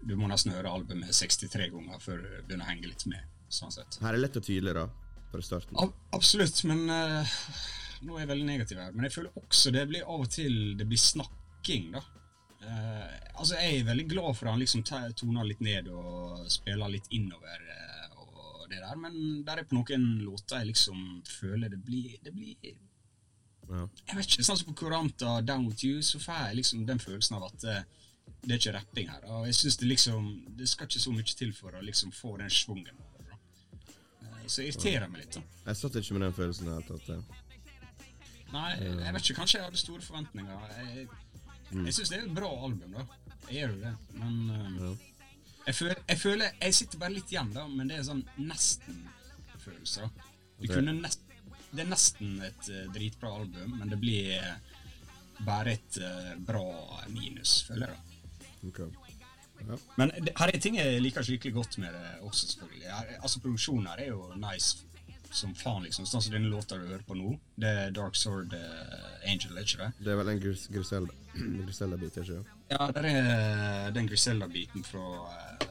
du 0.00 0.14
må 0.18 0.28
nesten 0.30 0.54
høre 0.54 0.70
albumet 0.70 1.14
63 1.16 1.70
ganger 1.72 2.02
før 2.02 2.22
du 2.22 2.30
begynner 2.46 2.66
å 2.66 2.70
henge 2.70 2.90
litt 2.90 3.04
med. 3.10 3.24
sånn 3.48 3.72
sett. 3.72 3.98
Her 4.02 4.14
er 4.14 4.20
lett 4.20 4.36
og 4.36 4.44
tydelig, 4.44 4.74
da, 4.76 4.84
fra 5.32 5.42
starten. 5.44 5.78
Ab 5.80 5.94
absolutt, 6.16 6.60
men 6.68 6.84
uh, 6.92 7.36
nå 8.04 8.16
er 8.16 8.24
jeg 8.24 8.30
veldig 8.32 8.48
negativ 8.48 8.80
her. 8.82 8.94
Men 8.94 9.08
jeg 9.08 9.16
føler 9.16 9.40
også 9.40 9.72
det 9.74 9.86
blir 9.90 10.06
av 10.06 10.24
og 10.26 10.30
til 10.32 10.56
det 10.78 10.86
blir 10.88 11.00
snakking, 11.00 11.90
da. 11.96 12.04
Uh, 12.62 13.06
altså, 13.38 13.56
jeg 13.56 13.78
er 13.80 13.88
veldig 13.88 14.08
glad 14.10 14.36
for 14.36 14.48
at 14.48 14.56
han 14.56 14.62
liksom 14.62 14.84
toner 14.84 15.46
litt 15.48 15.62
ned 15.64 15.88
og 15.94 16.44
spiller 16.52 16.92
litt 16.92 17.08
innover 17.14 17.62
uh, 17.64 18.18
og 18.18 18.66
det 18.68 18.82
der, 18.82 18.98
men 19.00 19.16
der 19.46 19.62
er 19.62 19.68
på 19.68 19.78
noen 19.78 20.08
låter 20.26 20.60
jeg 20.60 20.74
liksom 20.74 21.22
føler 21.24 21.70
det 21.72 21.78
blir 21.86 22.18
Det 22.24 22.34
blir 22.34 22.74
Ja. 23.68 23.84
Jeg 24.08 24.16
vet 24.16 24.26
ikke, 24.26 24.44
sånn 24.46 24.56
som 24.56 24.70
på 24.70 24.78
Kuranta, 24.80 25.38
Down 25.44 25.66
With 25.68 25.84
You, 25.84 26.02
så 26.02 26.16
får 26.20 26.46
jeg 26.48 26.58
liksom 26.62 26.86
den 26.88 27.00
følelsen 27.02 27.36
av 27.36 27.50
at 27.50 27.66
det 28.42 28.54
er 28.54 28.60
ikke 28.60 28.72
rapping 28.78 29.10
her. 29.10 29.24
Og 29.34 29.46
jeg 29.46 29.54
synes 29.54 29.76
det 29.76 29.88
liksom 29.88 30.28
Det 30.56 30.68
skal 30.68 30.86
ikke 30.88 31.00
så 31.00 31.12
mye 31.12 31.34
til 31.42 31.52
for 31.52 31.76
å 31.76 31.82
liksom 31.84 32.12
få 32.12 32.36
den 32.40 32.50
schwungen. 32.50 32.96
Eh, 34.22 34.46
Så 34.46 34.62
det 34.62 34.68
irriterer 34.72 35.08
meg 35.08 35.24
litt. 35.24 35.34
da. 35.34 35.42
Jeg 35.66 35.76
satt 35.76 35.96
ikke 36.00 36.16
med 36.16 36.22
den 36.28 36.32
følelsen 36.38 36.66
i 36.66 36.70
det 36.70 36.76
hele 36.78 36.98
tatt. 36.98 37.08
ja. 37.08 37.44
Nei, 38.52 38.68
jeg 38.80 39.12
vet 39.12 39.22
ikke. 39.26 39.34
Kanskje 39.42 39.58
jeg 39.58 39.66
hadde 39.66 39.80
store 39.80 40.02
forventninger. 40.02 40.68
Jeg, 40.78 41.08
jeg 41.84 41.94
syns 41.98 42.08
det 42.08 42.18
er 42.18 42.24
et 42.24 42.34
bra 42.38 42.48
album, 42.48 42.94
da. 42.96 43.04
Jeg 43.50 43.58
gjør 43.60 43.74
jo 43.74 43.80
det. 43.82 43.92
Men 44.16 44.38
eh, 44.54 45.06
jeg, 45.66 45.74
føler, 45.74 46.02
jeg 46.08 46.18
føler 46.22 46.56
Jeg 46.62 46.74
sitter 46.78 47.02
bare 47.02 47.12
litt 47.18 47.32
igjen, 47.32 47.52
da, 47.52 47.66
men 47.68 47.90
det 47.92 47.98
er 47.98 48.06
sånn 48.08 48.24
nesten-følelse. 48.40 50.08
Det, 50.64 50.80
nest, 50.88 51.20
det 51.70 51.84
er 51.84 51.90
nesten 51.92 52.40
et 52.42 52.70
uh, 52.72 52.86
dritbra 52.94 53.34
album, 53.42 53.76
men 53.78 53.92
det 53.92 53.98
blir 54.00 54.40
bare 55.46 55.76
et 55.76 55.98
uh, 56.02 56.32
bra 56.48 56.64
minus, 57.12 57.60
føler 57.68 57.92
jeg. 57.92 58.00
da. 58.00 58.07
Ok. 58.66 58.80
Men 59.98 60.12
det, 60.22 60.32
her 60.38 60.50
er 60.54 60.60
ting 60.62 60.76
jeg 60.78 61.00
liker 61.02 61.24
skikkelig 61.26 61.54
godt 61.56 61.78
med 61.82 61.90
det 61.94 62.10
også, 62.22 62.46
selvfølgelig. 62.52 62.84
Her, 62.94 63.08
altså 63.22 63.40
Produksjonen 63.42 63.86
her 63.90 64.02
er 64.04 64.12
jo 64.12 64.28
nice 64.38 64.84
som 65.34 65.50
faen, 65.58 65.82
liksom. 65.84 66.06
Sånn 66.08 66.22
som 66.24 66.32
denne 66.32 66.48
låta 66.48 66.78
du 66.78 66.86
hører 66.86 67.02
på 67.04 67.16
nå. 67.18 67.34
Det 67.60 67.68
er 67.68 67.90
Dark 67.92 68.14
Sword 68.16 68.54
uh, 68.54 69.28
Angel, 69.28 69.58
er 69.58 69.66
ikke 69.66 69.82
det? 69.82 69.88
Det 70.06 70.12
er 70.14 70.20
vel 70.22 70.30
en 70.32 70.40
Gris- 70.40 70.68
Griselda 70.72 71.16
Griselda-bit, 71.66 72.16
ikke 72.22 72.28
sant? 72.38 72.54
Ja, 72.70 72.86
det 72.94 73.02
er 73.10 73.90
den 73.96 74.08
Griselda-biten 74.08 74.86
fra 74.88 75.02
uh, 75.26 75.66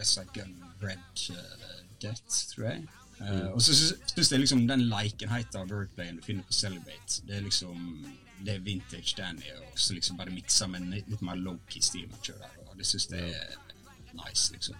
Westside 0.00 0.32
Gun 0.34 0.56
Red 0.82 1.22
uh, 1.36 1.76
Death, 2.02 2.40
tror 2.54 2.64
jeg. 2.72 2.88
Eh, 3.18 3.48
Og 3.52 3.62
så 3.62 3.74
syns 3.74 4.28
jeg 4.32 4.38
liksom 4.44 4.60
den 4.68 4.84
leikenheten 4.90 5.58
av 5.62 5.70
wordplayen 5.74 6.18
du 6.20 6.22
finner 6.22 6.44
på 6.46 6.54
Celebrate, 6.54 7.22
det 7.26 7.38
er 7.38 7.46
liksom 7.46 7.80
det 8.44 8.54
er 8.54 8.64
vintage 8.64 9.16
Danny, 9.18 9.50
og 9.58 9.78
så 9.78 9.96
liksom 9.96 10.18
bare 10.18 10.34
miksa 10.34 10.68
med 10.70 10.82
en 10.84 10.96
litt, 10.96 11.22
mer 11.24 11.38
lowkey 11.40 11.82
stil 11.82 12.08
man 12.10 12.22
kjører. 12.24 12.58
Og 12.68 12.76
det 12.78 12.86
syns 12.86 13.08
jeg 13.10 13.34
er 13.34 13.56
nice, 14.18 14.52
liksom. 14.54 14.76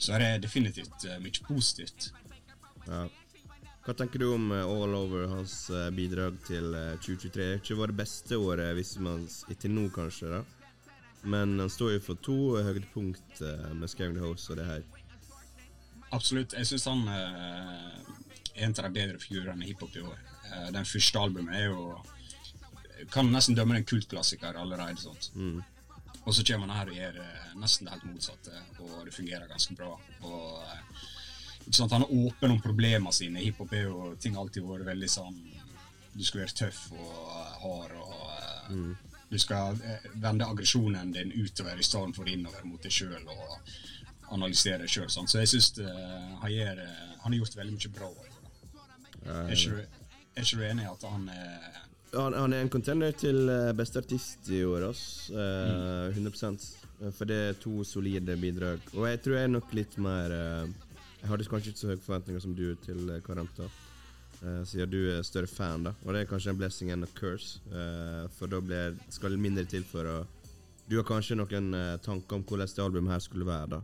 Så 0.00 0.14
er 0.16 0.24
det 0.24 0.44
definitivt 0.46 1.04
uh, 1.04 1.18
mye 1.20 1.44
positivt. 1.44 2.12
Ja. 2.86 3.04
Hva 3.84 3.96
tenker 3.96 4.22
du 4.22 4.30
om 4.32 4.48
uh, 4.52 4.62
All 4.64 4.96
Over 4.96 5.28
hans 5.34 5.54
uh, 5.72 5.88
bidrag 5.92 6.38
til 6.46 6.72
eh, 6.76 6.96
2023? 7.00 7.36
Det 7.36 7.60
ikke 7.60 7.76
vært 7.80 7.94
det 7.94 8.00
beste 8.00 8.40
året 8.40 8.72
hvis 8.78 8.94
man 9.02 9.26
etter 9.52 9.72
nå, 9.72 9.88
kanskje, 9.92 10.32
da. 10.38 10.42
Men 11.22 11.58
han 11.60 11.70
står 11.70 11.92
jo 11.92 12.00
for 12.04 12.20
to 12.24 12.38
eh, 12.58 12.64
høydepunkt 12.64 13.42
eh, 13.44 13.72
med 13.76 13.90
Scaring 13.92 14.16
the 14.16 14.24
House 14.24 14.52
og 14.52 14.56
det 14.56 14.66
her. 14.66 14.84
Absolutt. 16.10 16.54
Jeg 16.56 16.66
syns 16.66 16.86
han 16.88 17.02
eh, 17.12 18.14
er 18.54 18.64
en 18.64 18.76
av 18.78 18.86
de 18.86 18.94
bedre 18.94 19.20
figurene 19.20 19.66
i 19.66 19.72
hiphop 19.72 19.96
i 19.96 20.04
år. 20.04 20.22
Eh, 20.48 20.70
den 20.74 20.88
første 20.88 21.20
albumet 21.20 21.58
er 21.58 21.68
jo 21.68 21.90
kan 23.10 23.30
nesten 23.32 23.56
dømme 23.56 23.76
det 23.76 23.84
en 23.84 23.90
kultklassiker 23.94 24.58
allerede. 24.60 24.96
sånt. 25.00 25.30
Og 26.24 26.34
så 26.34 26.44
kommer 26.44 26.68
han 26.68 26.76
her 26.76 26.90
og 26.90 26.98
gjør 26.98 27.20
eh, 27.24 27.52
nesten 27.60 27.86
det 27.86 27.94
helt 27.94 28.08
motsatte, 28.10 28.62
og 28.84 29.06
det 29.06 29.14
fungerer 29.14 29.48
ganske 29.48 29.76
bra. 29.76 29.94
Og 30.28 30.64
eh, 30.66 31.04
sant, 31.70 31.92
Han 31.92 32.04
er 32.04 32.16
åpen 32.26 32.56
om 32.56 32.60
problemene 32.60 33.12
sine. 33.14 33.40
Hiphop 33.44 33.72
er 33.72 33.86
jo 33.88 34.10
ting 34.20 34.36
alltid 34.36 34.66
vært 34.66 34.88
veldig 34.90 35.10
sånn 35.10 35.38
Du 36.12 36.24
skal 36.26 36.42
være 36.42 36.56
tøff 36.58 36.90
og 36.92 37.14
eh, 37.38 37.54
hard 37.64 37.96
og 38.02 38.74
mm. 38.74 38.90
Du 39.30 39.38
skal 39.38 39.78
vende 40.18 40.46
aggresjonen 40.50 41.12
din 41.14 41.30
utover 41.30 41.78
i 41.78 41.84
stedet 41.86 42.16
for 42.16 42.26
innover 42.26 42.64
mot 42.66 42.82
deg 42.82 42.90
sjøl 42.90 43.28
og 43.30 43.68
analysere 44.34 44.80
deg 44.82 44.90
sjøl. 44.90 45.06
Så 45.06 45.38
jeg 45.38 45.50
syns 45.52 45.68
han, 45.78 46.48
gjør, 46.50 46.80
han 47.20 47.28
har 47.28 47.36
gjort 47.36 47.54
veldig 47.60 47.76
mye 47.76 47.92
bra. 47.94 48.08
er 50.34 50.42
ikke 50.42 50.58
du 50.58 50.64
enig 50.66 50.82
i 50.82 50.90
at 50.90 51.06
han 51.06 51.30
er 51.30 51.78
Han, 52.16 52.34
han 52.34 52.52
er 52.56 52.64
en 52.64 52.70
contender 52.72 53.12
til 53.14 53.44
eh, 53.52 53.70
beste 53.78 54.00
artist 54.02 54.48
i 54.50 54.64
år, 54.66 54.88
ass. 54.88 55.02
Eh, 55.30 56.16
100% 56.16 56.64
For 57.16 57.24
det 57.30 57.36
er 57.50 57.60
to 57.62 57.84
solide 57.86 58.34
bidrag. 58.40 58.82
Og 58.96 59.06
jeg 59.08 59.20
tror 59.24 59.36
jeg 59.38 59.46
er 59.48 59.52
nok 59.54 59.70
litt 59.78 59.94
mer 60.02 60.34
eh, 60.34 60.72
Jeg 61.22 61.30
hadde 61.30 61.46
kanskje 61.52 61.70
ikke 61.72 61.82
så 61.84 61.92
høye 61.92 62.02
forventninger 62.02 62.42
som 62.42 62.56
du 62.58 62.64
til 62.84 63.14
eh, 63.14 63.20
Karanta. 63.26 63.68
eh, 64.42 64.62
siden 64.66 64.90
du 64.90 64.98
er 65.12 65.22
større 65.22 65.46
fan, 65.50 65.86
da. 65.86 65.94
Og 66.04 66.12
det 66.16 66.24
er 66.24 66.28
kanskje 66.32 66.50
en 66.54 66.58
blessing 66.58 66.90
and 66.96 67.06
a 67.06 67.10
curse. 67.14 67.60
eh, 67.70 68.26
for 68.38 68.50
da 68.50 68.60
blir, 68.64 68.98
skal 69.12 69.36
det 69.36 69.40
mindre 69.46 69.64
til 69.70 69.86
for 69.86 70.08
å 70.10 70.18
Du 70.90 70.96
har 70.98 71.06
kanskje 71.06 71.36
noen 71.38 71.70
eh, 71.78 71.96
tanker 72.02 72.40
om 72.40 72.42
hvordan 72.42 72.66
det 72.74 72.82
albumet 72.82 73.12
her 73.14 73.22
skulle 73.22 73.46
være, 73.46 73.78
da. 73.78 73.82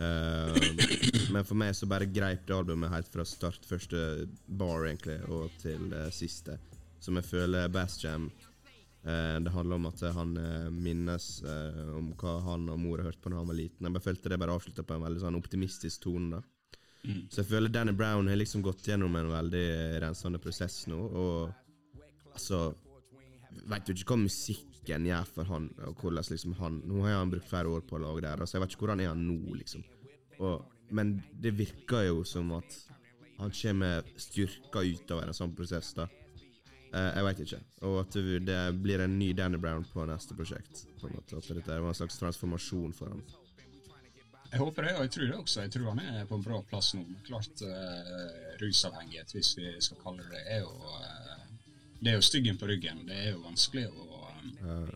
Eh, 0.00 1.28
men 1.34 1.44
for 1.44 1.58
meg 1.60 1.74
så 1.76 1.84
bare 1.90 2.08
greip 2.08 2.46
det 2.48 2.56
albumet 2.56 2.88
helt 2.94 3.10
fra 3.12 3.26
start, 3.28 3.66
første 3.68 4.24
bar 4.48 4.86
egentlig, 4.88 5.18
og 5.28 5.50
til 5.60 5.92
eh, 5.92 6.08
siste. 6.14 6.56
Som 7.02 7.18
jeg 7.18 7.26
føler 7.26 7.70
Bass 7.72 7.98
Jam 8.02 8.28
eh, 8.30 9.38
Det 9.42 9.50
handler 9.50 9.80
om 9.80 9.88
at 9.90 10.04
han 10.14 10.36
eh, 10.38 10.68
minnes 10.70 11.28
eh, 11.42 11.80
om 11.98 12.12
hva 12.18 12.36
han 12.46 12.68
og 12.70 12.78
mor 12.78 13.02
har 13.02 13.10
hørt 13.10 13.22
på 13.22 13.32
da 13.32 13.40
han 13.40 13.50
var 13.50 13.58
liten. 13.58 13.88
Jeg 13.88 13.96
bare 13.96 14.06
følte 14.06 14.30
det 14.32 14.38
bare 14.42 14.54
avslutta 14.54 14.86
på 14.86 14.96
en 14.96 15.06
veldig 15.08 15.24
sånn 15.24 15.38
optimistisk 15.40 16.06
tone. 16.06 16.38
da 16.38 17.16
Så 17.26 17.42
jeg 17.42 17.50
føler 17.50 17.74
Danny 17.74 17.94
Brown 17.98 18.30
har 18.30 18.38
liksom 18.38 18.62
gått 18.62 18.86
gjennom 18.86 19.18
en 19.18 19.32
veldig 19.32 19.66
rensende 20.04 20.38
prosess 20.42 20.84
nå, 20.90 21.00
og 21.02 22.32
altså 22.32 22.70
Veit 23.68 23.84
jo 23.84 23.92
ikke 23.92 24.14
hva 24.14 24.22
musikken 24.22 25.04
gjør 25.04 25.26
for 25.28 25.44
han, 25.52 25.66
og 25.84 25.98
hvordan 26.00 26.24
liksom 26.32 26.54
han 26.56 26.78
Nå 26.88 27.02
har 27.04 27.18
han 27.18 27.30
brukt 27.34 27.50
flere 27.50 27.68
år 27.68 27.82
på 27.84 27.98
å 27.98 28.00
lage 28.00 28.22
det, 28.24 28.30
her, 28.30 28.46
så 28.48 28.56
jeg 28.56 28.62
vet 28.62 28.72
ikke 28.72 28.86
hvordan 28.86 29.02
er 29.04 29.10
han 29.10 29.26
nå, 29.26 29.56
liksom. 29.58 29.82
Og, 30.40 30.62
men 30.96 31.18
det 31.44 31.52
virker 31.58 32.06
jo 32.06 32.22
som 32.24 32.54
at 32.56 32.78
han 33.36 33.52
kommer 33.52 34.08
styrka 34.16 34.80
utover 34.80 35.28
en 35.28 35.36
sånn 35.36 35.52
prosess, 35.58 35.92
da. 35.98 36.08
Eh, 36.92 37.10
jeg 37.16 37.24
veit 37.24 37.38
ikke. 37.46 37.60
Og 37.88 38.00
at 38.02 38.16
det, 38.46 38.58
blir 38.84 39.00
en 39.00 39.14
ny 39.18 39.30
Danny 39.36 39.60
Brown 39.60 39.84
på 39.88 40.04
neste 40.08 40.36
prosjekt. 40.36 40.84
På 41.00 41.08
en 41.08 41.16
måte, 41.16 41.38
At 41.38 41.48
dette 41.48 41.78
var 41.80 41.88
en 41.88 41.96
slags 41.96 42.18
transformasjon 42.20 42.92
for 42.96 43.14
ham. 43.14 43.22
Jeg 44.52 44.60
håper 44.60 44.84
det, 44.84 44.96
og 44.98 45.06
jeg 45.06 45.10
tror 45.14 45.24
det 45.24 45.36
også. 45.36 45.60
Jeg 45.62 45.72
tror 45.72 45.94
han 45.94 46.00
er 46.04 46.26
på 46.28 46.36
en 46.36 46.44
bra 46.44 46.58
plass 46.68 46.92
nå. 46.94 47.06
Men 47.08 47.22
klart, 47.24 47.62
uh, 47.64 48.50
rusavhengighet, 48.60 49.32
hvis 49.32 49.54
vi 49.56 49.70
skal 49.80 50.02
kalle 50.02 50.26
det 50.26 50.34
det, 50.34 50.42
er 50.56 50.60
jo 50.60 50.74
uh, 50.76 51.38
Det 52.02 52.10
er 52.10 52.18
jo 52.18 52.26
styggen 52.26 52.58
på 52.60 52.68
ryggen. 52.68 53.06
Det 53.08 53.16
er 53.16 53.30
jo 53.30 53.40
vanskelig 53.46 53.86
å 53.88 54.26
um, 54.60 54.90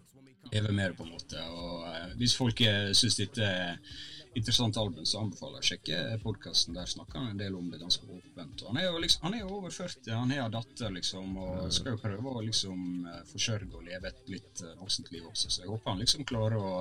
leve 0.53 0.75
med 0.75 0.91
det, 0.91 0.97
på 0.99 1.07
en 1.07 1.15
måte. 1.15 1.47
Og 1.49 2.21
hvis 2.21 2.37
folk 2.37 2.61
uh, 2.69 2.93
syns 2.93 3.17
dette 3.23 3.49
er 3.49 3.81
interessant 4.37 4.77
album, 4.77 5.05
så 5.09 5.22
anbefaler 5.22 5.59
jeg 5.59 5.64
å 5.64 5.68
sjekke 5.70 6.18
podkasten. 6.22 6.77
Der 6.77 6.88
snakker 6.90 7.20
han 7.20 7.33
en 7.33 7.40
del 7.40 7.57
om 7.57 7.70
det 7.72 7.81
ganske 7.81 8.05
åpent. 8.05 8.62
Og 8.62 8.70
han 8.70 8.81
er 8.81 8.88
jo 8.88 9.01
liksom, 9.03 9.25
han 9.27 9.37
er 9.38 9.49
over 9.49 9.72
40, 9.72 10.11
han 10.12 10.35
har 10.35 10.53
datter, 10.53 10.92
liksom, 10.96 11.37
og 11.40 11.72
skal 11.75 11.94
jo 11.94 12.03
prøve 12.03 12.33
å 12.33 12.44
liksom 12.44 13.09
eh, 13.09 13.22
forsørge 13.31 13.72
og 13.72 13.87
leve 13.88 14.11
et 14.11 14.33
litt 14.35 14.64
uh, 14.64 14.75
voksent 14.81 15.12
liv 15.14 15.25
også. 15.31 15.51
Så 15.51 15.64
jeg 15.64 15.72
håper 15.72 15.92
han 15.92 16.03
liksom 16.03 16.27
klarer 16.29 16.61
å 16.61 16.75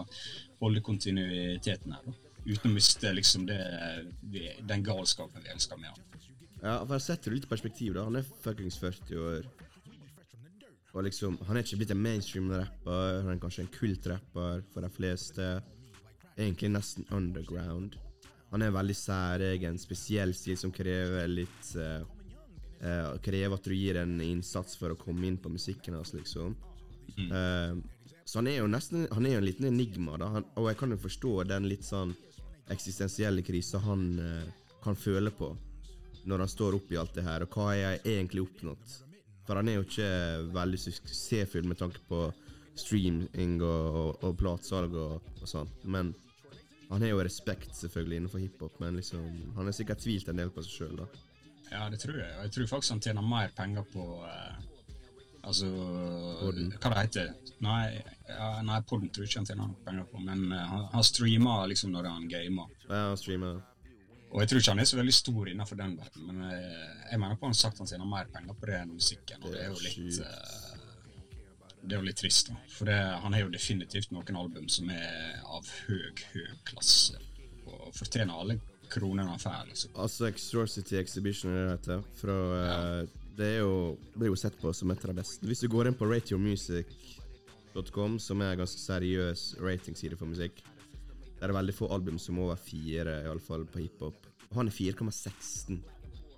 holde 0.64 0.84
kontinuiteten 0.86 1.96
her, 1.96 2.10
da. 2.10 2.32
Uten 2.46 2.70
å 2.70 2.76
miste 2.76 3.10
liksom 3.10 3.48
det, 3.50 3.58
den 4.70 4.84
galskapen 4.86 5.42
vi 5.42 5.50
elsker 5.50 5.80
med 5.82 5.90
han. 5.90 6.26
Ja, 6.62 6.76
for 6.84 6.98
å 6.98 7.02
setter 7.02 7.32
det 7.32 7.40
litt 7.40 7.48
i 7.48 7.54
perspektiv, 7.56 7.96
da. 7.96 8.04
Han 8.06 8.20
er 8.20 8.28
fuckings 8.44 8.78
40 8.82 9.24
år. 9.30 9.48
Og 10.96 11.04
liksom, 11.04 11.40
Han 11.48 11.58
er 11.58 11.66
ikke 11.66 11.80
blitt 11.82 11.92
en 11.92 12.04
mainstream-rapper, 12.04 13.24
han 13.26 13.34
er 13.34 13.40
kanskje 13.42 13.66
en 13.66 13.74
kultrapper 13.74 14.62
for 14.72 14.86
de 14.86 14.92
fleste. 14.96 15.48
Egentlig 16.36 16.72
nesten 16.74 17.08
underground. 17.16 17.96
Han 18.52 18.64
er 18.64 18.76
veldig 18.76 18.96
særegen, 18.96 19.80
spesiell 19.80 20.34
stil 20.36 20.58
som 20.60 20.74
krever 20.76 21.28
litt 21.32 21.72
uh, 21.80 22.04
uh, 22.84 23.16
Krever 23.24 23.58
at 23.58 23.68
du 23.68 23.76
gir 23.76 24.00
en 24.00 24.20
innsats 24.24 24.78
for 24.80 24.94
å 24.94 25.00
komme 25.00 25.28
inn 25.28 25.40
på 25.42 25.52
musikken 25.52 25.98
hans, 25.98 26.14
liksom. 26.16 26.56
Uh, 27.16 27.76
så 28.26 28.42
han 28.42 28.50
er 28.50 28.58
jo 28.58 28.68
nesten 28.68 29.06
Han 29.14 29.28
er 29.28 29.36
jo 29.36 29.42
en 29.44 29.48
liten 29.48 29.68
enigma, 29.70 30.18
da. 30.20 30.32
Han, 30.38 30.48
og 30.60 30.70
jeg 30.72 30.80
kan 30.82 30.96
jo 30.96 31.00
forstå 31.04 31.34
den 31.52 31.70
litt 31.72 31.88
sånn 31.88 32.16
eksistensielle 32.74 33.44
krisa 33.46 33.78
han 33.84 34.08
kan 34.82 34.98
føle 34.98 35.30
på 35.30 35.52
når 36.26 36.42
han 36.42 36.50
står 36.50 36.78
oppi 36.80 36.98
alt 36.98 37.14
det 37.14 37.26
her, 37.26 37.46
og 37.46 37.54
hva 37.54 37.68
har 37.70 37.76
jeg 37.78 38.00
egentlig 38.16 38.42
oppnådd? 38.48 38.96
For 39.46 39.60
han 39.60 39.70
er 39.70 39.78
jo 39.78 39.86
ikke 39.86 40.10
veldig 40.56 40.80
suksessfull 40.82 41.68
med 41.70 41.78
tanke 41.78 42.02
på 42.10 42.24
streaming 42.76 43.60
og, 43.62 44.00
og, 44.00 44.24
og 44.26 44.38
platesalg 44.40 44.96
og, 44.98 45.28
og 45.42 45.50
sånn, 45.50 45.70
men 45.86 46.16
han 46.90 47.02
har 47.02 47.10
jo 47.10 47.24
respekt 47.26 47.76
selvfølgelig 47.76 48.22
innenfor 48.22 48.44
hiphop, 48.44 48.78
men 48.80 49.00
liksom, 49.00 49.26
han 49.56 49.66
har 49.66 49.76
sikkert 49.76 50.04
tvilt 50.04 50.30
en 50.30 50.42
del 50.42 50.52
på 50.54 50.64
seg 50.66 50.78
sjøl. 50.80 51.02
Ja, 51.72 51.88
det 51.90 52.00
tror 52.04 52.20
jeg. 52.20 52.32
Og 52.38 52.46
jeg 52.46 52.54
tror 52.56 52.72
faktisk 52.76 52.94
han 52.94 53.04
tjener 53.04 53.26
mer 53.26 53.54
penger 53.58 53.86
på 53.94 54.08
eh, 54.28 54.72
Altså 55.46 55.68
Podden. 56.40 56.72
Hva 56.82 56.90
det 56.90 57.02
heter 57.04 57.28
Nei, 57.62 57.84
ja, 58.28 58.48
nei 58.66 58.80
podden 58.90 59.12
tror 59.14 59.24
jeg 59.24 59.30
ikke 59.30 59.42
han 59.44 59.48
tjener 59.50 59.70
noe 59.70 59.86
penger 59.86 60.08
på, 60.10 60.22
men 60.26 60.42
eh, 60.50 60.68
han, 60.72 60.88
han 60.92 61.06
streamer 61.06 61.70
liksom 61.72 61.94
når 61.94 62.10
han 62.10 62.28
gamer. 62.30 62.72
Ja, 62.90 63.02
han 63.12 63.20
streamer. 63.22 63.62
Og 64.34 64.42
jeg 64.42 64.50
tror 64.52 64.62
ikke 64.62 64.74
han 64.74 64.82
er 64.84 64.90
så 64.90 64.98
veldig 65.00 65.16
stor 65.16 65.52
innenfor 65.52 65.80
den 65.80 65.94
verden, 66.00 66.26
men 66.28 66.50
eh, 66.50 66.88
jeg 67.12 67.22
mener 67.22 67.38
på 67.40 67.48
han 67.48 67.56
har 67.56 67.60
sagt 67.62 67.80
han 67.82 67.90
tjener 67.90 68.10
mer 68.10 68.28
penger 68.34 68.58
på 68.58 68.70
det 68.70 68.80
enn 68.82 68.96
musikken, 68.98 69.46
og 69.46 69.54
det 69.54 69.62
er 69.62 69.70
jo 69.70 69.86
litt 69.86 70.20
Det 71.86 71.94
er 71.94 72.02
jo 72.02 72.08
litt 72.08 72.18
trist, 72.18 72.50
da. 72.50 72.58
For 72.72 72.90
det, 72.90 72.98
han 73.22 73.36
har 73.36 73.46
jo 73.46 73.54
definitivt 73.54 74.14
noen 74.14 74.40
album 74.42 74.70
som 74.72 74.90
er 74.94 75.44
av 75.46 75.68
høy, 75.86 76.24
høy 76.34 76.48
klasse, 76.66 77.20
og 77.70 77.92
fortjener 77.94 78.34
alle 78.34 78.58
kronene 78.90 79.30
han 79.30 79.40
får. 79.42 79.66
Liksom. 79.70 79.92
Altså 80.02 80.26
Extrocity 80.30 80.96
Exhibition 81.00 81.52
er 81.52 81.66
det 81.66 81.72
heter. 81.76 82.00
Fra, 82.20 82.36
ja. 82.58 83.04
det 83.38 83.48
er 83.58 83.62
jo, 83.64 83.74
blir 84.16 84.30
jo 84.32 84.38
sett 84.40 84.56
på 84.62 84.68
som 84.74 84.92
et 84.94 85.06
av 85.06 85.10
de 85.12 85.20
beste. 85.20 85.48
Hvis 85.50 85.64
du 85.64 85.68
går 85.72 85.84
inn 85.90 85.98
på 85.98 86.10
rateyourmusic.com, 86.10 88.12
som 88.22 88.42
er 88.42 88.50
en 88.54 88.62
ganske 88.64 88.82
seriøs 88.82 89.42
ratingside 89.62 90.16
for 90.20 90.28
musikk, 90.32 90.56
der 91.36 91.44
er 91.44 91.50
det 91.52 91.60
veldig 91.60 91.76
få 91.76 91.86
album 91.94 92.18
som 92.22 92.34
er 92.40 92.44
over 92.48 92.60
fire, 92.62 93.14
iallfall 93.28 93.64
på 93.70 93.82
hiphop. 93.84 94.18
Og 94.52 94.56
han 94.62 94.70
er 94.72 94.78
4,16. 94.78 95.76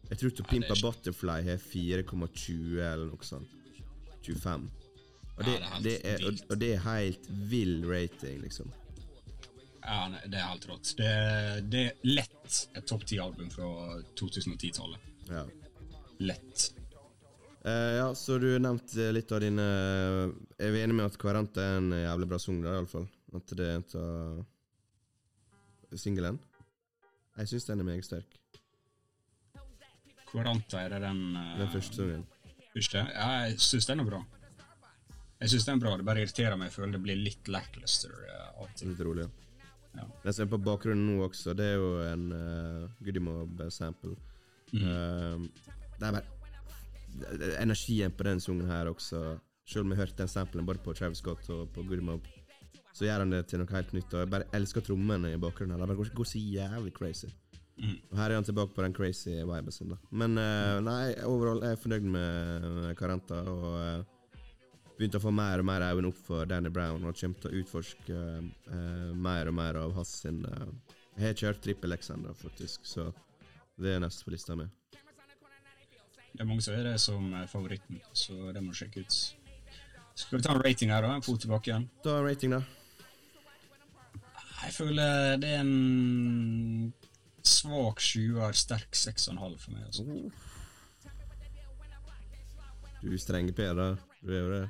Jeg 0.07 0.17
tror 0.21 0.31
Pimpa 0.47 0.75
Butterfly 0.79 1.39
har 1.43 1.57
4,20 1.61 2.79
eller 2.79 3.07
noe 3.11 3.25
sånt. 3.27 3.51
25. 4.23 4.86
Og 5.37 5.45
det, 5.45 5.59
Ja, 5.61 5.79
det 5.83 5.95
er 6.01 6.17
helt 6.17 6.21
er, 6.21 6.27
og, 6.27 6.33
og 6.51 6.57
det 6.61 6.69
er 6.73 6.79
helt 6.87 7.25
vill 7.49 7.85
rating, 7.85 8.41
liksom. 8.41 8.71
Ja, 9.87 10.07
det 10.25 10.35
er 10.35 10.47
helt 10.49 10.65
rått. 10.67 10.95
Det, 10.97 11.11
det 11.71 11.81
er 11.85 11.91
lett 12.09 12.67
et 12.75 12.85
topp 12.89 13.05
ti-album 13.07 13.49
fra 13.53 13.67
2010-tallet. 14.19 14.99
Ja. 15.29 15.45
Lett. 16.19 16.73
Uh, 17.67 17.93
ja, 17.99 18.07
så 18.15 18.37
du 18.41 18.59
nevnte 18.63 19.09
litt 19.11 19.31
av 19.35 19.41
dine 19.43 19.63
Er 20.55 20.69
vi 20.71 20.79
enige 20.79 20.95
med 20.95 21.05
at 21.09 21.17
Kvaranta 21.19 21.59
er 21.61 21.77
en 21.81 21.91
jævlig 21.91 22.27
bra 22.31 22.37
sang, 22.39 22.61
iallfall? 22.63 23.07
At 23.35 23.51
det 23.59 23.65
er 23.67 23.75
en 23.75 23.83
av 23.99 25.97
singelen? 25.99 26.39
Jeg 27.37 27.47
syns 27.51 27.65
den 27.67 27.79
er 27.83 27.87
meget 27.87 28.05
sterk. 28.07 28.31
Quaranta 30.31 30.75
er 30.83 30.89
det 30.95 31.01
den 31.05 31.21
uh, 31.35 31.57
Den 31.59 31.69
første 31.75 31.95
sangen. 32.01 32.23
første? 32.73 32.97
Ja, 33.13 33.27
jeg 33.45 33.51
syns 33.61 33.85
den 33.91 33.99
er 34.03 34.07
bra. 34.09 34.19
Jeg 35.37 35.53
syns 35.53 35.67
den 35.67 35.77
er 35.77 35.83
bra. 35.83 35.97
Det 35.99 36.07
bare 36.07 36.23
irriterer 36.23 36.57
meg. 36.57 36.71
Jeg 36.71 36.77
føler 36.77 36.95
det 36.97 37.03
blir 37.03 37.19
litt 37.19 37.51
lackluster 37.51 38.15
eh, 38.25 38.47
av 38.47 38.63
og 38.65 38.71
til. 38.77 38.93
Litt 38.93 39.03
rolig. 39.05 39.27
Ja. 39.97 40.05
Jeg 40.25 40.37
som 40.37 40.45
er 40.45 40.53
på 40.53 40.61
bakgrunnen 40.61 41.05
nå 41.09 41.25
også, 41.25 41.53
det 41.57 41.71
er 41.73 41.77
jo 41.81 41.91
en 42.05 42.25
uh, 42.29 42.89
Goody 43.01 43.21
Mob-sample. 43.23 44.17
Mm. 44.73 45.45
det 45.97 46.03
er 46.03 46.17
bare 46.17 46.25
Energien 47.63 48.11
på 48.11 48.25
den 48.27 48.41
sangen 48.43 48.67
her 48.67 48.89
også 48.91 49.37
Selv 49.63 49.85
om 49.85 49.93
jeg 49.93 50.01
hørte 50.01 50.17
den 50.19 50.27
samplen 50.27 50.65
både 50.67 50.81
på 50.83 50.91
Travis 50.93 51.21
Scott 51.23 51.47
og 51.55 51.69
på 51.71 51.85
Goody 51.87 52.03
så 52.97 53.05
gjør 53.05 53.21
han 53.23 53.33
det 53.33 53.43
til 53.45 53.61
noe 53.61 53.69
helt 53.69 53.91
nytt. 53.93 54.13
Og 54.15 54.23
jeg 54.23 54.31
bare 54.33 54.47
elsker 54.57 54.81
trommene 54.85 55.29
i 55.29 55.37
bakgrunnen. 55.41 55.77
her 55.77 55.91
Det 55.91 55.97
går, 55.99 56.09
går 56.17 56.29
så 56.31 56.39
jævlig 56.41 56.93
crazy. 56.95 57.29
Mm. 57.77 57.97
Og 58.09 58.17
her 58.17 58.31
er 58.31 58.39
han 58.39 58.47
tilbake 58.47 58.73
på 58.73 58.81
den 58.81 58.95
crazy 58.97 59.35
viben 59.37 59.71
sin. 59.71 59.91
da 59.93 59.97
Men 60.09 60.37
uh, 60.37 60.79
nei, 60.81 61.13
overall 61.27 61.61
er 61.61 61.75
jeg 61.75 61.83
fornøyd 61.83 62.07
med 62.15 62.95
Caranta. 62.97 63.43
Og 63.51 63.67
eh, 63.83 64.16
begynte 64.97 65.19
å 65.19 65.23
få 65.23 65.31
mer 65.35 65.61
og 65.61 65.67
mer 65.69 65.85
øyne 65.91 66.09
opp 66.09 66.19
for 66.25 66.49
Danny 66.49 66.71
Brown 66.73 67.05
og 67.05 67.17
kommer 67.19 67.41
til 67.43 67.51
å 67.51 67.61
utforske 67.61 68.17
uh, 68.17 69.11
mer 69.13 69.49
og 69.51 69.57
mer 69.57 69.79
av 69.83 69.93
hans 69.97 70.13
sin 70.23 70.41
uh, 70.45 70.69
Jeg 71.17 71.25
har 71.25 71.39
kjørt 71.41 71.61
Trippel 71.65 71.97
ennå, 71.97 72.33
faktisk, 72.37 72.85
så 72.85 73.11
det 73.77 73.93
er 73.93 74.01
neste 74.01 74.25
på 74.25 74.33
lista 74.33 74.57
mi. 74.57 74.65
Det 76.33 76.43
er 76.43 76.49
mange 76.49 76.61
som 76.65 76.75
er 76.77 76.85
det 76.85 76.97
som 77.01 77.31
er 77.33 77.49
favoritten, 77.49 78.01
så 78.13 78.51
det 78.53 78.61
må 78.61 78.73
du 78.73 78.77
sjekke 78.77 79.05
ut. 79.05 79.19
Skal 80.17 80.37
vi 80.37 80.43
ta 80.45 80.53
en 80.53 80.61
rating 80.65 80.91
her, 80.93 81.05
da? 81.05 81.15
En 81.17 81.25
fot 81.25 81.41
tilbake 81.41 81.71
igjen. 81.71 81.87
Ta 82.05 82.19
en 82.19 82.25
rating, 82.25 82.53
da. 82.57 82.61
Jeg 84.63 84.73
føler 84.73 85.37
det 85.41 85.51
er 85.53 85.61
en 85.61 86.93
svak 87.45 88.01
sjuer, 88.03 88.53
sterk 88.57 88.97
seks 88.97 89.29
og 89.29 89.35
en 89.35 89.43
halv 89.45 89.61
for 89.61 89.77
meg. 89.77 89.85
altså. 89.85 90.03
Du 93.01 93.13
er 93.13 93.21
strenge 93.21 93.53
Per. 93.53 93.77
Du 94.21 94.33
er 94.33 94.41
jo 94.41 94.49
det. 94.51 94.65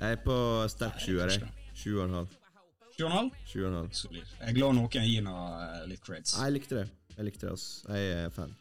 Jeg 0.00 0.16
er 0.16 0.20
på 0.24 0.36
sterk 0.68 1.00
sjuer, 1.00 1.32
jeg. 1.32 1.48
Sju 1.76 1.96
og 1.96 2.04
en 2.06 2.14
halv. 2.18 2.36
Sju 2.96 3.02
og 3.04 3.08
en 3.10 3.16
halv? 3.16 3.40
Sju 3.48 3.58
og 3.62 3.68
en 3.70 3.78
halv. 3.78 3.90
Solid. 3.96 4.34
Jeg 4.40 4.48
er 4.50 4.56
glad 4.58 4.76
noen 4.76 5.08
gir 5.08 5.24
noe 5.24 5.46
eh, 5.64 5.82
litt 5.90 6.04
creds. 6.04 6.36
Jeg 6.40 6.54
likte 6.56 6.78
det. 6.82 6.86
Jeg 7.16 7.28
likte 7.28 7.46
det, 7.46 7.54
altså. 7.56 7.96
Jeg 7.96 8.12
er 8.20 8.30
fan. 8.34 8.54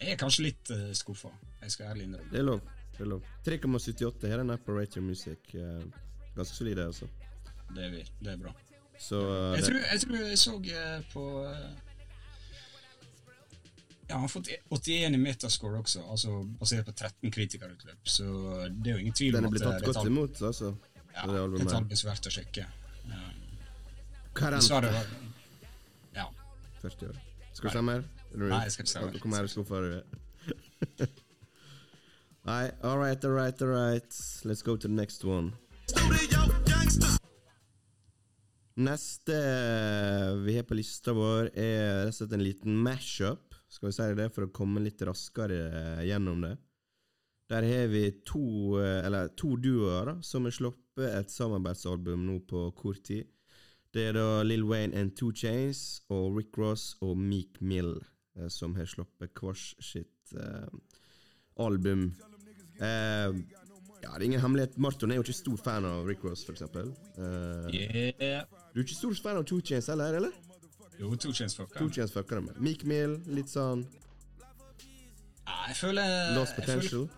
Jeg 0.00 0.14
er 0.14 0.20
kanskje 0.20 0.46
litt 0.48 0.70
uh, 0.74 0.88
skuffa. 0.96 1.30
Jeg 1.60 1.74
skal 1.74 1.92
ærlig 1.92 2.08
innrømme. 2.08 2.32
Det 2.32 2.40
er 2.40 2.46
lov. 2.46 2.62
Det 2.96 3.04
er 3.04 3.10
lov. 3.12 3.26
3,78 3.46 4.30
her 4.30 4.38
er 4.38 4.44
den 4.44 4.64
på 4.64 4.78
Rater 4.78 5.04
Music. 5.04 5.54
eh, 5.54 5.84
ganske 6.36 6.56
solid, 6.56 6.76
det, 6.76 6.86
altså. 6.86 7.06
Det 7.74 7.84
er, 7.84 7.90
vi. 7.90 8.02
det 8.24 8.32
er 8.32 8.42
bra. 8.42 8.54
Så 8.98 9.20
eh, 9.20 9.56
Jeg 9.58 9.64
tror 9.64 9.78
jeg, 9.78 10.00
tror 10.00 10.16
jeg 10.16 10.38
så 10.38 10.56
eh, 10.60 11.04
på 11.12 11.24
eh, 11.46 11.89
Ja, 14.10 14.16
han 14.16 14.24
har 14.24 14.28
fått 14.32 14.48
81 14.74 15.14
i 15.14 15.18
metascore 15.22 15.78
også, 15.78 16.00
altså 16.10 16.40
basert 16.58 16.88
på 16.88 16.92
13 16.98 17.30
kritikerutløp. 17.30 18.00
Så 18.10 18.24
det 18.74 18.90
er 18.90 18.96
jo 18.96 19.02
ingen 19.04 19.14
tvil 19.14 19.36
den 19.36 19.44
om 19.46 19.52
er 19.52 19.54
blitt 19.54 19.62
at 19.62 19.68
tatt 19.70 19.84
det 19.84 19.86
er 19.86 19.90
et 19.92 19.94
godt 20.00 20.08
imot, 20.10 20.40
altså. 20.48 20.70
Ja, 21.14 21.26
det 21.28 21.36
er 21.36 21.42
albumet 21.44 21.62
et 21.62 21.70
her. 21.70 21.76
album 21.78 22.00
som 22.00 22.08
er 22.08 22.14
verdt 22.16 22.26
å 22.26 22.32
sjekke. 22.34 22.64
Ja. 23.12 23.20
Hva 24.34 24.48
er 24.48 24.56
Dessverre 24.56 24.90
den? 24.96 25.30
var 26.16 26.18
Ja. 26.18 26.24
40 26.82 27.12
år. 27.12 27.20
Skal 27.52 27.70
du 27.70 27.76
se 27.76 27.82
mer? 27.86 28.02
Er 28.32 28.42
Nei, 28.50 28.60
jeg 28.66 28.74
skal 28.74 28.88
ikke 28.88 28.92
se 28.96 29.04
mer. 29.04 29.20
Kom 29.22 29.38
her 29.38 29.46
og 29.46 29.52
er? 30.00 30.02
Nei, 32.50 32.64
all 32.82 32.98
right, 32.98 33.24
all 33.24 33.36
right, 33.36 33.62
all 33.62 33.70
right. 33.70 34.20
Let's 34.42 34.62
go 34.66 34.74
to 34.74 34.88
the 34.88 34.94
next 34.94 35.22
one. 35.24 35.52
Neste 38.80 39.38
vi 40.42 40.56
har 40.56 40.66
på 40.66 40.74
lista 40.78 41.14
vår, 41.14 41.50
er 41.54 42.06
rett 42.06 42.14
og 42.14 42.18
slett 42.18 42.34
en 42.38 42.42
liten 42.42 42.78
mashup. 42.82 43.49
Skal 43.70 43.88
vi 43.88 43.94
si 43.94 44.08
det, 44.18 44.28
for 44.34 44.48
å 44.48 44.52
komme 44.52 44.82
litt 44.82 45.00
raskere 45.06 46.02
gjennom 46.06 46.42
det. 46.42 46.56
Der 47.50 47.66
har 47.66 47.88
vi 47.90 48.04
to, 48.26 48.78
eh, 48.82 49.04
eller 49.06 49.28
to 49.38 49.56
duoer 49.58 50.06
da, 50.10 50.14
som 50.22 50.44
har 50.46 50.54
sluppet 50.54 51.06
et 51.16 51.30
samarbeidsalbum 51.30 52.24
nå 52.26 52.40
på 52.50 52.64
kort 52.78 53.02
tid. 53.06 53.26
Det 53.94 54.08
er 54.10 54.12
da 54.18 54.42
Lill 54.46 54.62
Wayne 54.68 54.94
and 54.94 55.16
Two 55.18 55.32
Chains 55.34 56.00
og 56.10 56.36
Rick 56.36 56.58
Ross 56.58 56.92
og 57.02 57.16
Meek 57.18 57.58
Mill 57.60 57.96
eh, 58.36 58.46
som 58.48 58.74
har 58.78 58.86
sluppet 58.86 59.34
hvert 59.34 59.82
sitt 59.82 60.34
eh, 60.38 60.68
album. 61.58 62.12
Eh, 62.78 63.34
ja, 64.00 64.12
det 64.14 64.22
er 64.22 64.26
ingen 64.28 64.40
hemmelighet. 64.44 64.78
Marton 64.78 65.10
er 65.10 65.18
jo 65.18 65.24
ikke 65.26 65.34
stor 65.40 65.58
fan 65.58 65.84
av 65.88 66.06
Rick 66.06 66.22
Ross, 66.24 66.46
eksempel. 66.50 66.92
Eh, 67.18 67.74
Yeah. 67.74 68.46
du 68.74 68.80
er 68.80 68.84
ikke 68.86 68.94
stor 68.98 69.14
fan 69.22 69.36
av 69.42 69.44
Two 69.50 69.60
Chains 69.60 69.90
heller, 69.90 70.14
eller? 70.22 70.30
Jo, 71.00 71.14
Two 71.16 71.32
chains 71.32 71.54
fucker. 71.56 71.78
Two 71.80 71.88
Chains 71.92 72.12
fucker 72.12 72.36
det 72.40 72.44
med. 72.50 72.60
Meek 72.60 72.84
Mill, 72.84 73.14
litt 73.32 73.48
sånn 73.48 73.86
Ja, 75.46 75.54
jeg 75.70 75.76
føler 75.80 76.34
lost 76.36 76.58
jeg 76.58 76.66
potential. 76.66 77.06
Føler, 77.08 77.16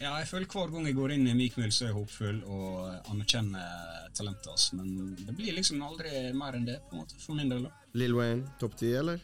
ja, 0.00 0.10
jeg 0.20 0.26
føler 0.28 0.48
hver 0.52 0.72
gang 0.74 0.88
jeg 0.90 0.96
går 0.98 1.12
inn 1.14 1.28
i 1.30 1.34
Meek 1.38 1.54
Mill, 1.56 1.70
så 1.72 1.86
er 1.86 1.92
jeg 1.92 1.96
håpfull 1.96 2.40
og 2.52 3.12
anerkjenner 3.12 4.10
talentet 4.18 4.50
hans, 4.50 4.66
men 4.76 5.14
det 5.22 5.36
blir 5.38 5.54
liksom 5.56 5.80
aldri 5.86 6.10
mer 6.36 6.58
enn 6.58 6.66
det, 6.68 6.80
på 6.88 6.96
en 6.98 7.04
måte, 7.04 7.16
for 7.22 7.38
min 7.38 7.48
del. 7.52 7.62
da. 7.68 7.72
Lill 7.96 8.16
Wayne, 8.18 8.44
topp 8.60 8.74
ti, 8.82 8.90
eller? 8.98 9.22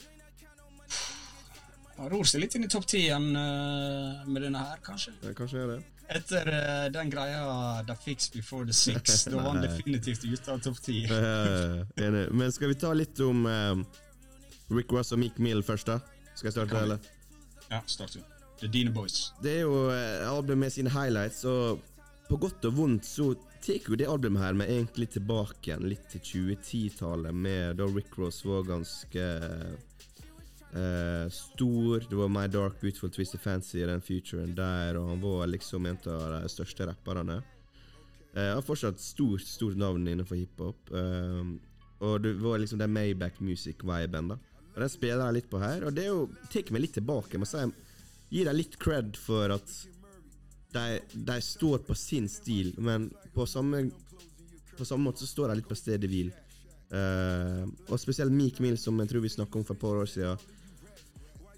Han 1.99 2.09
ror 2.15 2.25
seg 2.25 2.41
litt 2.41 2.57
inn 2.57 2.65
i 2.65 2.71
topp 2.73 2.87
ti 2.89 3.03
igjen 3.05 3.29
eh, 3.37 4.23
med 4.33 4.47
denne 4.47 4.63
her, 4.65 4.81
kanskje. 4.87 5.13
Ja, 5.27 5.35
kanskje 5.37 5.61
er 5.67 5.75
det. 5.75 5.81
Etter 6.13 6.49
uh, 6.53 6.87
den 6.93 7.11
greia 7.13 7.45
The 7.89 7.97
Fix 7.97 8.31
Before 8.33 8.67
The 8.69 8.77
Six, 8.77 9.25
da 9.31 9.37
var 9.39 9.55
han 9.55 9.63
definitivt 9.65 10.25
ute 10.25 10.53
av 10.53 10.61
topp 10.65 10.81
ti. 10.85 11.05
Enig. 11.09 12.27
Men 12.31 12.53
skal 12.53 12.73
vi 12.73 12.79
ta 12.81 12.93
litt 12.97 13.21
om 13.25 13.47
um, 13.47 13.87
Rick 14.73 14.93
Ross 14.93 15.13
og 15.13 15.23
Meek 15.23 15.41
Mill 15.43 15.65
først, 15.65 15.89
da? 15.89 16.01
Skal 16.35 16.51
jeg 16.51 16.59
starte, 16.59 16.83
eller? 16.85 17.13
Ja, 17.71 17.81
start 17.87 18.19
du. 18.19 18.21
The 18.61 18.69
Dine 18.71 18.93
Boys. 18.95 19.33
Det 19.43 19.57
er 19.59 19.65
jo 19.65 19.89
uh, 19.89 20.29
albumet 20.29 20.67
med 20.67 20.75
sine 20.75 20.93
highlights, 20.93 21.45
og 21.49 21.81
på 22.29 22.39
godt 22.41 22.69
og 22.69 22.77
vondt 22.77 23.09
så 23.09 23.33
tar 23.63 23.89
jo 23.89 23.97
det 23.99 24.09
albumet 24.11 24.43
her 24.43 24.57
med 24.59 24.71
egentlig 24.71 25.09
tilbake 25.17 25.71
igjen 25.71 25.89
litt 25.91 26.07
til 26.13 26.23
2010-tallet, 26.29 27.35
med 27.35 27.79
da 27.81 27.89
Rick 27.91 28.17
Ross 28.19 28.43
var 28.47 28.65
ganske 28.67 29.27
eh, 30.73 31.31
stor. 31.31 32.05
Det 32.09 32.19
var 32.19 32.29
My 32.33 32.47
Dark 32.49 32.81
Beautiful 32.81 33.11
Twisted 33.11 33.41
Fancy 33.41 33.79
i 33.83 33.89
den 33.89 34.01
futuren 34.01 34.55
der, 34.57 34.99
og 35.01 35.09
han 35.13 35.21
var 35.23 35.47
liksom 35.47 35.87
en 35.87 35.99
av 36.07 36.25
de 36.37 36.53
største 36.53 36.87
rapperne. 36.89 37.43
Uh, 38.33 38.55
har 38.55 38.63
fortsatt 38.65 39.01
stort, 39.01 39.45
stort 39.45 39.77
navn 39.77 40.07
innenfor 40.09 40.39
hiphop. 40.41 40.89
Uh, 40.89 41.53
og 42.01 42.23
det 42.25 42.33
var 42.41 42.59
liksom 42.59 42.81
den 42.81 42.93
Maybach 42.95 43.43
Music-viben, 43.45 44.33
da. 44.33 44.39
Og 44.73 44.79
den 44.81 44.89
spiller 44.89 45.27
jeg 45.27 45.37
litt 45.37 45.51
på 45.53 45.61
her, 45.61 45.85
og 45.85 45.93
det 45.93 46.07
er 46.07 46.15
jo 46.15 46.29
tar 46.51 46.71
meg 46.73 46.87
litt 46.87 46.95
tilbake. 46.97 47.37
Jeg 47.37 47.43
må 47.43 47.49
si, 47.49 47.67
Gi 48.33 48.47
dem 48.49 48.57
litt 48.57 48.79
cred 48.81 49.19
for 49.21 49.53
at 49.53 49.73
de, 50.73 50.85
de 51.13 51.35
står 51.45 51.83
på 51.85 51.95
sin 51.99 52.31
stil, 52.33 52.71
men 52.81 53.11
på 53.35 53.45
samme, 53.45 53.83
på 54.79 54.87
samme 54.89 55.05
måte 55.05 55.21
så 55.21 55.29
står 55.29 55.53
de 55.53 55.59
litt 55.59 55.69
på 55.69 55.77
stedet 55.77 56.09
hvil. 56.09 56.31
Uh, 56.93 57.69
og 57.91 58.01
spesielt 58.01 58.33
Meek 58.33 58.61
Mill, 58.65 58.79
som 58.81 58.97
jeg 59.01 59.13
tror 59.13 59.25
vi 59.25 59.33
snakket 59.33 59.61
om 59.61 59.67
for 59.69 59.77
et 59.77 59.85
par 59.85 60.01
år 60.01 60.09
siden. 60.09 60.49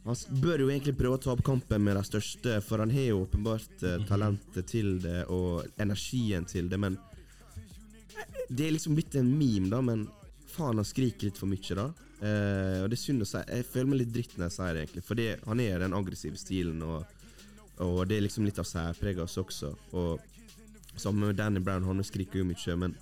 Han 0.04 0.40
bør 0.42 0.60
jo 0.64 0.68
egentlig 0.68 0.96
prøve 0.98 1.16
å 1.16 1.22
ta 1.24 1.32
opp 1.32 1.42
kampen 1.46 1.80
med 1.84 1.96
de 1.96 2.04
største, 2.04 2.58
for 2.64 2.82
han 2.82 2.92
har 2.92 3.06
jo 3.08 3.22
åpenbart 3.22 3.84
eh, 3.88 4.02
talentet 4.08 4.68
til 4.68 4.98
det 5.00 5.22
og 5.32 5.64
energien 5.80 6.44
til 6.48 6.68
det, 6.68 6.80
men 6.80 6.98
det 8.48 8.66
er 8.66 8.74
liksom 8.74 8.98
blitt 8.98 9.16
en 9.16 9.30
meme, 9.32 9.70
da, 9.72 9.80
men 9.80 10.04
faen, 10.52 10.76
han 10.76 10.86
skriker 10.86 11.30
litt 11.30 11.40
for 11.40 11.48
mye, 11.48 11.78
da. 11.78 11.88
Eh, 12.20 12.82
og 12.82 12.90
det 12.92 12.98
er 12.98 13.00
synd 13.00 13.24
å 13.24 13.28
si. 13.28 13.40
Jeg 13.48 13.68
føler 13.70 13.90
meg 13.90 14.02
litt 14.02 14.12
dritt 14.14 14.36
når 14.36 14.46
jeg 14.46 14.56
sier 14.58 14.76
det, 14.76 14.84
egentlig. 14.84 15.06
for 15.08 15.24
han 15.48 15.64
er 15.64 15.86
den 15.86 15.96
aggressive 15.96 16.40
stilen, 16.40 16.84
og, 16.84 17.24
og 17.84 18.04
det 18.08 18.18
er 18.18 18.26
liksom 18.28 18.46
litt 18.46 18.60
av 18.60 18.68
særpreget 18.68 19.24
hans 19.24 19.40
også. 19.40 19.72
Og 19.96 20.20
sammen 21.00 21.30
med 21.30 21.40
Danny 21.40 21.64
Brown, 21.64 21.88
han 21.88 22.04
skriker 22.04 22.42
jo 22.42 22.48
mye, 22.48 22.76
men 22.80 22.96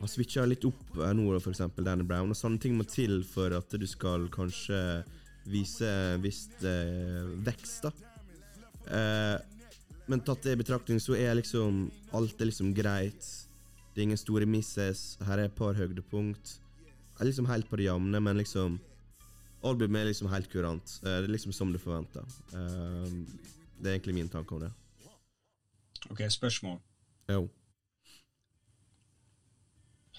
han 0.00 0.08
switcher 0.08 0.46
litt 0.48 0.64
opp 0.64 1.00
eh, 1.00 1.14
nå, 1.16 1.26
for 1.38 1.52
eksempel 1.52 1.90
Danny 1.90 2.06
Brown, 2.06 2.30
og 2.30 2.38
sånne 2.38 2.62
ting 2.62 2.78
må 2.78 2.86
til 2.88 3.20
for 3.26 3.58
at 3.58 3.74
du 3.74 3.86
skal 3.90 4.30
kanskje 4.32 5.02
vise 5.46 5.86
en 5.88 6.22
viss 6.22 6.46
eh, 6.62 7.28
vekst, 7.46 7.86
da. 7.86 7.92
Eh, 8.90 9.38
men 10.10 10.20
tatt 10.26 10.42
det 10.42 10.56
i 10.56 10.60
betraktning, 10.60 10.98
så 11.00 11.14
er 11.14 11.36
liksom 11.38 11.84
alt 12.16 12.40
er 12.40 12.50
liksom 12.50 12.72
greit. 12.74 13.22
Det 13.94 14.02
er 14.02 14.08
ingen 14.08 14.20
store 14.20 14.46
misses. 14.46 15.16
Her 15.26 15.38
er 15.38 15.48
et 15.48 15.56
par 15.58 15.74
høydepunkt. 15.78 16.56
Jeg 16.56 17.20
er 17.24 17.30
liksom 17.30 17.48
helt 17.50 17.68
på 17.70 17.78
det 17.78 17.88
jevne, 17.90 18.20
men 18.20 18.40
liksom 18.40 18.78
Albumet 19.62 20.00
er 20.00 20.08
liksom 20.08 20.30
helt 20.32 20.48
kurant. 20.48 20.94
Eh, 21.04 21.18
Det 21.20 21.28
er 21.28 21.34
liksom 21.34 21.52
som 21.52 21.72
du 21.72 21.78
forventa. 21.78 22.22
Det 22.50 23.88
er 23.88 23.98
egentlig 23.98 24.14
min 24.14 24.28
tanke 24.28 24.54
om 24.56 24.60
det. 24.64 24.70
Ok, 26.10 26.22
spørsmål. 26.32 26.78
Jo. 27.28 27.48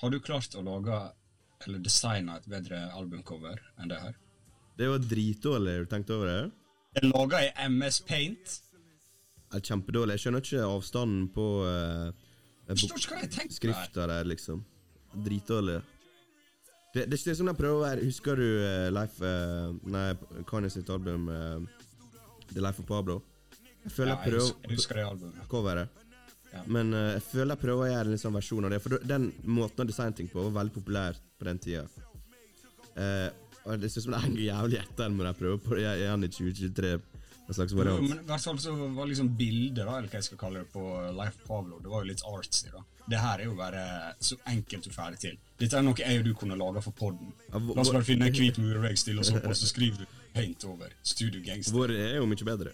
Har 0.02 0.10
du 0.10 0.20
klart 0.20 0.56
å 0.56 0.62
lage 0.66 1.00
eller 1.66 1.80
designe 1.80 2.38
et 2.38 2.48
bedre 2.50 2.78
albumcover 2.98 3.60
enn 3.78 3.90
det 3.92 4.00
her? 4.02 4.16
Det 4.82 4.88
var 4.90 5.04
dritdårlig. 5.06 5.74
Har 5.78 5.86
du 5.86 5.90
tenkt 5.92 6.10
over 6.10 6.26
det? 6.26 6.52
Jeg 6.98 7.10
laga 7.12 7.40
i 7.46 7.50
MS 7.70 8.00
Paint. 8.08 8.54
Det 9.52 9.60
er 9.60 9.66
kjempedårlig. 9.68 10.16
Jeg 10.16 10.24
skjønner 10.24 10.42
ikke 10.42 10.64
avstanden 10.66 11.28
på 11.36 11.46
uh, 11.62 12.10
ikke 12.74 13.52
skrifta 13.54 14.08
der, 14.10 14.26
liksom. 14.26 14.64
Dritdårlig. 15.14 15.82
Det, 16.96 17.06
det 17.12 17.20
er 17.22 17.38
som 17.38 17.48
de 17.48 17.54
prøver 17.56 17.78
å 17.78 17.84
være 17.84 18.04
Husker 18.08 18.42
du 18.42 18.48
uh, 18.48 18.90
Life 18.92 19.24
uh, 19.24 19.70
Nei, 19.88 20.10
Kanye 20.50 20.72
sitt 20.74 20.90
album 20.92 21.30
uh, 21.32 21.62
The 22.50 22.64
Life 22.64 22.82
of 22.82 22.90
Pablo? 22.90 23.22
Jeg 23.86 23.94
føler 23.96 24.12
Ja, 24.12 24.18
jeg 24.18 24.34
prøver 24.34 24.50
jeg 24.50 24.80
husker 24.80 25.00
det 25.00 25.06
albumet. 25.08 25.46
coveret. 25.52 26.02
Ja. 26.52 26.66
Men 26.66 26.94
uh, 26.98 27.14
jeg 27.14 27.24
føler 27.30 27.54
jeg 27.54 27.64
prøver 27.68 27.86
å 27.86 27.92
gjøre 27.94 28.10
en 28.10 28.16
liksom 28.18 28.40
versjon 28.40 28.68
av 28.68 28.74
det. 28.74 28.82
For 28.82 29.08
den 29.14 29.30
måten 29.46 29.86
å 29.86 29.92
designe 29.94 30.18
ting 30.18 30.34
på 30.34 30.50
var 30.50 30.58
veldig 30.64 30.76
populær 30.82 31.22
på 31.38 31.48
den 31.52 31.62
tida. 31.62 31.86
Eh, 32.96 33.30
og 33.66 33.82
det 33.82 33.92
ser 33.92 34.02
ut 34.02 34.08
som 34.08 34.14
det 34.16 34.22
henger 34.26 34.44
jævlig 34.48 34.80
etter 34.82 35.12
når 35.14 35.32
jeg 35.32 35.40
prøver 35.42 35.60
på 35.66 35.76
det 35.78 35.88
igjen 35.98 36.24
i 36.26 36.30
2023. 36.34 36.94
En 37.52 37.56
slags 37.58 37.74
variant. 37.76 38.06
Men 38.08 38.22
i 38.22 38.28
hvert 38.30 38.44
fall 38.46 38.60
så 38.64 38.72
var 38.96 39.10
liksom 39.10 39.30
bildet, 39.36 39.82
da, 39.82 39.98
eller 39.98 40.08
hva 40.08 40.20
jeg 40.22 40.28
skal 40.30 40.40
kalle 40.40 40.62
det, 40.62 40.70
på 40.72 40.84
Life 41.18 41.42
Pavlo 41.48 41.82
det 41.84 41.90
var 41.92 42.06
jo 42.06 42.12
litt 42.12 42.24
artsy. 42.30 42.70
da. 42.72 42.84
Det 43.12 43.20
her 43.20 43.42
er 43.42 43.50
jo 43.50 43.56
bare 43.58 43.82
så 44.24 44.38
enkelt 44.48 44.88
og 44.88 44.94
ferdig 44.96 45.20
til. 45.20 45.40
Dette 45.60 45.78
er 45.78 45.84
noe 45.84 46.00
jeg 46.00 46.22
og 46.22 46.30
du 46.30 46.32
kunne 46.38 46.56
lage 46.56 46.84
for 46.86 46.96
podden. 46.96 47.34
La 47.52 47.60
oss 47.84 47.92
bare 47.92 48.08
finne 48.08 48.30
en 48.30 48.38
hvit 48.38 48.62
murvegg, 48.62 48.96
stille 49.02 49.26
oss 49.26 49.34
opp, 49.34 49.50
og 49.50 49.58
så 49.58 49.68
skriver 49.68 50.06
du 50.06 50.16
paint 50.36 50.64
over. 50.70 50.94
Studio 51.04 51.44
Gangster. 51.44 51.76
Vår 51.76 51.92
er 51.98 52.16
jo 52.22 52.30
mye 52.30 52.48
bedre. 52.54 52.72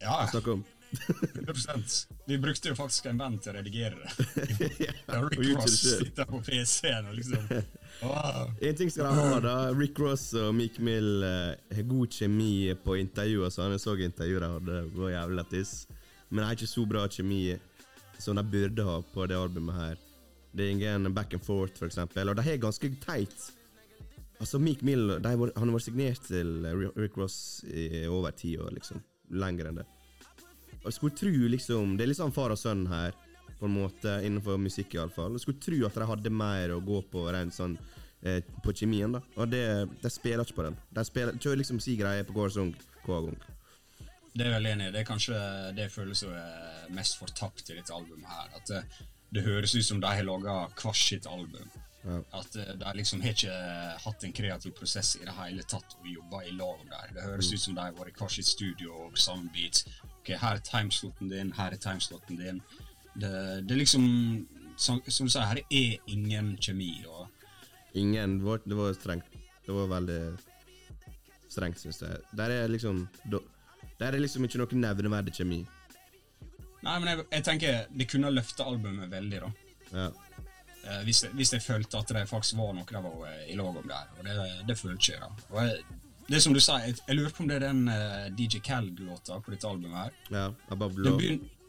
Ja, 0.00 0.22
Snakk 0.30 0.48
om. 0.54 0.64
100 0.90 2.08
Vi 2.26 2.38
brukte 2.38 2.68
jo 2.68 2.74
faktisk 2.74 3.06
en 3.10 3.18
venn 3.20 3.36
til 3.42 3.52
å 3.52 3.58
redigere 3.58 3.98
det. 4.00 4.68
Ja, 5.08 5.20
Rick 5.28 5.56
Ross 5.56 5.76
sitter 5.82 6.28
på 6.28 6.40
PC-en 6.44 7.10
og 7.10 7.16
liksom 7.18 7.44
wow. 8.02 8.50
En 8.60 8.76
ting 8.78 8.90
skal 8.92 9.08
de 9.08 9.20
ha, 9.20 9.40
da. 9.44 9.54
Rick 9.76 9.98
Ross 10.00 10.30
og 10.38 10.52
Meek 10.56 10.78
Mill 10.84 11.24
eh, 11.26 11.76
har 11.76 11.88
god 11.88 12.12
kjemi 12.14 12.74
på 12.84 12.98
intervjuer. 13.00 13.52
Så 13.52 13.64
han 13.66 13.78
så 13.80 13.96
intervjuet 13.96 14.44
de 14.44 14.52
hadde, 14.54 14.82
var 14.96 15.14
jævlig 15.14 15.40
lættis. 15.42 15.74
Men 16.28 16.42
de 16.42 16.46
har 16.46 16.58
ikke 16.58 16.70
så 16.70 16.86
bra 16.88 17.04
kjemi 17.08 17.42
som 18.18 18.36
de 18.36 18.44
burde 18.44 18.84
ha 18.84 18.98
på 19.12 19.28
det 19.30 19.38
albumet 19.38 19.78
her. 19.78 20.00
Det 20.52 20.64
er 20.64 20.74
ingen 20.74 21.12
back 21.14 21.34
and 21.36 21.44
forth, 21.44 21.76
for 21.78 21.86
eksempel, 21.86 22.30
og 22.30 22.38
de 22.38 22.44
er 22.50 22.60
ganske 22.60 22.90
teit. 23.04 23.50
Altså, 24.38 24.58
Meek 24.62 24.82
Mill 24.86 25.18
har 25.18 25.36
han 25.36 25.68
har 25.68 25.74
vært 25.74 25.86
signert 25.88 26.24
til 26.26 26.66
Rick 26.96 27.18
Ross 27.18 27.64
i 27.68 28.06
over 28.06 28.32
ti 28.36 28.56
år, 28.58 28.72
liksom. 28.78 29.02
Lenger 29.34 29.70
enn 29.70 29.80
det. 29.82 29.86
Og 30.80 30.90
jeg 30.90 30.96
skulle 30.98 31.18
tro, 31.18 31.32
liksom 31.54 31.96
Det 31.98 32.04
er 32.04 32.12
litt 32.12 32.20
sånn 32.20 32.34
far 32.34 32.54
og 32.54 32.60
sønn 32.60 32.86
her, 32.90 33.16
på 33.58 33.66
en 33.66 33.74
måte, 33.74 34.18
innenfor 34.22 34.58
musikk, 34.62 34.94
iallfall. 34.94 35.34
Jeg 35.34 35.46
skulle 35.46 35.62
tro 35.64 35.78
at 35.88 35.98
de 35.98 36.10
hadde 36.12 36.30
mer 36.30 36.74
å 36.76 36.82
gå 36.84 37.00
på 37.10 37.24
rent 37.34 37.54
sånn 37.56 37.74
eh, 38.22 38.38
på 38.62 38.74
kjemien, 38.76 39.16
da. 39.16 39.22
Og 39.36 39.50
det, 39.50 39.64
de 40.02 40.12
spiller 40.14 40.46
ikke 40.46 40.60
på 40.60 40.68
den. 40.68 40.78
De 40.94 41.04
spiller, 41.06 41.40
kjører 41.42 41.62
liksom 41.64 41.80
si 41.82 41.96
greie 41.98 42.26
på 42.26 42.36
hver 42.36 42.54
sang 42.54 42.70
hver 43.02 43.26
gang. 43.26 43.40
Det 44.38 44.46
er 44.46 44.54
veldig 44.54 44.72
enig. 44.76 44.92
Det 44.94 45.02
er 45.02 45.08
kanskje 45.08 45.42
det 45.74 45.88
jeg 45.88 45.94
føler 45.96 46.18
som 46.18 46.34
er 46.38 46.90
mest 46.94 47.18
fortapt 47.18 47.72
i 47.72 47.78
dette 47.80 47.94
albumet 47.94 48.30
her. 48.30 48.54
At 48.60 48.70
det, 48.70 48.84
det 49.34 49.44
høres 49.48 49.74
ut 49.74 49.86
som 49.86 50.00
de 50.02 50.14
har 50.14 50.26
laga 50.26 50.60
hvert 50.78 51.00
sitt 51.00 51.26
album. 51.26 51.66
Ja. 52.04 52.20
At 52.38 52.56
eh, 52.56 52.74
de 52.78 52.92
liksom 52.96 53.22
har 53.24 53.34
ikke 53.34 53.56
hatt 54.04 54.24
en 54.24 54.36
kreativ 54.36 54.76
prosess 54.78 55.16
i 55.18 55.24
det 55.26 55.34
hele 55.40 55.64
tatt 55.66 55.96
og 55.98 56.06
jobba 56.08 56.44
i 56.46 56.54
lag 56.56 56.84
der. 56.92 57.10
Det 57.16 57.26
høres 57.26 57.50
ut 57.52 57.64
som 57.64 57.74
de 57.74 57.82
har 57.82 57.96
vært 57.96 58.14
i 58.14 58.20
hvert 58.20 58.36
sitt 58.38 58.52
studio 58.52 58.94
og 59.06 59.18
sammen 59.18 59.50
beat. 59.54 59.82
Ok, 60.18 60.34
her 60.36 60.58
er 60.58 60.62
timeslotten 60.64 61.32
din, 61.32 61.52
her 61.56 61.74
er 61.74 61.82
timeslotten 61.82 62.40
din. 62.40 62.62
Det, 63.18 63.32
det 63.66 63.74
er 63.74 63.80
liksom 63.82 64.04
som, 64.78 65.00
som 65.08 65.26
du 65.26 65.32
sier, 65.32 65.46
her 65.48 65.62
er 65.64 65.96
ingen 66.06 66.52
kjemi. 66.62 66.92
Ingen 67.98 68.38
det 68.38 68.46
var, 68.46 68.60
det 68.64 68.78
var 68.78 68.94
strengt. 68.94 69.32
Det 69.66 69.74
var 69.74 69.90
veldig 69.90 70.20
strengt, 71.50 71.80
syns 71.82 72.02
jeg. 72.02 72.22
Der 72.36 72.54
er 72.54 72.68
liksom 72.68 73.08
Der 73.98 74.12
er 74.12 74.20
liksom 74.22 74.44
ikke 74.46 74.60
noe 74.62 74.78
nevneverdig 74.78 75.34
kjemi. 75.34 75.64
Nei, 76.86 76.98
men 77.02 77.08
jeg, 77.10 77.24
jeg 77.32 77.44
tenker 77.44 77.88
det 77.90 78.06
kunne 78.10 78.30
løfta 78.30 78.68
albumet 78.70 79.10
veldig, 79.10 79.40
da. 79.42 79.48
Ja. 79.90 80.10
Eh, 80.84 81.00
hvis, 81.04 81.24
jeg, 81.24 81.34
hvis 81.34 81.52
jeg 81.52 81.62
følte 81.64 81.98
at 81.98 82.12
det 82.14 82.28
faktisk 82.30 82.56
var 82.60 82.70
noe 82.76 82.86
de 82.86 83.02
var 83.02 83.24
eh, 83.32 83.48
i 83.50 83.56
lag 83.58 83.80
om 83.80 83.88
der. 83.90 84.12
Og 84.18 84.28
det, 84.28 84.36
det 84.68 84.78
følte 84.78 85.12
jeg. 85.12 85.20
da. 85.20 85.32
Og 85.50 85.58
jeg, 85.66 85.98
det 86.28 86.36
er 86.36 86.42
som 86.44 86.52
du 86.52 86.60
sier, 86.60 86.82
jeg, 86.84 86.98
jeg 87.06 87.16
lurer 87.16 87.32
på 87.32 87.42
om 87.44 87.48
det 87.48 87.56
er 87.56 87.64
den 87.64 87.86
uh, 87.88 88.26
DJ 88.36 88.60
Khaled-låta 88.64 89.38
på 89.44 89.54
dette 89.54 89.68
albumet 89.68 89.96
her. 89.96 90.18
ja 90.34 90.44
Above 90.74 91.00
Law. 91.00 91.22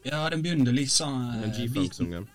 ja, 0.04 0.20
den 0.32 0.44
begynner 0.44 0.76
sånn 0.92 1.22
eh, 1.30 1.46
Den 1.46 1.54
G-funk-sangen. 1.56 2.28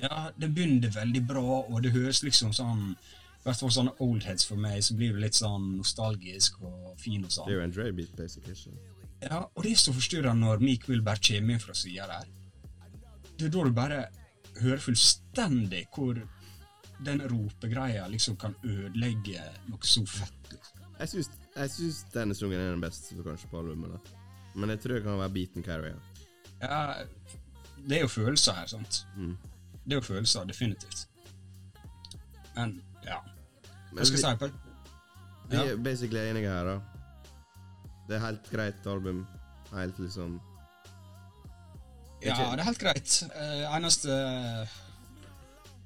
Ja, 0.00 0.26
den 0.36 0.52
begynner 0.56 0.92
veldig 0.92 1.22
bra, 1.28 1.44
og 1.62 1.80
det 1.84 1.94
høres 1.96 2.22
liksom 2.24 2.52
sånn 2.56 2.92
I 2.92 3.42
hvert 3.46 3.62
fall 3.62 3.72
sånne 3.72 3.94
oldheads 4.04 4.44
for 4.48 4.60
meg, 4.60 4.82
så 4.84 4.96
blir 4.96 5.16
det 5.16 5.24
litt 5.24 5.38
sånn 5.38 5.70
nostalgisk 5.78 6.60
og 6.60 6.92
fin 7.00 7.24
og 7.24 7.32
sånn. 7.32 7.48
Det 7.48 7.54
er 7.54 7.58
jo 7.62 7.64
en 7.64 7.72
Dre-beat, 7.72 8.12
basically. 8.18 8.56
Så. 8.56 8.74
Ja, 9.24 9.46
og 9.48 9.64
det 9.64 9.72
er 9.72 9.80
så 9.80 9.96
forstyrrende 9.96 10.44
når 10.44 10.60
Meek 10.64 10.84
Wilbert 10.88 11.24
kommer 11.24 11.56
inn 11.56 11.64
fra 11.64 11.76
sida 11.76 12.08
der. 12.10 12.28
Det 13.40 13.48
er 13.48 13.54
da 13.56 13.64
du 13.64 13.72
bare 13.72 14.02
hører 14.60 14.84
fullstendig 14.84 15.86
hvor 15.96 16.20
den 17.00 17.24
ropegreia 17.32 18.04
liksom 18.12 18.36
kan 18.36 18.52
ødelegge 18.60 19.46
noe 19.70 19.88
så 19.88 20.04
fett. 20.04 20.52
liksom. 20.52 20.84
Jeg 21.00 21.12
syns, 21.14 21.30
jeg 21.60 21.72
syns 21.74 22.00
denne 22.14 22.34
sangen 22.36 22.60
er 22.60 22.72
den 22.72 22.82
beste 22.82 23.16
kanskje 23.24 23.50
på 23.50 23.60
albumet. 23.60 23.92
da. 23.92 24.18
Men 24.54 24.72
jeg 24.74 24.80
tror 24.80 24.98
det 24.98 25.04
kan 25.04 25.18
være 25.20 25.34
Beaten 25.36 25.64
Carrier. 25.64 26.00
Ja. 26.62 26.80
Det 27.88 27.96
er 27.96 28.00
jo 28.04 28.08
følelser 28.08 28.58
her, 28.58 28.66
sant? 28.66 29.04
Mm. 29.16 29.36
Det 29.84 29.92
er 29.92 30.00
jo 30.00 30.06
følelser, 30.06 30.44
definitivt. 30.44 31.06
Men, 32.56 32.82
ja. 33.06 33.20
Men 33.90 34.02
Hva 34.02 34.04
skal 34.04 34.18
jeg 34.18 34.26
si? 34.26 34.36
på 34.44 34.70
vi 35.50 35.56
er 35.56 35.76
basically 35.76 36.20
enige 36.30 36.48
her, 36.48 36.64
da. 36.64 36.80
Det 38.08 38.16
er 38.16 38.20
helt 38.26 38.50
greit 38.50 38.86
album. 38.86 39.26
Helt 39.72 39.98
liksom 39.98 40.40
Ja, 42.22 42.34
det 42.34 42.60
er 42.60 42.62
helt 42.62 42.78
greit. 42.78 43.22
Uh, 43.34 43.76
eneste 43.76 44.16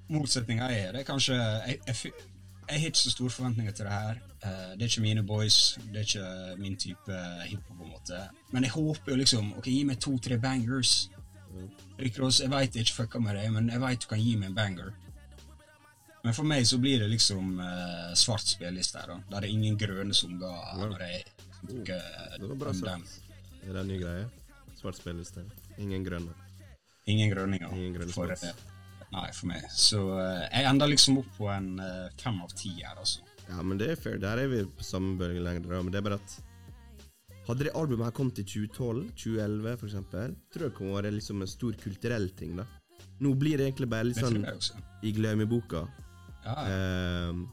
motsetninga 0.09 0.69
jeg 0.69 0.85
har, 0.85 0.93
det 0.93 1.01
er 1.01 1.05
kanskje 1.09 1.35
jeg, 1.35 1.79
jeg, 1.87 2.13
jeg 2.69 2.81
har 2.81 2.87
ikke 2.87 2.99
så 2.99 3.11
store 3.11 3.31
forventninger 3.31 3.73
til 3.73 3.85
det 3.85 3.93
her. 3.93 4.21
Eh, 4.45 4.73
det 4.75 4.83
er 4.83 4.91
ikke 4.93 5.05
mine 5.05 5.27
boys, 5.27 5.79
det 5.93 5.97
er 5.97 6.01
ikke 6.01 6.63
min 6.63 6.77
type 6.77 7.19
hiphop, 7.47 7.77
på 7.79 7.85
en 7.85 7.91
måte. 7.91 8.21
Men 8.53 8.65
jeg 8.65 8.73
håper 8.73 9.13
jo 9.13 9.17
liksom 9.17 9.53
Ok, 9.59 9.67
gi 9.67 9.85
meg 9.85 10.01
to-tre 10.01 10.39
bangers. 10.39 11.11
Rick 12.01 12.19
Ross, 12.19 12.41
jeg 12.41 12.51
veit 12.51 12.75
jeg 12.75 12.87
ikke 12.87 12.97
fucka 13.03 13.21
med 13.23 13.37
deg, 13.39 13.51
men 13.55 13.71
jeg 13.71 13.81
veit 13.81 14.03
du 14.03 14.09
kan 14.11 14.23
gi 14.23 14.37
meg 14.37 14.51
en 14.51 14.57
banger. 14.57 14.93
Men 16.25 16.35
for 16.35 16.49
meg 16.49 16.65
så 16.67 16.79
blir 16.81 17.03
det 17.03 17.11
liksom 17.13 17.59
uh, 17.61 18.15
svart 18.17 18.49
spilleliste 18.49 18.99
her, 18.99 19.13
da. 19.13 19.19
Der 19.31 19.45
det 19.45 19.51
er 19.51 19.53
ingen 19.53 19.77
grønne 19.79 20.17
sanger 20.17 20.41
når 20.81 21.05
jeg 21.05 21.25
snakker 21.69 22.57
bra 22.59 22.73
om 22.73 22.81
dem. 22.89 23.05
Er 23.63 23.73
det 23.73 23.81
en 23.81 23.93
ny 23.93 24.01
greie? 24.01 24.25
Svart 24.81 24.99
spilleliste. 24.99 25.45
Ingen 25.79 26.05
grønne. 26.05 26.33
Ingen 27.07 27.31
grønninger. 27.31 27.77
Ingen 27.77 27.95
grønne 27.99 28.13
for, 28.17 28.33
eh, 28.33 28.74
nei, 29.15 29.29
for 29.35 29.51
meg. 29.51 29.69
Så 29.73 30.01
eh, 30.19 30.43
jeg 30.51 30.69
ender 30.71 30.91
liksom 30.91 31.21
opp 31.23 31.31
på 31.39 31.49
en 31.53 31.71
eh, 31.83 32.11
fem 32.21 32.41
av 32.45 32.53
ti 32.59 32.75
her, 32.81 32.99
altså. 32.99 33.25
Ja, 33.49 33.61
men 33.61 33.79
det 33.81 33.91
er 33.93 34.01
fair. 34.01 34.19
Der 34.21 34.41
er 34.41 34.51
vi 34.51 34.63
på 34.65 34.87
samme 34.87 35.19
bølgelengde. 35.21 35.69
da, 35.69 35.83
Men 35.83 35.93
det 35.93 36.01
er 36.01 36.09
bare 36.09 36.21
at 36.23 36.41
Hadde 37.45 37.67
det 37.67 37.75
albumet 37.77 38.07
her 38.07 38.15
kommet 38.17 38.39
i 38.41 38.43
2012, 38.49 39.01
2011 39.21 39.75
for 39.77 39.91
eksempel, 39.91 40.31
tror 40.49 40.63
jeg 40.63 40.71
det 40.71 40.77
kunne 40.79 40.95
vært 40.97 41.13
liksom 41.13 41.43
en 41.45 41.51
stor 41.51 41.75
kulturell 41.83 42.31
ting. 42.39 42.55
da. 42.57 42.65
Nå 43.21 43.35
blir 43.37 43.61
det 43.61 43.67
egentlig 43.67 43.91
bare 43.93 44.07
litt 44.09 44.17
sånn 44.17 44.41
i 45.05 45.13
glemmeboka. 45.13 45.83
Ja, 46.47 46.55
ja. 46.55 46.79
Ehm, 47.29 47.45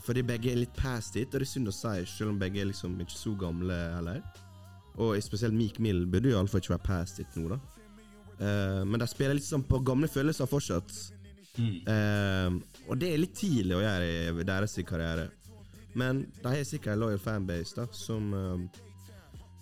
fordi 0.00 0.24
begge 0.24 0.54
er 0.54 0.62
litt 0.62 0.72
past 0.72 1.18
it, 1.20 1.34
og 1.34 1.42
det 1.42 1.50
er 1.50 1.52
synd 1.52 1.68
å 1.68 1.74
si, 1.76 1.92
selv 2.08 2.32
om 2.32 2.40
begge 2.40 2.62
er 2.62 2.70
liksom 2.70 2.96
ikke 3.04 3.18
så 3.18 3.34
gamle 3.36 3.76
heller. 3.98 4.22
Og 4.96 5.20
spesielt 5.22 5.52
Meek 5.56 5.76
Mill 5.84 6.06
burde 6.08 6.32
iallfall 6.32 6.64
ikke 6.64 6.74
være 6.78 6.86
past 6.88 7.20
it 7.20 7.36
nå, 7.36 7.50
da. 7.52 7.60
Ehm, 8.40 8.88
men 8.88 9.00
de 9.02 9.08
spiller 9.10 9.36
litt 9.36 9.46
sånn 9.46 9.64
på 9.68 9.82
gamle 9.84 10.08
følelser 10.08 10.48
fortsatt. 10.48 10.92
Mm. 11.58 11.74
Ehm, 11.92 12.60
og 12.88 13.00
det 13.00 13.10
er 13.12 13.20
litt 13.20 13.36
tidlig 13.36 13.76
å 13.76 13.82
gjøre 13.82 14.06
i 14.40 14.46
deres 14.48 14.78
karriere. 14.88 15.28
Men 15.98 16.22
de 16.38 16.46
har 16.46 16.62
sikkert 16.64 16.94
en 16.94 17.02
loyal 17.02 17.20
fanbase, 17.20 17.76
da, 17.76 17.88
som 17.92 18.32
ehm, 18.34 18.70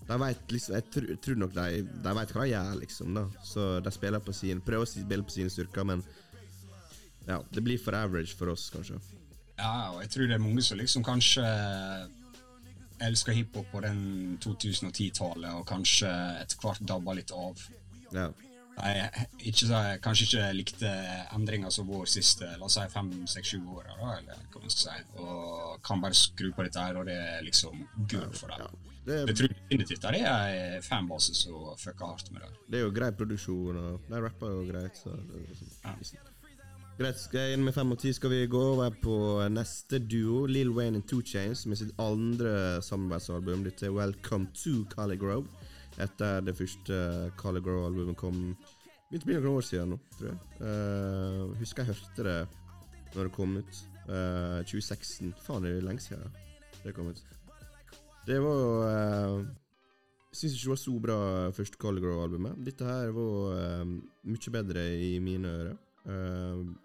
De 0.09 0.17
vet 0.21 0.53
liksom 0.53 0.75
Jeg 0.75 0.85
tror, 0.93 1.07
tror 1.25 1.37
nok 1.37 1.51
de, 1.53 1.83
de 2.05 2.12
vet 2.17 2.31
hva 2.33 2.45
de 2.45 2.51
gjør, 2.53 2.77
liksom. 2.81 3.14
da 3.17 3.27
Så 3.45 3.64
de 3.85 3.93
spiller 3.93 4.23
på 4.25 4.33
sin 4.33 4.61
prøver 4.64 4.87
å 4.87 4.88
spille 4.88 5.25
på 5.25 5.35
sine 5.35 5.53
styrker, 5.53 5.85
men 5.85 6.05
ja, 7.29 7.43
det 7.53 7.61
blir 7.61 7.77
for 7.77 7.93
average 7.93 8.33
for 8.37 8.49
oss, 8.49 8.71
kanskje. 8.73 8.97
ja, 9.59 9.91
og 9.93 9.99
jeg 10.01 10.11
tror 10.14 10.31
det 10.31 10.37
er 10.38 10.41
mange 10.41 10.62
som 10.64 10.79
liksom 10.81 11.05
kanskje 11.05 11.45
elsker 13.05 13.37
hiphop 13.37 13.69
på 13.71 13.83
den 13.85 14.38
2010-tallet, 14.41 15.51
og 15.53 15.67
kanskje 15.69 16.09
etter 16.41 16.57
hvert 16.62 16.81
dabba 16.88 17.14
litt 17.19 17.31
av. 17.37 17.61
Ja. 18.17 18.31
Jeg, 18.79 19.27
ikke, 19.41 19.67
så- 19.67 19.99
kanskje 20.03 20.27
ikke 20.29 20.49
likte 20.57 20.91
endringer 21.35 21.71
som 21.75 21.87
vår 21.88 22.07
siste 22.07 22.45
la 22.59 22.64
oss 22.64 22.75
si 22.79 22.85
fem, 22.93 23.11
seks, 23.27 23.49
sju 23.55 23.59
år, 23.75 23.85
eller 23.95 24.23
hva 24.53 24.61
man 24.61 24.71
skal 24.71 24.95
si, 24.95 25.03
og 25.19 25.81
kan 25.83 26.01
bare 26.01 26.14
skru 26.14 26.53
på 26.55 26.62
dette 26.67 26.79
her, 26.81 26.97
og 27.01 27.07
det 27.07 27.17
er 27.17 27.43
liksom 27.43 27.83
gull 28.09 28.33
for 28.33 28.49
ja. 28.55 28.59
det, 28.59 28.85
Det, 29.09 29.19
Jeg 29.29 29.37
tror 29.37 29.49
definitivt 29.49 30.03
det 30.03 30.21
er 30.21 30.77
en 30.77 30.83
fanbase 30.83 31.35
som 31.35 31.75
fucker 31.81 32.07
hardt 32.07 32.31
med 32.33 32.43
det. 32.43 32.51
det 32.71 32.79
er 32.81 32.85
jo 32.85 32.91
grei 32.93 33.11
produksjon, 33.11 33.77
og 33.77 34.01
de 34.11 34.21
rapper 34.21 34.51
jo 34.53 34.64
greit. 34.73 34.97
Så 35.01 35.11
er 35.14 35.47
liksom, 35.49 35.69
Ja. 35.85 35.95
Greit, 36.99 37.19
skal 37.23 37.53
inn 37.55 37.62
med 37.64 37.73
fem 37.75 37.93
og 37.95 37.99
ti, 38.03 38.12
skal 38.12 38.31
vi 38.31 38.47
gå 38.51 38.59
over 38.75 38.91
på 38.91 39.14
neste 39.55 40.01
duo, 40.03 40.47
Lil 40.47 40.71
Wayne 40.75 40.97
and 40.97 41.07
Two 41.09 41.23
Chains, 41.23 41.64
med 41.67 41.79
sitt 41.79 41.93
andre 41.99 42.83
samarbeidsalbum. 42.83 43.62
Dette 43.64 43.87
er 43.87 43.93
Welcome 43.95 44.49
to 44.64 44.85
Collie 44.91 45.17
Grove. 45.17 45.47
Etter 45.99 46.43
det 46.47 46.55
første 46.57 46.99
Color 47.41 47.65
Grow-albumet 47.65 48.19
kom 48.19 48.43
Begynte 49.09 49.25
å 49.25 49.29
bli 49.31 49.37
noen 49.38 49.55
år 49.57 49.65
siden 49.65 49.94
nå, 49.94 49.96
tror 50.19 50.27
jeg. 50.29 50.38
Uh, 50.61 51.55
husker 51.63 51.81
jeg 51.81 51.94
hørte 51.94 52.25
det 52.27 52.40
når 53.15 53.31
det 53.31 53.33
kom 53.33 53.55
ut. 53.57 53.79
Uh, 54.05 54.59
2016. 54.69 55.31
Faen, 55.46 55.65
det 55.65 55.71
er 55.73 55.87
lenge 55.87 56.05
siden 56.05 56.35
det 56.83 56.92
kom 56.96 57.09
ut. 57.09 57.23
Det 58.29 58.37
var 58.44 58.61
jo 58.61 58.75
uh, 58.85 59.46
Syns 60.29 60.59
ikke 60.59 60.67
det 60.67 60.73
var 60.75 60.81
så 60.83 60.99
bra 61.07 61.17
første 61.57 61.81
Color 61.81 62.05
Grow-albumet. 62.05 62.61
Dette 62.67 62.85
her 62.85 63.15
var 63.17 63.57
uh, 63.57 63.94
mye 64.29 64.53
bedre 64.59 64.85
i 65.01 65.15
mine 65.25 65.55
ører. 65.63 65.81
Uh, 66.05 66.77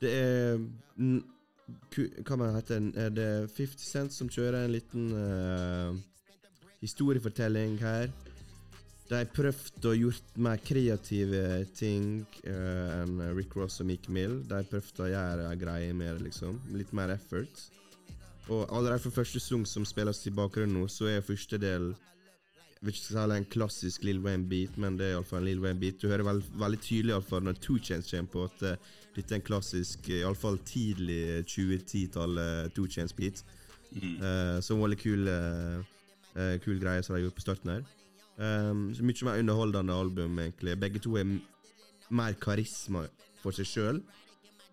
det 0.00 0.12
er 0.12 0.60
Hva 2.20 2.36
man 2.36 2.54
heter 2.54 2.84
det? 2.84 2.92
Er 3.00 3.16
det 3.16 3.30
50 3.56 3.80
Cent 3.80 4.12
som 4.12 4.28
kjører 4.28 4.66
en 4.66 4.74
liten 4.74 5.08
eh, 5.16 5.96
historiefortelling 6.86 7.76
her? 7.82 8.10
De 9.06 9.20
prøvd 9.30 9.86
å 9.86 9.94
gjort 9.94 10.38
mer 10.42 10.58
kreative 10.66 11.42
ting 11.78 12.24
uh, 12.48 13.02
enn 13.02 13.20
Rick 13.36 13.54
Ross 13.58 13.78
og 13.82 13.90
Meek 13.90 14.08
Mill. 14.10 14.40
De 14.50 14.58
prøvd 14.66 15.04
å 15.04 15.10
gjøre 15.12 15.52
greier 15.60 15.94
mer, 15.94 16.18
liksom. 16.22 16.58
Litt 16.74 16.90
mer 16.96 17.14
effort. 17.14 17.68
Og 18.50 18.66
allerede 18.70 19.02
fra 19.02 19.14
første 19.20 19.42
sang 19.42 19.62
som 19.66 19.86
spilles 19.86 20.26
i 20.26 20.34
bakgrunnen 20.34 20.80
nå, 20.80 20.90
så 20.90 21.08
er 21.10 21.24
første 21.26 21.58
del 21.62 21.92
jeg 22.76 22.84
vil 22.84 22.92
ikke 22.92 23.06
si 23.06 23.36
en 23.38 23.46
klassisk 23.50 24.02
Lil 24.04 24.18
Wayne-beat, 24.22 24.74
men 24.78 24.98
det 24.98 25.06
er 25.06 25.14
iallfall 25.14 25.40
en 25.40 25.46
Lil 25.48 25.62
Wayne-beat. 25.64 25.96
Du 26.02 26.10
hører 26.10 26.26
veld, 26.26 26.44
veldig 26.60 26.80
tydelig 26.84 27.14
i 27.14 27.16
alle 27.16 27.26
fall 27.26 27.46
når 27.46 27.56
Two 27.64 27.78
Chains 27.82 28.10
kommer 28.10 28.32
på 28.34 28.42
at 28.44 28.64
eh, 28.68 28.90
dette 29.16 29.32
er 29.32 29.40
en 29.40 29.46
klassisk, 29.46 30.10
eh, 30.10 30.20
iallfall 30.20 30.58
tidlig 30.68 31.22
2010-tallet 31.48 32.76
Two 32.76 32.84
Chains-beat. 32.92 33.40
Eh, 33.96 34.58
som 34.60 34.82
var 34.82 34.92
litt 34.92 35.02
kul, 35.02 35.24
eh, 35.32 35.80
eh, 36.36 36.56
kul 36.64 36.78
greie 36.82 37.02
som 37.02 37.14
de 37.14 37.20
har 37.20 37.26
gjort 37.26 37.38
på 37.38 37.44
starten 37.46 37.72
her. 37.74 37.84
Um, 38.36 38.90
så 38.94 39.04
mye 39.04 39.24
mer 39.24 39.40
underholdende 39.40 39.94
album, 39.96 40.38
egentlig. 40.38 40.76
Begge 40.78 41.00
to 41.00 41.16
er 41.16 41.24
mer 42.12 42.36
karisma 42.40 43.06
for 43.40 43.56
seg 43.56 43.68
sjøl, 43.70 44.00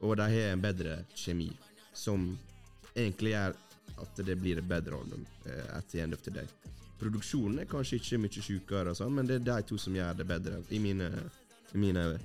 og 0.04 0.18
de 0.20 0.28
har 0.34 0.52
en 0.52 0.64
bedre 0.64 0.98
kjemi, 1.16 1.50
som 1.96 2.34
egentlig 2.94 3.34
gjør 3.34 3.56
at 4.04 4.20
det 4.26 4.36
blir 4.42 4.60
et 4.60 4.68
bedre 4.68 4.98
album 5.00 5.24
uh, 5.48 5.78
at 5.78 5.88
the 5.94 6.04
end 6.04 6.14
of 6.18 6.22
the 6.26 6.34
day. 6.36 6.48
Produksjonen 7.00 7.64
er 7.64 7.70
kanskje 7.72 8.02
ikke 8.02 8.20
mye 8.22 8.44
sjukere, 8.44 8.96
sånn, 8.96 9.16
men 9.16 9.30
det 9.30 9.40
er 9.40 9.48
de 9.48 9.70
to 9.72 9.80
som 9.80 9.96
gjør 9.96 10.20
det 10.20 10.28
bedre, 10.28 10.60
i 10.72 10.80
mine 10.84 11.10
øyne. 11.74 12.20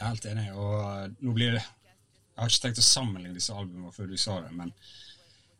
er 0.00 0.08
helt 0.08 0.26
enig, 0.32 0.48
og 0.56 1.20
nå 1.20 1.36
blir 1.36 1.58
det 1.58 1.60
Jeg 1.60 2.46
har 2.46 2.52
ikke 2.54 2.62
tenkt 2.62 2.78
å 2.80 2.84
sammenligne 2.86 3.36
disse 3.36 3.52
albumene 3.52 3.92
før 3.92 4.06
du 4.08 4.16
sa 4.16 4.38
det, 4.40 4.54
men 4.56 4.70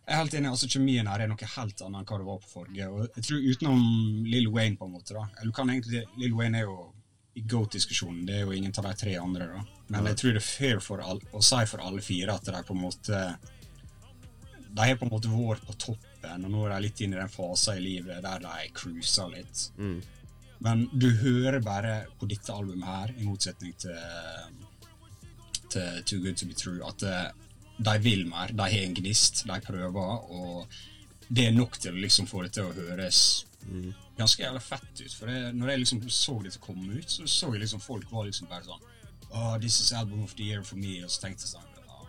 jeg 0.06 0.16
er 0.16 0.22
helt 0.24 0.34
enig, 0.34 0.50
altså 0.50 0.68
kjemien 0.70 1.06
her 1.06 1.22
er 1.22 1.28
noe 1.30 1.50
helt 1.54 1.82
annet 1.84 2.00
enn 2.00 2.08
hva 2.08 2.16
det 2.18 2.26
var 2.26 2.40
på 2.42 2.48
forrige. 2.50 2.88
Og 2.90 3.04
jeg 3.14 3.26
tror 3.26 3.44
utenom 3.52 3.82
Lill 4.26 4.48
Wayne, 4.50 4.78
på 4.80 4.88
en 4.88 4.96
måte, 4.96 5.14
da 5.14 5.26
Eller 5.36 5.52
du 5.52 5.54
kan 5.54 5.70
egentlig 5.70 6.02
Lill 6.18 6.34
Wayne 6.34 6.58
er 6.58 6.66
jo 6.66 6.78
i 7.38 7.44
GOAT-diskusjonen, 7.46 8.24
det 8.26 8.40
er 8.40 8.40
jo 8.42 8.54
ingen 8.56 8.74
av 8.74 8.88
de 8.88 8.94
tre 8.98 9.14
andre, 9.20 9.46
da. 9.52 9.60
Men 9.94 10.08
jeg 10.10 10.18
tror 10.18 10.34
det 10.34 10.40
er 10.40 10.46
fair 10.48 10.80
for 10.82 11.02
all, 11.04 11.20
å 11.30 11.42
si 11.46 11.60
for 11.70 11.82
alle 11.84 12.02
fire 12.02 12.34
at 12.34 12.48
de 12.48 12.62
på 12.66 12.74
en 12.74 12.82
måte 12.82 13.20
De 14.70 14.86
har 14.86 14.98
på 14.98 15.06
en 15.06 15.12
måte 15.12 15.30
vært 15.30 15.66
på 15.66 15.76
toppen, 15.86 16.46
og 16.46 16.50
nå 16.50 16.64
er 16.64 16.74
de 16.74 16.88
litt 16.88 17.02
inne 17.04 17.18
i 17.18 17.20
den 17.20 17.30
fasen 17.30 17.78
i 17.78 17.84
livet 17.84 18.22
der 18.26 18.42
de 18.42 18.72
cruiser 18.74 19.30
litt. 19.30 19.62
Mm. 19.78 20.00
Men 20.66 20.84
du 20.92 21.08
hører 21.22 21.62
bare 21.64 21.94
på 22.18 22.28
dette 22.30 22.52
albumet 22.52 22.86
her, 22.86 23.14
i 23.16 23.26
motsetning 23.26 23.72
til, 23.80 23.94
til 25.72 26.02
Too 26.02 26.20
Good 26.26 26.42
To 26.42 26.50
Be 26.50 26.58
True, 26.58 26.82
at 26.86 27.06
eh, 27.06 27.30
de 27.80 27.96
vil 28.04 28.26
mer. 28.28 28.52
De 28.52 28.66
har 28.66 28.84
en 28.84 28.96
gnist, 28.96 29.44
de 29.48 29.60
prøver, 29.64 30.30
og 30.30 30.80
det 31.28 31.46
er 31.46 31.54
nok 31.56 31.78
til 31.78 31.94
å 31.94 32.02
liksom 32.02 32.28
få 32.28 32.44
det 32.44 32.54
til 32.56 32.68
å 32.68 32.74
høres 32.76 33.20
ganske 34.18 34.42
jævla 34.42 34.60
fett 34.60 35.02
ut. 35.04 35.14
For 35.14 35.30
det, 35.30 35.52
når 35.56 35.72
jeg 35.72 35.82
liksom 35.82 36.00
så 36.12 36.38
dette 36.44 36.62
komme 36.62 36.98
ut, 36.98 37.10
så 37.10 37.26
så 37.26 37.52
jeg 37.54 37.64
liksom 37.64 37.82
folk 37.84 38.10
var 38.12 38.28
liksom 38.28 38.50
bare 38.50 38.66
sånn 38.68 38.88
Oh, 39.30 39.54
this 39.62 39.78
is 39.78 39.92
album 39.92 40.24
of 40.24 40.34
the 40.34 40.42
year 40.42 40.64
for 40.66 40.74
me. 40.74 40.96
Og 41.04 41.10
så 41.10 41.22
tenkte 41.22 41.46
jeg 41.46 41.52
sånn 41.52 41.68
ah, 41.86 42.08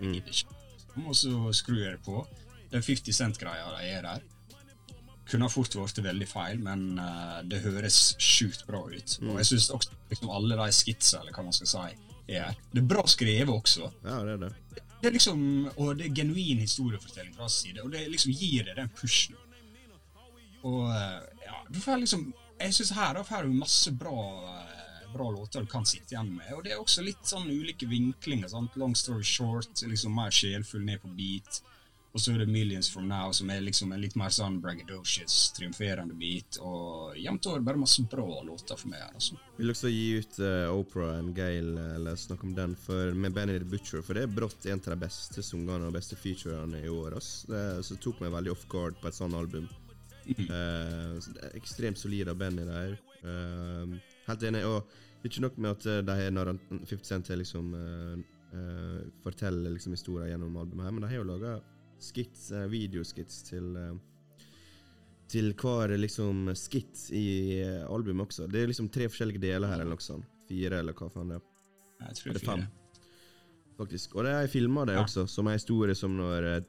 mm. 0.00 1.04
Og 1.04 1.14
så 1.14 1.52
skrur 1.54 1.84
jeg 1.84 1.94
det 1.94 2.02
på. 2.02 2.24
Den 2.72 2.82
50 2.82 3.14
Cent-greia 3.14 3.68
de 3.76 3.92
er 3.92 4.02
der 4.08 4.26
kunne 5.28 5.50
fort 5.52 5.74
blitt 5.76 5.98
veldig 6.00 6.26
feil, 6.28 6.60
men 6.64 6.84
uh, 6.96 7.40
det 7.44 7.60
høres 7.60 8.14
sjukt 8.16 8.64
bra 8.68 8.80
ut. 8.88 9.16
Og 9.26 9.34
jeg 9.42 9.48
syns 9.50 9.70
også 9.74 9.96
liksom, 10.08 10.30
alle 10.32 10.56
de 10.56 10.68
skitsa, 10.72 11.20
eller 11.20 11.36
hva 11.36 11.44
man 11.44 11.56
skal 11.56 11.68
si, 11.68 11.98
er 12.38 12.56
Det 12.72 12.80
er 12.80 12.86
bra 12.88 13.04
skrevet 13.08 13.52
også. 13.52 13.90
Ja, 14.06 14.22
det 14.24 14.38
er 14.38 14.40
det. 14.46 14.84
Det 15.00 15.08
er 15.08 15.14
liksom, 15.14 15.70
Og 15.76 15.96
det 15.98 16.08
er 16.08 16.14
genuin 16.14 16.58
historiefortelling 16.64 17.34
fra 17.34 17.46
hans 17.46 17.60
side, 17.62 17.82
og 17.82 17.92
det 17.92 18.08
liksom 18.10 18.32
gir 18.34 18.66
deg 18.66 18.76
den 18.80 18.90
pushen. 18.98 19.36
Og 20.66 20.88
eh, 20.90 21.20
ja, 21.46 21.60
du 21.70 21.78
får 21.80 22.00
liksom 22.02 22.32
Jeg 22.58 22.74
syns 22.74 22.90
her 22.96 23.14
da 23.14 23.22
får 23.22 23.46
du 23.46 23.54
masse 23.54 23.92
bra, 23.94 24.18
eh, 24.50 25.04
bra 25.12 25.28
låter 25.30 25.62
du 25.62 25.70
kan 25.70 25.86
sitte 25.86 26.16
igjen 26.16 26.32
med. 26.34 26.50
Og 26.56 26.64
det 26.64 26.74
er 26.74 26.82
også 26.82 27.04
litt 27.06 27.22
sånn 27.22 27.46
ulike 27.46 27.86
vinklinger. 27.86 28.50
sant? 28.50 28.76
Long 28.76 28.96
story 28.98 29.22
short, 29.22 29.84
liksom 29.86 30.14
mer 30.18 30.34
sjelfull 30.34 30.82
ned 30.84 31.02
på 31.04 31.12
beat. 31.14 31.62
Og 32.16 32.22
så 32.22 32.32
er 32.32 32.40
det 32.40 32.48
Millions 32.48 32.88
From 32.90 33.08
Now, 33.10 33.32
som 33.36 33.50
er 33.52 33.60
liksom 33.60 33.92
en 33.92 34.00
litt 34.00 34.16
mer 34.18 34.32
sånn 34.32 34.56
braggadocious, 34.64 35.36
triumferende 35.56 36.16
beat. 36.18 36.56
Og 36.64 37.16
jevnt 37.20 37.48
over 37.50 37.64
bare 37.66 37.80
masse 37.82 38.04
bra 38.10 38.26
låter 38.46 38.80
for 38.80 38.90
meg 38.90 39.02
her, 39.04 39.12
altså. 39.14 39.36
Vil 39.58 39.72
også 39.74 39.92
gi 39.92 40.06
ut 40.16 40.38
uh, 40.40 40.72
Oprah 40.72 41.18
and 41.18 41.34
Gail, 41.36 41.74
eh, 41.76 41.90
eller 41.98 42.16
snakke 42.18 42.48
om 42.48 42.54
den, 42.56 42.76
for, 42.80 43.12
med 43.12 43.36
the 43.36 43.58
Butcher. 43.64 44.00
For 44.02 44.16
det 44.16 44.24
er 44.24 44.36
brått 44.38 44.66
en 44.66 44.80
av 44.80 44.94
de 44.94 45.00
beste 45.04 45.44
sangene 45.44 45.90
og 45.90 45.98
beste 45.98 46.16
featurene 46.16 46.80
i 46.80 46.88
år. 46.88 47.18
ass. 47.18 47.44
Så 47.48 47.94
det 47.94 48.00
tok 48.02 48.22
meg 48.24 48.32
veldig 48.32 48.54
off 48.54 48.64
guard 48.72 48.96
på 49.02 49.08
et 49.08 49.18
sånt 49.18 49.36
album. 49.36 49.68
uh, 50.28 51.18
så 51.20 51.36
det 51.36 51.44
er 51.44 51.60
ekstremt 51.60 52.00
solid 52.00 52.32
av 52.32 52.40
Benny 52.40 52.64
der. 52.64 52.96
Uh, 53.20 54.00
helt 54.28 54.48
enig. 54.48 54.64
Og 54.64 54.88
ikke 55.26 55.42
nok 55.42 55.56
med 55.58 55.74
at 55.74 55.86
eh, 55.86 56.04
de 56.06 56.16
har 56.20 56.34
når 56.34 56.52
50 56.86 57.02
Cent 57.06 57.30
liksom 57.40 57.72
eh, 57.74 58.20
eh, 58.58 59.00
forteller 59.24 59.74
liksom 59.74 59.96
historier 59.96 60.30
gjennom 60.32 60.56
albumet 60.56 60.86
her, 60.86 60.94
men 60.94 61.04
de 61.04 61.10
har 61.10 61.20
jo 61.20 61.26
laga 61.26 61.58
skits, 62.02 62.50
eh, 62.52 62.66
videoskits 62.72 63.42
til 63.50 63.76
eh, 63.76 63.94
til 65.28 65.50
hver 65.60 65.92
liksom 66.00 66.46
skits 66.56 67.10
i 67.12 67.60
eh, 67.60 67.82
albumet 67.92 68.30
også. 68.30 68.46
Det 68.48 68.62
er 68.62 68.70
liksom 68.70 68.88
tre 68.88 69.08
forskjellige 69.12 69.42
deler 69.42 69.68
her, 69.68 69.82
eller 69.82 69.92
noe 69.98 70.00
sånt. 70.04 70.24
Fire, 70.48 70.78
eller 70.80 70.96
hva 70.96 71.10
faen 71.12 71.28
det 71.34 71.36
er. 71.36 71.42
Jeg 72.06 72.16
tror 72.20 72.30
Eller 72.30 72.44
fire. 72.46 72.68
Faktisk. 73.78 74.14
Og 74.16 74.24
det 74.24 74.32
er 74.34 74.48
filma 74.50 74.86
det 74.88 74.94
Ja. 74.96 75.02
også, 75.04 75.26
som 75.28 75.46
er 75.46 75.58
historie 75.58 75.94
som 75.94 76.16
når 76.16 76.64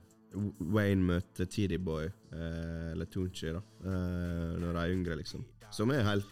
Wayne 0.59 1.01
møter 1.01 1.47
Tiddy 1.49 1.77
Boy, 1.81 2.05
eh, 2.33 2.91
eller 2.91 3.05
Tunchi, 3.09 3.49
da, 3.55 3.61
eh, 3.85 4.59
når 4.61 4.73
de 4.73 4.79
er 4.83 4.91
yngre, 4.93 5.15
liksom. 5.17 5.45
Som 5.71 5.91
er 5.91 6.03
helt 6.03 6.25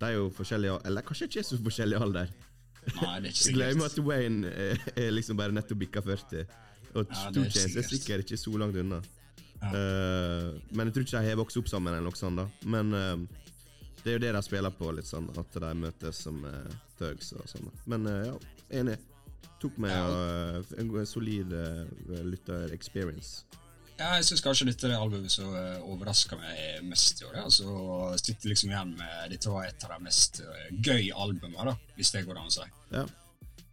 De 0.00 0.06
er 0.06 0.14
jo 0.16 0.30
forskjellige 0.30 0.80
Eller 0.86 1.02
kanskje 1.02 1.26
ikke 1.28 1.42
så 1.44 1.56
forskjellig 1.62 2.00
alder. 2.00 2.30
Nei, 3.02 3.20
det 3.20 3.28
er 3.30 3.32
ikke 3.36 3.52
Glem 3.58 3.82
at. 3.86 3.98
Wayne 4.02 4.46
er, 4.50 4.78
er 4.96 5.10
liksom 5.12 5.36
bare 5.38 5.52
nettopp 5.54 5.78
bikka 5.78 6.02
40. 6.02 6.46
Og 6.94 7.08
Two 7.32 7.44
Chainz 7.48 7.76
er 7.76 7.86
sikkert. 7.88 8.24
ikke 8.26 8.40
så 8.40 8.52
langt 8.60 8.76
unna. 8.76 8.98
Eh, 9.62 10.48
men 10.74 10.88
jeg 10.88 10.94
tror 10.96 11.06
ikke 11.06 11.22
de 11.22 11.30
har 11.30 11.38
vokst 11.40 11.60
opp 11.60 11.70
sammen, 11.70 11.94
eller 11.94 12.08
noe 12.10 12.18
sånt. 12.18 12.40
da 12.40 12.48
Men 12.68 12.92
uh, 12.92 13.16
det 14.02 14.10
er 14.10 14.18
jo 14.18 14.24
det 14.24 14.32
de 14.34 14.42
spiller 14.42 14.74
på, 14.74 14.90
litt 14.96 15.06
sånn 15.06 15.30
at 15.38 15.58
de 15.62 15.72
møtes 15.78 16.24
som 16.26 16.42
uh, 16.44 16.76
thugs 16.98 17.32
og 17.38 17.46
sånn. 17.50 17.70
Men 17.86 18.08
uh, 18.10 18.18
ja, 18.32 18.36
enig. 18.82 18.98
Tok 19.62 19.76
meg 19.78 19.92
Ja. 19.94 20.62
en 20.82 21.06
solid 21.06 21.52
uh, 21.54 21.84
lytter-experience. 22.26 23.44
Ja, 24.00 24.16
jeg 24.18 24.24
syns 24.26 24.42
kanskje 24.42 24.66
dette 24.66 24.88
er 24.88 24.94
det 24.94 24.98
albumet 24.98 25.30
som 25.30 25.52
uh, 25.54 25.78
overraska 25.86 26.34
meg 26.40 26.82
mest 26.88 27.20
i 27.22 27.26
år. 27.28 27.36
Ja. 27.38 27.44
Så 27.52 27.70
sitter 28.18 28.50
liksom 28.50 28.72
igjen 28.72 28.96
med 28.98 29.30
Dette 29.30 29.52
var 29.52 29.68
et 29.68 29.84
av 29.86 29.94
de 29.94 30.06
mest 30.08 30.40
uh, 30.42 30.64
gøy 30.82 31.12
albumene, 31.14 31.70
da, 31.70 31.76
hvis 31.94 32.10
det 32.16 32.24
går 32.26 32.40
an 32.40 32.50
å 32.50 32.54
si. 32.56 32.66
Ja, 32.90 33.04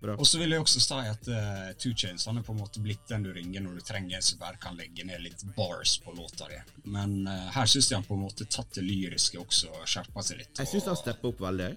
bra. 0.02 0.16
Og 0.16 0.28
så 0.28 0.40
vil 0.40 0.54
jeg 0.56 0.64
også 0.64 0.80
si 0.84 1.00
at 1.12 1.28
uh, 1.34 1.70
Two 1.82 1.94
Chainz 1.98 2.26
han 2.30 2.40
er 2.40 2.46
på 2.46 2.54
en 2.56 2.62
måte 2.62 2.82
blitt 2.84 3.06
den 3.12 3.26
du 3.28 3.32
ringer 3.36 3.64
når 3.66 3.80
du 3.80 3.86
trenger 3.88 4.22
så 4.26 4.38
bare 4.40 4.60
kan 4.62 4.78
legge 4.80 5.04
ned 5.08 5.22
litt 5.24 5.44
bars 5.58 5.98
på 6.04 6.14
låta 6.18 6.48
di. 6.52 6.60
Men 6.92 7.28
uh, 7.28 7.50
her 7.56 7.70
syns 7.70 7.92
jeg 7.92 8.00
han 8.00 8.08
på 8.08 8.16
en 8.18 8.24
måte 8.26 8.48
tatt 8.50 8.80
det 8.80 8.86
lyriske 8.88 9.40
også, 9.42 9.72
og 9.76 9.88
skjerpa 9.90 10.24
seg 10.26 10.42
litt. 10.44 10.54
Jeg 10.60 10.72
syns 10.74 10.90
han 10.90 10.98
og- 10.98 11.04
stepper 11.04 11.34
opp 11.34 11.44
veldig. 11.46 11.70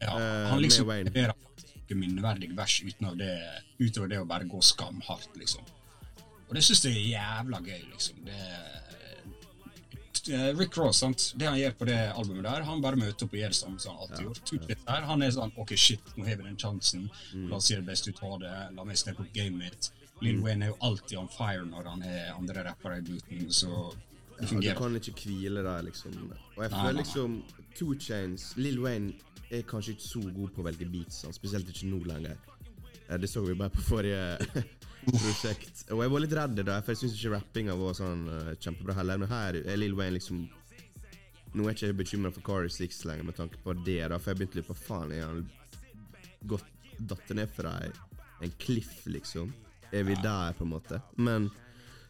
ja, 0.00 0.14
eh, 0.18 0.48
Han 0.50 0.62
liksom 0.62 0.88
leverer 0.90 1.34
faktisk 1.34 1.94
minneverdig 1.94 2.48
vers 2.56 2.80
utover 2.82 3.16
det, 3.16 3.34
utover 3.78 4.08
det 4.08 4.18
å 4.18 4.26
bare 4.26 4.44
gå 4.50 4.60
skamhardt, 4.62 5.36
liksom. 5.36 5.62
Og 6.48 6.54
det 6.56 6.62
syns 6.64 6.84
jeg 6.84 6.96
er 6.96 7.10
jævla 7.14 7.60
gøy, 7.64 7.82
liksom. 7.92 8.24
Det 8.24 8.40
Rick 10.58 10.76
Ross, 10.76 10.98
sant? 11.02 11.32
det 11.36 11.46
han 11.48 11.58
gjør 11.58 11.74
på 11.78 11.88
det 11.88 11.98
albumet 12.14 12.44
der, 12.46 12.64
han 12.68 12.80
bare 12.84 12.96
møter 13.00 13.26
opp 13.26 13.34
og 13.34 13.40
gjør 13.40 13.52
det 13.52 13.58
samme 13.58 13.82
som 13.82 13.94
han 13.96 14.06
alltid 14.06 14.24
gjort. 14.28 14.52
Ja. 14.70 14.78
der, 14.86 15.08
Han 15.10 15.22
er 15.22 15.34
sånn 15.36 15.52
OK, 15.60 15.74
shit, 15.76 16.14
nå 16.16 16.24
har 16.28 16.38
vi 16.40 16.46
den 16.48 16.56
sjansen. 16.60 17.10
Mm. 17.34 17.48
La 17.50 17.58
oss 17.58 17.68
gjøre 17.70 17.84
det 17.84 17.90
beste 17.92 18.10
ut 18.14 18.22
av 18.24 18.40
det. 18.40 18.54
La 18.78 18.86
meg 18.88 18.96
steppe 19.00 19.24
opp 19.26 19.34
gamet 19.36 19.60
mitt. 19.60 19.90
Lil 20.22 20.40
Wayne 20.44 20.64
er 20.64 20.72
jo 20.72 20.78
alltid 20.88 21.18
on 21.18 21.28
fire 21.28 21.64
når 21.68 21.90
han 21.90 22.02
er 22.08 22.32
andre 22.32 22.64
rappere 22.70 23.00
i 23.02 23.04
booten, 23.04 23.50
så 23.52 23.92
det 24.38 24.48
Ja, 24.64 24.72
du 24.74 24.78
kan 24.80 24.96
ikke 24.98 25.12
hvile 25.28 25.62
der, 25.62 25.82
liksom. 25.86 26.14
Og 26.56 26.62
jeg 26.64 26.70
føler 26.72 26.96
liksom 26.98 27.36
Two 27.78 27.94
Chains 28.00 28.54
Lill 28.56 28.80
Wayne 28.82 29.12
er 29.50 29.62
kanskje 29.68 29.94
ikke 29.94 30.06
så 30.08 30.22
god 30.34 30.54
på 30.54 30.62
å 30.62 30.66
velge 30.66 30.88
beats, 30.90 31.20
spesielt 31.36 31.68
ikke 31.70 31.90
nå 31.90 32.00
lenger. 32.08 32.38
Eh, 33.08 33.18
Det 33.18 33.28
så 33.30 33.44
vi 33.44 33.54
bare 33.54 33.70
på 33.70 33.82
forrige 33.84 34.64
prosjekt. 35.12 35.84
Og 35.92 36.02
jeg 36.04 36.12
var 36.14 36.22
litt 36.24 36.36
redd 36.38 36.60
da, 36.64 36.78
for 36.82 36.94
jeg 36.94 37.02
syns 37.02 37.16
ikke 37.18 37.32
rappinga 37.36 37.74
var 37.78 37.96
sånn 37.98 38.22
uh, 38.30 38.52
kjempebra 38.60 38.96
heller. 38.98 39.20
Men 39.22 39.30
her 39.32 39.58
er 39.62 39.80
Lill 39.80 39.96
Wayne 39.98 40.16
liksom 40.18 40.44
Nå 41.54 41.68
er 41.68 41.76
jeg 41.76 41.92
ikke 41.92 42.00
bekymra 42.02 42.32
for 42.34 42.42
Carter 42.42 42.72
Six 42.74 43.04
lenger 43.06 43.28
med 43.28 43.36
tanke 43.38 43.60
på 43.62 43.76
det, 43.86 44.00
da, 44.10 44.16
for 44.18 44.32
jeg 44.32 44.40
begynte 44.40 44.58
litt 44.58 44.66
på 44.66 44.74
faen 44.74 45.12
er 45.14 45.20
han 45.22 45.44
gått 46.50 46.66
datt 46.98 47.30
ned 47.38 47.52
fra 47.54 47.76
ei- 47.84 47.92
en 48.42 48.50
cliff, 48.58 49.04
liksom. 49.06 49.52
Er 49.94 50.02
vi 50.08 50.16
der, 50.18 50.56
på 50.58 50.64
en 50.66 50.72
måte? 50.72 50.98
Men 51.14 51.46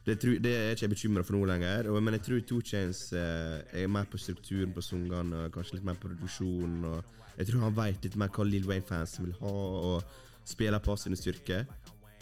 det, 0.06 0.16
tru, 0.22 0.38
det 0.40 0.54
er 0.56 0.72
ikke 0.72 0.86
jeg 0.86 0.92
bekymra 0.94 1.24
for 1.28 1.36
nå 1.36 1.44
lenger. 1.50 1.90
Og, 1.92 2.00
men 2.00 2.16
jeg 2.16 2.24
tror 2.24 2.40
Two 2.48 2.62
Chains 2.64 3.02
eh, 3.12 3.60
er 3.84 3.92
mer 3.92 4.08
på 4.08 4.16
strukturen 4.20 4.72
på 4.72 4.82
sangene, 4.84 5.50
kanskje 5.52 5.76
litt 5.76 5.86
mer 5.90 6.00
på 6.00 6.08
produksjonen. 6.08 6.80
Og 6.88 7.36
jeg 7.36 7.50
tror 7.50 7.66
han 7.66 7.76
veit 7.76 8.08
litt 8.08 8.16
mer 8.20 8.32
hva 8.32 8.48
Lill 8.48 8.64
Wayne-fansen 8.68 9.28
vil 9.28 9.36
ha, 9.42 9.52
og 9.92 10.48
spiller 10.48 10.80
på 10.84 10.96
sine 11.00 11.20
styrker. 11.20 11.68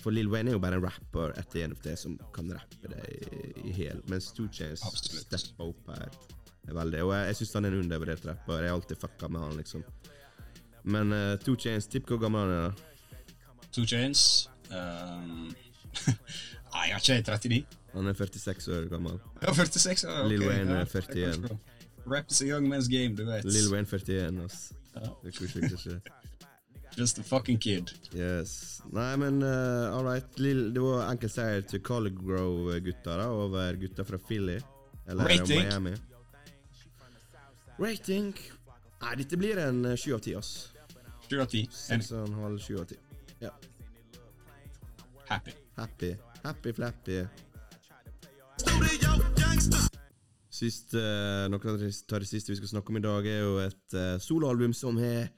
For 0.02 0.14
Lill 0.14 0.30
Wayne 0.32 0.50
er 0.50 0.56
jo 0.56 0.62
bare 0.62 0.78
en 0.80 0.84
rapper 0.84 1.34
etter 1.38 1.64
en 1.64 1.74
av 1.76 1.82
det 1.84 1.96
som 2.00 2.14
kan 2.34 2.48
rappe 2.50 2.90
det 2.90 3.02
i, 3.14 3.52
i 3.70 3.74
hel. 3.76 4.00
Mens 4.10 4.32
Two 4.34 4.48
Chains 4.52 4.82
stepper 4.82 5.68
opp 5.68 5.92
her 5.94 6.08
er 6.68 6.76
veldig. 6.76 7.02
Og 7.06 7.12
jeg, 7.14 7.28
jeg 7.30 7.38
syns 7.40 7.52
han 7.58 7.68
er 7.68 7.76
en 7.76 7.84
undervurdert 7.84 8.26
rapper. 8.26 8.64
Jeg 8.64 8.72
har 8.72 8.78
alltid 8.78 9.02
fucka 9.02 9.30
med 9.30 9.44
han, 9.44 9.60
liksom. 9.60 9.84
Men 10.82 11.14
uh, 11.14 11.36
Two 11.42 11.54
Chains, 11.58 11.86
tipp 11.86 12.10
hvor 12.10 12.18
gammel 12.22 12.42
han 12.42 12.56
er. 12.56 12.64
da 12.72 13.68
Two 13.72 13.86
Chains 13.88 14.50
um, 14.70 15.52
Nei, 16.72 16.88
jeg 16.88 16.96
har 16.96 17.00
ikke 17.00 17.20
39. 17.22 17.78
Han 17.92 18.08
er 18.08 18.16
46 18.16 18.68
år 18.72 18.88
gammel. 18.88 19.20
Ja, 19.42 19.52
46. 19.54 20.04
år, 20.04 20.22
ok, 20.24 20.28
Lil 20.32 20.46
Wayne 20.48 20.78
er 20.80 20.84
41. 20.84 21.58
Rap 22.06 22.30
is 22.30 22.42
a 22.42 22.46
young 22.48 22.66
man's 22.68 22.88
game, 22.88 23.16
du 23.16 23.24
vet. 23.28 23.44
Lill 23.44 23.68
Wayne 23.72 23.86
41, 23.86 24.44
ass. 24.44 24.72
Ja. 24.94 25.00
Det 25.22 25.34
er 25.34 25.38
koselig, 25.38 25.72
ikke? 25.72 26.00
Just 26.96 27.18
a 27.18 27.22
fucking 27.22 27.58
kid. 27.58 27.90
Yes. 28.12 28.82
Nei, 28.92 29.16
men 29.16 29.42
uh, 29.42 29.96
all 29.96 30.04
right. 30.04 30.26
Det 30.36 30.80
var 30.80 31.06
enkel 31.08 31.30
seier 31.32 31.64
til 31.64 31.80
College 31.80 32.20
Grove-gutta 32.20 33.16
da, 33.20 33.28
over 33.32 33.78
gutta 33.80 34.04
fra 34.04 34.20
Philly. 34.20 34.58
Eller 35.06 35.24
Rating? 35.24 35.62
Miami. 35.64 35.94
Rating 37.78 38.34
Nei, 39.02 39.16
dette 39.18 39.36
blir 39.36 39.58
en 39.58 39.84
eh, 39.84 39.96
sju 39.98 40.12
av 40.14 40.20
ti, 40.22 40.34
ass. 40.38 40.50
Sju 41.26 41.40
av 41.42 41.48
ti. 41.50 41.64
Enig. 41.90 42.06
6,5, 42.06 42.58
7 42.62 42.76
av 42.78 42.84
10. 42.92 43.00
Ja. 43.42 43.50
Happy. 45.26 45.56
Happy. 45.74 46.12
Happy 46.44 46.72
flappy. 46.72 47.24
Studio. 48.62 49.18
Sist, 50.52 50.94
eh, 50.94 51.48
noe 51.50 51.70
av 51.72 51.80
det, 51.80 51.90
siste 52.28 52.52
vi 52.52 52.60
skal 52.60 52.70
snakke 52.76 52.92
om 52.92 53.00
i 53.00 53.02
dag, 53.02 53.26
er 53.26 53.40
jo 53.40 53.56
et 53.64 53.96
uh, 53.96 54.20
soloalbum 54.22 54.74
som 54.76 55.00
har 55.00 55.32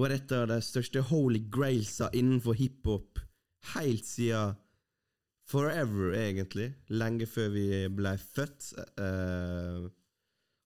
vært 0.00 0.16
et 0.16 0.34
av 0.36 0.46
de 0.50 0.58
største 0.64 1.02
holy 1.10 1.42
grailsa 1.52 2.08
innenfor 2.16 2.56
hiphop 2.56 3.20
helt 3.74 4.06
siden 4.08 4.56
forever, 5.48 6.14
egentlig. 6.16 6.72
Lenge 6.88 7.26
før 7.28 7.50
vi 7.52 7.66
ble 7.92 8.14
født. 8.20 8.72
Uh, 8.98 9.90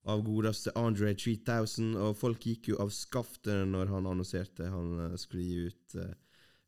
av 0.07 0.23
godeste 0.23 0.71
Andre 0.79 1.13
3000, 1.19 1.97
og 1.99 2.13
folk 2.19 2.45
gikk 2.47 2.71
jo 2.71 2.77
av 2.83 2.93
skaftet 2.95 3.67
når 3.67 3.91
han 3.91 4.07
annonserte 4.07 4.69
han 4.71 5.01
eh, 5.03 5.17
skulle 5.19 5.43
gi 5.43 5.65
ut 5.67 5.97
eh, 5.99 6.13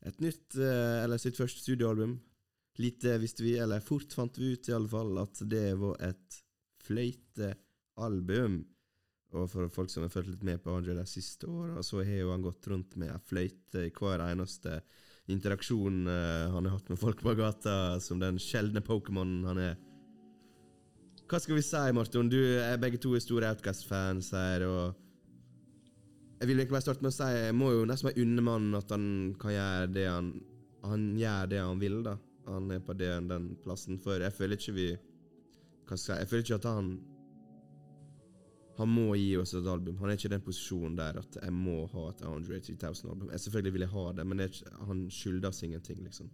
et 0.09 0.19
nytt, 0.23 0.55
eller 0.59 1.19
sitt 1.19 1.39
første 1.39 1.59
studioalbum. 1.63 2.17
Lite 2.79 3.17
visste 3.19 3.43
vi, 3.43 3.57
eller 3.59 3.83
fort 3.83 4.11
fant 4.15 4.37
vi 4.39 4.53
ut 4.55 4.69
i 4.69 4.75
alle 4.75 4.91
fall, 4.91 5.17
at 5.19 5.41
det 5.51 5.73
var 5.79 5.97
et 6.07 6.37
fløytealbum. 6.83 8.61
Og 9.37 9.45
for 9.51 9.69
folk 9.69 9.91
som 9.93 10.05
har 10.05 10.13
fulgt 10.13 10.31
litt 10.31 10.45
med 10.45 10.61
på 10.63 10.73
Andre 10.73 10.95
de 10.97 11.05
siste 11.09 11.45
åra, 11.49 11.83
så 11.85 12.01
har 12.01 12.23
jo 12.23 12.31
han 12.33 12.45
gått 12.45 12.65
rundt 12.71 12.95
med 12.97 13.11
ei 13.13 13.19
fløyte 13.29 13.85
i 13.85 13.91
hver 13.93 14.23
eneste 14.25 14.79
interaksjon 15.29 16.07
eh, 16.09 16.47
han 16.49 16.65
har 16.65 16.79
hatt 16.79 16.89
med 16.89 16.97
folk 16.97 17.21
på 17.21 17.35
gata, 17.37 17.99
som 18.01 18.21
den 18.21 18.39
sjeldne 18.41 18.81
Pokémonen 18.81 19.45
han 19.45 19.61
er. 19.61 19.75
Hva 21.29 21.37
skal 21.37 21.59
vi 21.59 21.61
si, 21.61 21.83
Marton? 21.93 22.31
Du 22.31 22.39
er 22.39 22.79
begge 22.81 22.97
to 23.01 23.13
store 23.21 23.51
Outcast-fans 23.53 24.31
her, 24.33 24.65
og 24.65 25.05
Jeg 26.39 26.47
vil 26.47 26.55
egentlig 26.55 26.71
bare 26.71 26.85
starte 26.85 27.03
med 27.03 27.11
å 27.11 27.17
si 27.17 27.25
Jeg 27.35 27.55
må 27.59 27.67
jo 27.75 27.85
nesten 27.85 28.07
være 28.07 28.23
unne 28.23 28.43
mannen 28.47 28.77
at 28.79 28.91
han 28.95 29.05
kan 29.41 29.51
gjøre 29.51 29.89
det 29.91 30.05
han 30.07 30.29
Han 30.87 31.03
gjør 31.19 31.49
det 31.51 31.59
han 31.59 31.81
vil, 31.81 31.97
da. 32.03 32.15
Han 32.47 32.71
er 32.71 32.79
på 32.79 32.95
den, 32.97 33.27
den 33.29 33.49
plassen. 33.61 33.99
For 33.99 34.23
jeg 34.23 34.33
føler 34.33 34.57
ikke 34.57 34.73
vi 34.73 34.87
Hva 35.85 35.97
skal 35.99 36.15
jeg 36.15 36.23
Jeg 36.23 36.31
føler 36.31 36.45
ikke 36.47 36.59
at 36.61 36.69
han 36.71 36.93
Han 38.79 38.91
må 38.95 39.07
gi 39.19 39.33
oss 39.37 39.51
et 39.57 39.67
album. 39.67 39.97
Han 39.99 40.09
er 40.09 40.15
ikke 40.15 40.29
i 40.29 40.35
den 40.35 40.43
posisjonen 40.45 40.95
der 40.97 41.17
at 41.19 41.37
jeg 41.41 41.51
må 41.53 41.81
ha 41.91 42.03
et 42.13 42.21
Andre 42.27 42.59
3000-album. 42.63 43.29
Jeg 43.33 43.43
Selvfølgelig 43.45 43.73
vil 43.75 43.83
jeg 43.85 43.91
ha 43.95 44.03
det, 44.15 44.25
men 44.27 44.39
det 44.39 44.49
ikke, 44.53 44.71
han 44.87 45.01
skylder 45.11 45.49
oss 45.51 45.63
ingenting, 45.67 45.99
liksom. 46.05 46.29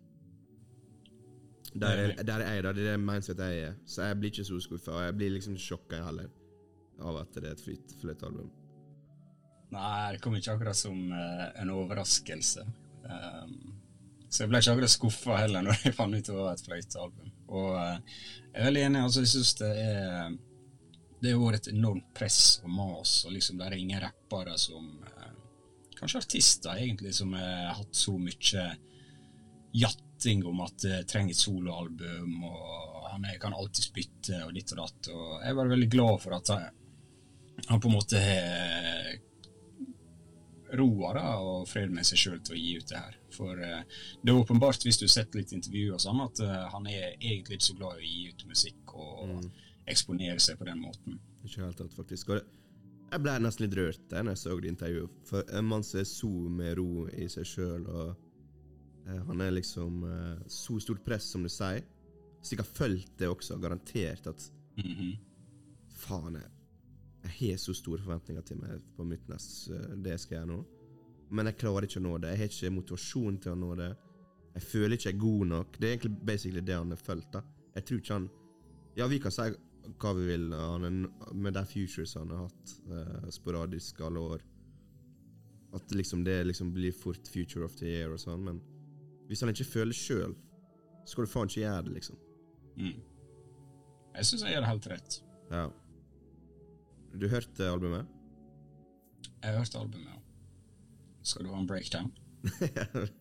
Der 1.76 1.98
er, 2.04 2.14
der 2.24 2.43
er 2.46 2.54
jeg, 2.54 2.64
da. 2.64 2.72
Det 2.74 2.86
er 2.86 2.91
det 2.93 3.00
mindset 3.04 3.41
jeg 3.43 3.64
er. 3.70 3.74
Så 3.86 4.06
jeg 4.08 4.20
blir 4.20 4.32
ikke 4.32 4.46
så 4.48 4.60
skuffa. 4.64 4.93
Og 4.96 5.04
jeg 5.08 5.16
blir 5.18 5.34
liksom 5.36 5.58
sjokka 5.60 6.04
heller 6.06 6.30
av 7.04 7.18
at 7.26 7.34
det 7.36 7.50
er 7.50 7.58
et 7.58 7.64
flyt- 7.66 7.96
fløytealbum. 8.00 8.52
Nei, 9.76 10.12
det 10.14 10.22
kom 10.24 10.38
ikke 10.38 10.54
akkurat 10.54 10.78
som 10.80 11.02
uh, 11.12 11.48
en 11.60 11.74
overraskelse. 11.74 12.64
Um, 13.10 13.58
så 14.30 14.43
jeg 14.46 14.52
ble 14.54 14.62
ikke 14.62 14.76
akkurat 14.78 14.93
skuffa 14.93 15.39
heller 15.41 15.66
når 15.66 15.82
jeg 15.84 15.96
fant 15.98 16.16
ut 16.16 16.30
det 16.30 16.38
var 16.38 16.54
et 16.56 16.64
fløytealbum. 16.70 17.34
Og 17.56 17.76
eh, 17.78 17.98
jeg 18.54 18.62
er 18.62 18.66
veldig 18.70 18.82
enig. 18.88 19.02
altså 19.06 19.22
Jeg 19.26 19.32
syns 19.34 19.52
det 19.60 19.70
er 19.80 20.38
Det 21.26 21.34
har 21.34 21.42
vært 21.42 21.66
et 21.66 21.74
enormt 21.74 22.12
press 22.14 22.60
og 22.62 22.70
mas, 22.70 23.18
og 23.26 23.34
liksom 23.34 23.58
det 23.58 23.66
er 23.66 23.78
ingen 23.80 24.04
rappere 24.04 24.58
som 24.62 24.92
eh, 25.10 25.32
Kanskje 25.96 26.20
artister, 26.20 26.76
egentlig, 26.76 27.14
som 27.16 27.30
har 27.34 27.78
hatt 27.78 27.96
så 27.96 28.12
mye 28.20 28.64
jatting 29.80 30.42
om 30.44 30.60
at 30.66 30.84
de 30.84 30.98
trenger 31.08 31.32
et 31.32 31.40
soloalbum, 31.40 32.34
og 32.44 33.06
han 33.14 33.24
er, 33.30 33.38
kan 33.40 33.56
alltid 33.56 33.88
spytte 33.88 34.42
og 34.44 34.52
ditt 34.58 34.74
og 34.76 34.82
datt. 34.82 35.08
Og 35.14 35.30
jeg 35.40 35.54
er 35.54 35.56
bare 35.56 35.72
veldig 35.72 35.88
glad 35.94 36.20
for 36.20 36.36
at 36.36 36.52
han, 36.52 36.66
han 37.70 37.80
på 37.80 37.88
en 37.88 37.96
måte 37.96 38.20
har 38.20 39.16
roa 40.76 41.14
da, 41.16 41.26
og 41.40 41.68
fred 41.70 41.94
med 41.94 42.08
seg 42.08 42.20
sjøl 42.20 42.40
til 42.44 42.56
å 42.56 42.60
gi 42.60 42.72
ut 42.80 42.90
det 42.92 43.02
her. 43.02 43.18
For 43.36 43.62
eh, 43.64 44.02
det 44.22 44.32
er 44.32 44.40
åpenbart, 44.40 44.84
hvis 44.84 45.00
du 45.00 45.06
har 45.08 45.14
sett 45.16 45.38
litt 45.38 45.54
intervjuer 45.56 45.96
og 45.96 46.04
sånn, 46.04 46.24
at 46.26 46.42
eh, 46.44 46.64
han 46.74 46.90
er 46.92 47.14
egentlig 47.14 47.60
ikke 47.60 47.70
så 47.70 47.78
glad 47.80 48.00
i 48.00 48.04
å 48.04 48.10
gi 48.10 48.26
ut 48.32 48.46
musikk 48.52 48.96
og 48.96 49.48
eksponere 49.88 50.40
seg 50.42 50.58
på 50.60 50.66
den 50.66 50.80
måten. 50.82 51.20
Ikke 51.46 51.62
helt 51.66 51.78
tatt, 51.78 51.94
faktisk. 51.94 52.30
Jeg 53.12 53.22
ble 53.22 53.36
nesten 53.40 53.66
litt 53.68 53.76
rørt 53.78 54.08
da 54.10 54.24
jeg 54.24 54.38
så 54.42 54.56
det 54.60 54.72
intervjuet. 54.74 55.12
For 55.30 55.44
en 55.54 55.66
mann 55.70 55.84
som 55.86 56.00
er 56.02 56.08
så 56.10 56.30
med 56.50 56.78
ro 56.80 57.06
i 57.14 57.28
seg 57.30 57.46
sjøl, 57.46 57.86
og 57.88 58.16
eh, 59.08 59.22
han 59.28 59.42
er 59.46 59.52
liksom 59.52 60.04
eh, 60.10 60.40
så 60.50 60.80
stort 60.82 61.04
press, 61.06 61.28
som 61.36 61.44
du 61.46 61.50
sier. 61.54 61.84
Sikkert 62.46 62.68
fulgt 62.78 63.18
det 63.22 63.30
også, 63.32 63.60
garantert 63.62 64.28
at 64.28 64.52
Mhm. 64.76 65.14
faen, 65.96 66.34
jeg, 66.36 66.50
jeg 67.24 67.32
har 67.54 67.58
så 67.64 67.74
store 67.74 68.02
forventninger 68.04 68.44
til 68.44 68.58
meg 68.60 68.82
på 68.98 69.06
mitt 69.08 69.30
nest, 69.32 69.70
eh, 69.72 69.94
det 70.04 70.12
jeg 70.18 70.20
skal 70.20 70.38
gjøre 70.40 70.50
nå. 70.50 70.58
Men 71.32 71.46
jeg 71.50 71.58
klarer 71.62 71.88
ikke 71.88 72.02
å 72.02 72.04
nå 72.04 72.18
det. 72.22 72.34
Jeg 72.34 72.38
har 72.42 72.52
ikke 72.52 72.74
motivasjon 72.76 73.38
til 73.42 73.52
å 73.54 73.56
nå 73.62 73.70
det. 73.80 73.92
Jeg 74.56 74.62
føler 74.64 74.94
ikke 74.98 75.10
jeg 75.10 75.16
er 75.16 75.20
god 75.24 75.46
nok. 75.48 75.80
Det 75.80 75.88
er 75.88 75.96
egentlig 75.98 76.26
basically 76.26 76.62
det 76.62 76.76
han 76.76 76.90
har 76.94 76.98
følt. 77.02 77.32
da 77.34 77.42
Jeg 77.76 77.86
tror 77.86 77.98
ikke 78.00 78.14
han 78.14 78.30
Ja, 78.96 79.08
vi 79.08 79.18
kan 79.20 79.32
si 79.32 79.42
hva 80.02 80.12
vi 80.18 80.28
vil 80.30 80.52
han 80.54 81.06
med 81.34 81.56
de 81.56 81.64
futures 81.70 82.16
han 82.18 82.32
har 82.34 82.46
hatt 82.48 82.76
eh, 82.92 83.30
sporadisk 83.34 84.02
alle 84.06 84.20
år. 84.20 84.46
At 85.76 85.92
liksom 85.92 86.24
det 86.24 86.44
liksom 86.48 86.74
blir 86.74 86.96
fort 86.96 87.28
future 87.28 87.66
of 87.66 87.76
the 87.80 87.90
year 87.90 88.14
og 88.14 88.22
sånn, 88.22 88.46
men 88.48 88.62
hvis 89.30 89.42
han 89.42 89.52
ikke 89.52 89.68
føler 89.68 89.98
sjøl, 89.98 90.36
så 91.06 91.16
skal 91.16 91.26
du 91.26 91.32
faen 91.32 91.50
ikke 91.50 91.64
gjøre 91.64 91.86
det, 91.88 91.96
liksom. 91.98 92.20
Mm. 92.78 93.02
Jeg 94.16 94.30
syns 94.30 94.46
jeg 94.46 94.56
gjør 94.56 94.64
det 94.64 94.70
helt 94.70 94.88
rett. 94.94 95.18
Ja. 95.52 95.66
Du 97.16 97.28
hørte 97.32 97.70
albumet? 97.72 98.14
Jeg 99.44 99.58
hørte 99.58 99.82
albumet, 99.82 100.08
ja. 100.14 100.22
Skal 101.26 101.46
du 101.46 101.52
ha 101.54 101.60
en 101.60 101.68
breakdown? 101.68 102.12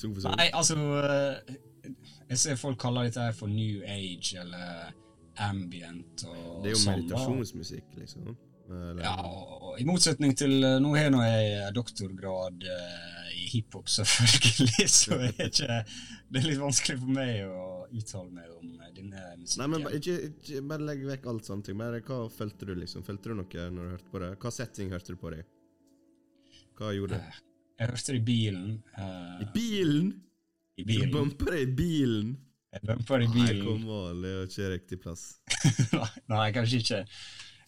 Nei, 0.00 0.46
altså 0.54 0.76
eh, 0.78 1.56
Jeg 2.30 2.38
ser 2.38 2.56
folk 2.56 2.78
kaller 2.80 3.08
dette 3.08 3.20
her 3.20 3.34
for 3.36 3.50
new 3.50 3.82
age 3.84 4.38
eller 4.38 4.94
ambient 5.48 6.24
og 6.28 6.62
Det 6.62 6.70
er 6.70 6.74
jo 6.74 6.80
sånn, 6.82 7.02
meditasjonsmusikk, 7.02 7.90
liksom. 7.98 8.30
Eller, 8.70 9.02
Ja, 9.02 9.16
og 9.24 9.80
i 9.82 9.86
motsetning 9.88 10.36
til 10.38 10.62
eh, 10.62 10.76
Nå 10.82 10.92
har 10.94 11.08
nå 11.10 11.22
jeg 11.26 11.72
doktorgrad 11.74 12.66
eh, 12.70 13.32
i 13.40 13.48
hiphop, 13.54 13.88
selvfølgelig, 13.96 14.86
så 14.92 15.18
er 15.18 15.46
ikke, 15.48 15.78
det 16.30 16.42
er 16.42 16.46
litt 16.46 16.60
vanskelig 16.60 16.98
for 17.00 17.14
meg 17.16 17.44
å 17.48 17.64
uttale 17.90 18.30
meg 18.34 18.50
om 18.54 18.74
eh, 18.76 18.92
denne 18.96 19.24
musikken. 19.40 19.62
Nei, 19.62 19.68
men 19.72 19.98
ikke, 19.98 20.16
ikke, 20.30 20.64
bare 20.70 20.86
legg 20.90 21.06
vekk 21.08 21.30
alt 21.32 21.50
ting. 21.66 21.78
Bare 21.80 22.02
hva 22.06 22.20
følte 22.34 22.68
du, 22.68 22.74
liksom? 22.78 23.06
Følte 23.06 23.32
du 23.32 23.40
noe 23.40 23.70
når 23.74 23.88
du 23.88 23.94
hørte 23.96 24.12
på 24.12 24.22
det? 24.22 24.30
Hva 24.42 24.54
setting 24.54 24.92
hørte 24.94 25.16
du 25.16 25.20
på 25.20 25.32
det? 25.34 25.44
Hva 26.78 26.92
gjorde 26.96 27.18
du? 27.18 27.24
Eh, 27.24 27.40
Jeg 27.80 27.92
hørte 27.94 28.12
det 28.12 28.20
i 28.20 28.26
bilen. 28.28 28.68
Uh, 28.96 29.40
I 29.40 29.48
bilen? 29.54 30.12
I 30.80 30.84
Du 30.88 30.94
bumper 31.12 31.56
det 31.56 31.64
i 31.66 31.72
bilen? 31.80 32.36
Jeg 32.70 32.86
bumper 32.86 33.24
i 33.24 33.26
Nei, 33.26 33.50
kom 33.64 33.82
an, 33.90 34.22
det 34.22 34.30
er 34.30 34.46
ikke 34.46 34.68
riktig 34.76 34.98
plass. 35.02 35.24
nei, 36.30 36.46
kanskje 36.54 36.78
ikke. 36.84 37.00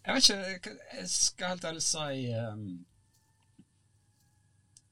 Jeg 0.02 0.14
vet 0.14 0.30
ikke, 0.30 0.76
jeg 0.98 1.10
skal 1.10 1.52
helt 1.52 1.66
ærlig 1.70 1.82
si 1.86 2.22
um, 2.34 2.62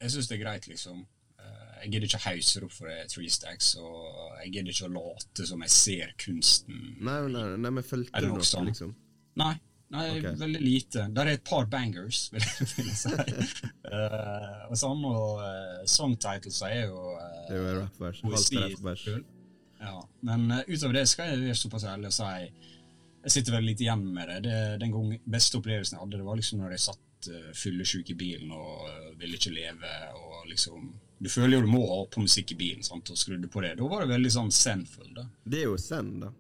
Jeg 0.01 0.13
syns 0.15 0.31
det 0.31 0.37
er 0.37 0.43
greit, 0.43 0.69
liksom. 0.71 1.01
Eh, 1.39 1.73
jeg 1.85 1.93
gidder 1.95 2.09
ikke 2.11 2.23
hause 2.27 2.63
opp 2.67 2.75
for 2.75 3.09
Three 3.15 3.31
Stacks, 3.31 3.73
og 3.79 4.37
jeg 4.43 4.55
gidder 4.57 4.75
ikke 4.75 4.91
å 4.91 4.93
late 4.99 5.47
som 5.47 5.65
jeg 5.67 5.75
ser 5.77 6.15
kunsten. 6.27 6.85
Nei, 6.99 7.19
nei, 7.31 7.49
nei 7.57 7.75
men 7.79 7.83
Er 7.85 8.27
du 8.27 8.33
noe, 8.35 8.47
sånn? 8.47 8.71
liksom? 8.71 8.95
Nei, 9.39 9.55
nei 9.95 10.07
okay. 10.19 10.37
veldig 10.43 10.63
lite. 10.65 11.09
Der 11.15 11.31
er 11.31 11.39
et 11.39 11.47
par 11.47 11.71
bangers, 11.71 12.29
vil 12.35 12.43
jeg, 12.43 12.95
si. 12.99 13.15
uh, 13.15 14.71
og 14.71 15.05
og 15.11 15.43
uh, 15.43 15.83
songtitles 15.87 16.65
er 16.67 16.89
jo 16.89 17.13
uh, 17.15 17.45
Det 17.47 17.61
er 17.61 17.61
jo 17.63 17.77
rappvers. 17.85 18.25
Halvt 18.27 18.65
rappvers. 18.65 19.13
Ja, 19.81 19.97
men 20.27 20.51
uh, 20.53 20.65
utover 20.69 21.01
det 21.01 21.07
skal 21.09 21.33
jeg 21.33 21.45
være 21.47 21.59
såpass 21.59 21.89
ærlig 21.89 22.11
og 22.11 22.17
si 22.17 22.33
jeg 23.21 23.35
sitter 23.35 23.53
veldig 23.59 23.75
litt 23.75 23.83
igjen 23.85 24.03
med 24.15 24.29
det. 24.31 24.41
det. 24.47 24.59
Den 24.81 24.93
gang, 24.95 25.13
beste 25.29 25.59
opplevelsen 25.61 25.97
jeg 25.97 26.03
hadde, 26.05 26.19
det 26.21 26.27
var 26.27 26.39
liksom 26.41 26.63
når 26.63 26.75
jeg 26.77 26.85
satt 26.87 27.31
uh, 27.35 27.49
fyllesyk 27.57 28.13
i 28.15 28.19
bilen 28.23 28.53
og 28.57 28.87
uh, 28.89 29.09
ville 29.21 29.37
ikke 29.37 29.53
leve. 29.53 29.91
og 30.17 30.47
liksom, 30.49 30.87
Du 31.21 31.29
føler 31.29 31.59
jo 31.59 31.67
du 31.67 31.73
må 31.73 31.83
ha 31.91 31.99
på 32.09 32.25
musikk 32.25 32.55
i 32.55 32.61
bilen, 32.63 32.87
sant, 32.87 33.13
og 33.13 33.21
skrudde 33.21 33.51
på 33.53 33.65
det. 33.65 33.75
Da 33.81 33.89
var 33.91 34.07
det 34.07 34.15
veldig 34.15 34.33
sånn 34.37 34.55
zen-full. 34.55 35.11
da. 35.19 35.27
Det 35.45 35.61
er 35.61 35.69
jo 35.69 35.77
Zen, 35.81 36.15
da. 36.25 36.33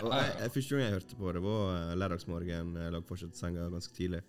Og 0.00 0.14
jeg, 0.14 0.36
jeg, 0.38 0.52
første 0.54 0.76
gang 0.76 0.86
jeg 0.86 0.94
hørte 0.94 1.18
på 1.18 1.32
det, 1.34 1.42
var 1.44 1.72
uh, 1.74 1.96
lørdagsmorgen. 1.98 2.76
Jeg 2.84 2.94
lå 2.94 3.02
fortsatt 3.08 3.42
senga 3.42 3.66
ganske 3.74 3.96
tidlig. 3.96 4.22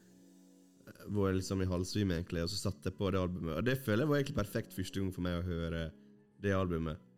Eh, 0.90 1.06
Var 1.22 1.38
liksom 1.38 1.62
i 1.62 1.70
halvsvime, 1.70 2.18
egentlig, 2.18 2.48
og 2.48 2.52
så 2.52 2.64
satte 2.66 2.90
jeg 2.90 2.98
på 2.98 3.14
det 3.14 3.22
albumet. 3.22 3.60
Og 3.60 3.70
det 3.70 3.78
føler 3.86 4.08
jeg 4.08 4.12
var 4.12 4.24
egentlig 4.24 4.42
perfekt 4.42 4.76
første 4.76 5.04
gang 5.04 5.14
for 5.14 5.28
meg 5.28 5.38
å 5.38 5.46
høre 5.46 5.86
det 6.42 6.58
albumet. 6.58 7.11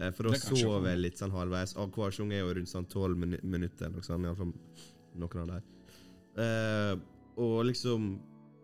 Eh, 0.00 0.10
For 0.16 0.30
da 0.30 0.38
sove 0.40 0.94
jeg 0.94 1.02
litt 1.02 1.20
sånn 1.20 1.34
halvveis. 1.34 1.76
Og 1.80 1.94
hver 1.96 2.14
sang 2.16 2.32
er 2.32 2.42
jo 2.42 2.54
rundt 2.56 2.72
sånn 2.72 2.88
tolv 2.90 3.18
minu 3.20 3.38
minutter, 3.42 3.90
eller 3.90 4.00
noe 4.00 4.06
sånt. 4.06 4.26
Iallfall 4.26 4.54
noen 5.20 5.40
av 5.42 5.48
dem. 5.50 5.70
Uh, 6.38 6.92
og 7.42 7.64
liksom 7.66 8.04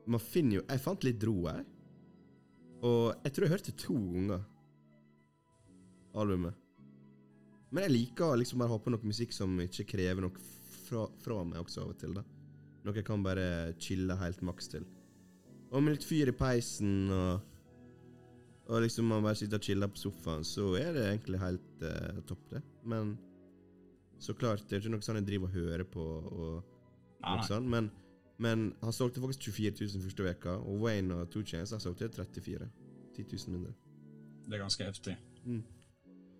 Man 0.06 0.22
finner 0.22 0.60
jo 0.60 0.62
Jeg 0.70 0.80
fant 0.84 1.02
litt 1.02 1.24
ro 1.26 1.34
her. 1.48 1.64
Og 2.86 3.24
jeg 3.24 3.34
tror 3.34 3.46
jeg 3.46 3.54
hørte 3.56 3.74
to 3.80 3.96
ganger 3.96 4.44
albumet. 6.16 6.54
Men 7.74 7.84
jeg 7.84 7.92
liker 7.92 8.30
å 8.30 8.36
liksom 8.38 8.62
bare 8.62 8.72
ha 8.72 8.78
på 8.80 8.92
noe 8.94 9.04
musikk 9.08 9.34
som 9.34 9.58
ikke 9.60 9.88
krever 9.90 10.24
noe 10.24 10.44
fra, 10.86 11.02
fra 11.20 11.40
meg 11.44 11.58
også 11.60 11.82
av 11.82 11.90
og 11.92 11.98
til. 12.00 12.14
da 12.16 12.22
Noe 12.86 12.94
jeg 12.96 13.08
kan 13.08 13.24
bare 13.24 13.74
chille 13.82 14.14
helt 14.20 14.44
maks 14.46 14.70
til. 14.76 14.86
Og 15.74 15.82
med 15.82 15.96
litt 15.96 16.06
fyr 16.06 16.30
i 16.30 16.36
peisen 16.36 17.10
og 17.10 17.55
og 18.66 18.82
liksom 18.82 19.06
man 19.10 19.22
bare 19.22 19.38
sitter 19.38 19.60
og 19.60 19.66
chiller 19.68 19.90
på 19.92 20.00
sofaen, 20.00 20.44
så 20.44 20.72
er 20.80 20.92
det 20.96 21.04
egentlig 21.06 21.40
helt 21.42 21.84
uh, 21.86 22.22
topp, 22.26 22.42
det. 22.50 22.62
Men 22.84 23.14
så 24.18 24.34
klart, 24.34 24.64
det 24.66 24.76
er 24.76 24.82
ikke 24.82 24.94
noe 24.96 25.04
sånn 25.04 25.20
jeg 25.20 25.28
driver 25.28 25.50
og 25.50 25.54
hører 25.54 25.86
på, 25.92 26.02
og 26.02 26.74
noe 27.22 27.46
sånt, 27.46 27.68
men, 27.70 27.90
men 28.42 28.68
han 28.82 28.96
solgte 28.96 29.22
faktisk 29.22 29.50
24 29.52 29.86
000 29.94 30.04
første 30.08 30.26
veka, 30.26 30.58
og 30.58 30.82
Wayne 30.82 31.22
og 31.22 31.30
Two 31.30 31.44
Chains 31.46 31.74
har 31.76 31.82
solgt 31.82 32.02
34 32.02 32.68
10 33.16 33.26
000 33.32 33.54
mindre. 33.54 33.72
Det 34.46 34.54
er 34.54 34.62
ganske 34.62 34.86
heftig. 34.86 35.16
Mm. 35.44 35.62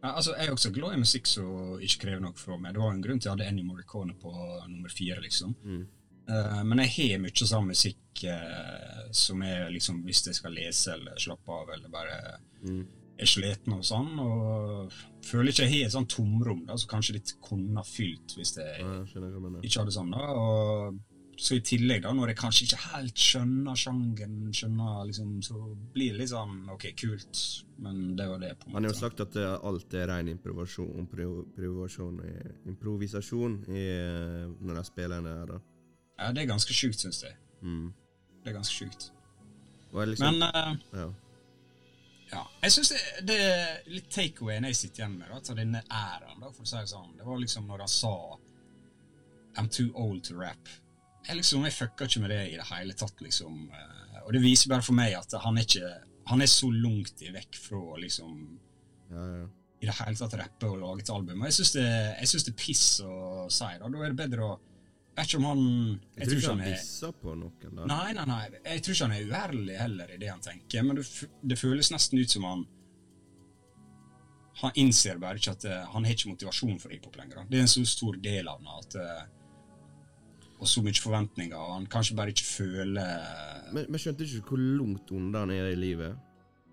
Ja, 0.03 0.13
altså, 0.13 0.35
Jeg 0.39 0.47
er 0.47 0.53
også 0.53 0.71
glad 0.73 0.95
i 0.95 1.01
musikk 1.01 1.27
som 1.27 1.81
ikke 1.83 2.03
krever 2.05 2.23
noe 2.23 2.37
fra 2.39 2.57
meg. 2.61 2.75
Det 2.77 2.83
var 2.83 2.93
en 2.95 3.03
grunn 3.03 3.21
til 3.21 3.29
at 3.29 3.33
jeg 3.33 3.37
hadde 3.39 3.49
Annie 3.53 3.67
Morricone 3.67 4.15
på 4.21 4.33
nummer 4.69 4.93
fire. 4.93 5.21
liksom. 5.21 5.55
Mm. 5.65 5.87
Eh, 6.29 6.63
men 6.67 6.79
jeg 6.85 6.93
har 6.97 7.21
mye 7.23 7.47
sånn 7.47 7.69
musikk 7.71 8.23
uh, 8.27 9.07
som 9.15 9.43
er 9.47 9.69
liksom 9.71 10.01
hvis 10.07 10.25
jeg 10.27 10.39
skal 10.41 10.55
lese 10.57 10.95
eller 10.97 11.19
slappe 11.23 11.53
av 11.53 11.75
eller 11.77 11.93
bare 11.93 12.21
Mm. 12.67 12.87
er 13.19 13.29
sliten 13.31 13.75
og 13.77 13.85
sånn. 13.85 14.19
Og 14.19 14.93
føler 15.23 15.53
ikke 15.53 15.67
jeg 15.69 15.75
har 15.75 15.87
et 15.87 15.93
sånt 15.93 16.09
tomrom 16.11 16.65
da, 16.67 16.77
som 16.77 16.89
kanskje 16.89 17.19
litt 17.19 17.35
kunne 17.45 17.85
fylt 17.85 18.35
hvis 18.37 18.57
jeg 18.57 18.81
Ja, 18.81 19.05
jeg 19.05 19.69
ikke 19.69 19.85
hadde 19.85 19.93
sånn. 19.95 20.11
da, 20.11 20.25
og 20.33 20.99
så 21.37 21.59
i 21.59 21.61
tillegg, 21.61 22.03
da, 22.03 22.13
når 22.17 22.33
jeg 22.33 22.39
kanskje 22.41 22.65
ikke 22.65 22.79
helt 22.97 23.15
skjønner 23.21 23.77
sjangeren, 23.77 24.37
skjønner 24.57 25.05
liksom, 25.07 25.35
så 25.45 25.59
blir 25.93 26.13
det 26.15 26.23
litt 26.23 26.33
sånn 26.33 26.69
OK, 26.73 26.87
kult, 26.97 27.43
men 27.79 28.17
det 28.17 28.27
var 28.31 28.41
det, 28.41 28.55
på 28.59 28.67
en 28.67 28.73
måte. 28.73 28.77
Han 28.79 28.89
har 28.89 28.95
jo 28.95 28.99
sagt 28.99 29.21
at 29.21 29.37
det 29.37 29.47
alt 29.69 29.95
er 30.01 30.09
ren 30.09 30.31
improvisasjon, 30.33 30.97
improvisasjon, 31.05 32.21
improvisasjon 32.73 33.59
i, 33.69 33.85
eh, 33.85 34.47
når 34.65 34.81
de 34.81 34.85
spiller 34.89 35.21
ned 35.21 35.37
her, 35.43 35.47
da. 35.55 35.61
Ja, 36.19 36.33
det 36.33 36.43
er 36.43 36.49
ganske 36.51 36.73
sjukt, 36.75 37.01
syns 37.03 37.23
jeg. 37.27 37.37
Mm. 37.61 37.93
Det 38.43 38.51
er 38.53 38.57
ganske 38.57 38.75
sjukt. 38.75 39.11
Liksom, 39.97 40.27
Men 40.39 40.43
uh, 40.43 40.75
ja. 40.93 41.07
ja, 42.33 42.43
jeg 42.63 42.73
syns 42.75 42.91
det, 42.93 43.03
det 43.31 43.37
er 43.41 43.87
litt 43.89 44.09
takeawayen 44.13 44.67
jeg 44.69 44.77
sitter 44.77 45.03
igjen 45.05 45.15
med, 45.21 45.31
da, 45.33 45.39
til 45.47 45.57
denne 45.61 45.81
æraen, 45.89 46.41
da, 46.43 46.51
for 46.53 46.67
å 46.67 46.69
si 46.69 46.77
det 46.81 46.91
sånn. 46.91 47.15
Det 47.17 47.25
var 47.29 47.41
liksom 47.41 47.69
når 47.71 47.85
han 47.87 47.93
sa 47.93 48.13
I'm 49.57 49.71
too 49.73 49.89
old 49.97 50.25
to 50.29 50.37
rap. 50.37 50.69
Jeg 51.27 51.39
liksom, 51.41 51.65
jeg 51.65 51.75
fucka 51.75 52.07
ikke 52.07 52.23
med 52.27 52.31
det 52.35 52.43
i 52.53 52.59
det 52.61 52.67
hele 52.69 52.95
tatt, 52.99 53.23
liksom. 53.25 53.63
eh, 53.73 54.19
Og 54.27 54.35
det 54.37 54.43
viser 54.45 54.71
bare 54.71 54.85
for 54.85 54.95
meg 54.99 55.17
at 55.17 55.33
han 55.43 55.57
er 55.59 55.65
ikke 55.65 55.89
Han 56.29 56.43
er 56.43 56.51
så 56.51 56.69
langt 56.75 57.23
vekk 57.23 57.57
fra 57.63 57.81
liksom 58.03 58.37
ja, 59.11 59.25
ja. 59.39 59.43
i 59.81 59.87
det 59.87 59.95
hele 60.01 60.19
tatt 60.19 60.35
rappe 60.39 60.67
og 60.69 60.81
lage 60.83 61.05
et 61.05 61.11
album. 61.15 61.41
Og 61.41 61.47
jeg 61.49 61.57
syns 61.61 61.73
det, 61.77 61.87
jeg 62.21 62.31
synes 62.33 62.47
det 62.49 62.53
er 62.53 62.59
piss 62.59 62.87
å 63.07 63.17
si. 63.49 63.69
Da 63.79 63.87
Da 63.89 64.01
er 64.03 64.11
det 64.13 64.19
bedre 64.19 64.49
å 64.49 64.57
vet 65.17 65.27
ikke 65.31 65.39
om 65.41 65.47
han 65.49 65.61
Jeg 66.17 66.29
tror 66.29 66.39
ikke 66.41 66.55
han 66.55 66.65
pisser 66.67 67.13
på 67.23 67.35
noen, 67.41 67.77
da. 67.79 67.87
Nei, 67.91 68.13
nei, 68.17 68.25
nei. 68.29 68.41
Jeg 68.65 68.83
tror 68.85 68.97
ikke 68.97 69.07
han 69.09 69.15
er 69.17 69.31
uærlig 69.31 69.79
heller 69.81 70.13
i 70.13 70.19
det 70.21 70.29
han 70.33 70.43
tenker, 70.45 70.85
men 70.87 71.01
det, 71.01 71.07
det 71.53 71.59
føles 71.61 71.93
nesten 71.95 72.21
ut 72.21 72.35
som 72.37 72.45
han 72.49 72.67
Han 74.63 74.73
innser 74.81 75.19
bare 75.21 75.37
ikke 75.41 75.53
at 75.53 75.65
eh, 75.69 75.89
han 75.93 76.05
har 76.07 76.15
ikke 76.17 76.31
motivasjon 76.33 76.79
for 76.81 76.93
hiphop 76.95 77.17
lenger. 77.21 77.43
Det 77.51 77.59
er 77.59 77.67
en 77.67 77.69
så 77.69 77.83
stor 77.89 78.17
del 78.25 78.49
av 78.49 78.63
at 78.79 78.95
eh, 79.01 79.25
Og 80.57 80.69
så 80.69 80.81
mye 80.85 80.97
forventninger, 80.97 81.57
og 81.57 81.75
han 81.75 81.91
kanskje 81.93 82.17
bare 82.17 82.33
ikke 82.33 82.47
føler 82.49 83.27
Men, 83.73 83.91
men 83.91 84.01
skjønte 84.01 84.25
ikke 84.25 84.55
hvor 84.55 84.63
langt 84.63 85.13
unna 85.13 85.45
han 85.45 85.53
er 85.53 85.73
i 85.75 85.77
livet. 85.81 86.17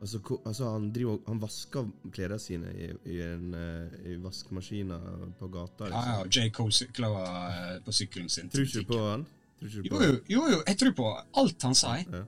Altså, 0.04 0.20
altså 0.46 0.70
Han 0.70 0.90
driver 0.92 1.20
Han 1.28 1.40
vasker 1.42 1.86
klærne 2.12 2.40
sine 2.40 2.72
i, 2.76 2.90
i, 3.14 3.20
en, 3.24 3.54
eh, 3.56 4.12
i 4.12 4.18
vaskemaskina 4.20 4.98
på 5.40 5.48
gata. 5.54 5.88
Ja, 5.88 6.02
ja, 6.10 6.18
Liksom. 6.24 6.44
J. 6.44 6.52
Cole 6.58 6.76
sykla 6.76 7.12
eh, 7.24 7.78
på 7.86 7.96
sykkelen 7.96 8.30
sin. 8.30 8.50
Tror 8.52 8.68
ikke 8.68 8.84
du 8.84 8.92
på 8.92 9.00
han? 9.06 9.26
Tror 9.62 9.70
ikke 9.70 9.88
Jo, 9.88 9.96
på 9.96 10.04
jo, 10.04 10.18
jo, 10.36 10.42
jo, 10.52 10.60
jeg 10.68 10.80
tror 10.82 10.96
på 10.98 11.08
alt 11.44 11.68
han 11.70 11.80
sier. 11.80 12.04
Ja. 12.18 12.24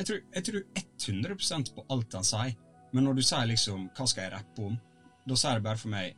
Jeg 0.00 0.08
tror, 0.08 0.20
jeg 0.34 0.44
tror 0.48 0.62
100% 1.04 1.74
på 1.76 1.86
alt 1.92 2.16
han 2.16 2.24
sier. 2.24 2.56
Men 2.92 3.04
når 3.04 3.20
du 3.20 3.22
sier 3.22 3.46
liksom 3.46 3.90
'hva 3.90 4.06
skal 4.08 4.22
jeg 4.24 4.32
rappe 4.32 4.66
om', 4.66 4.80
da 5.28 5.36
sier 5.36 5.60
det 5.60 5.62
bare 5.62 5.78
for 5.78 5.88
meg 5.88 6.16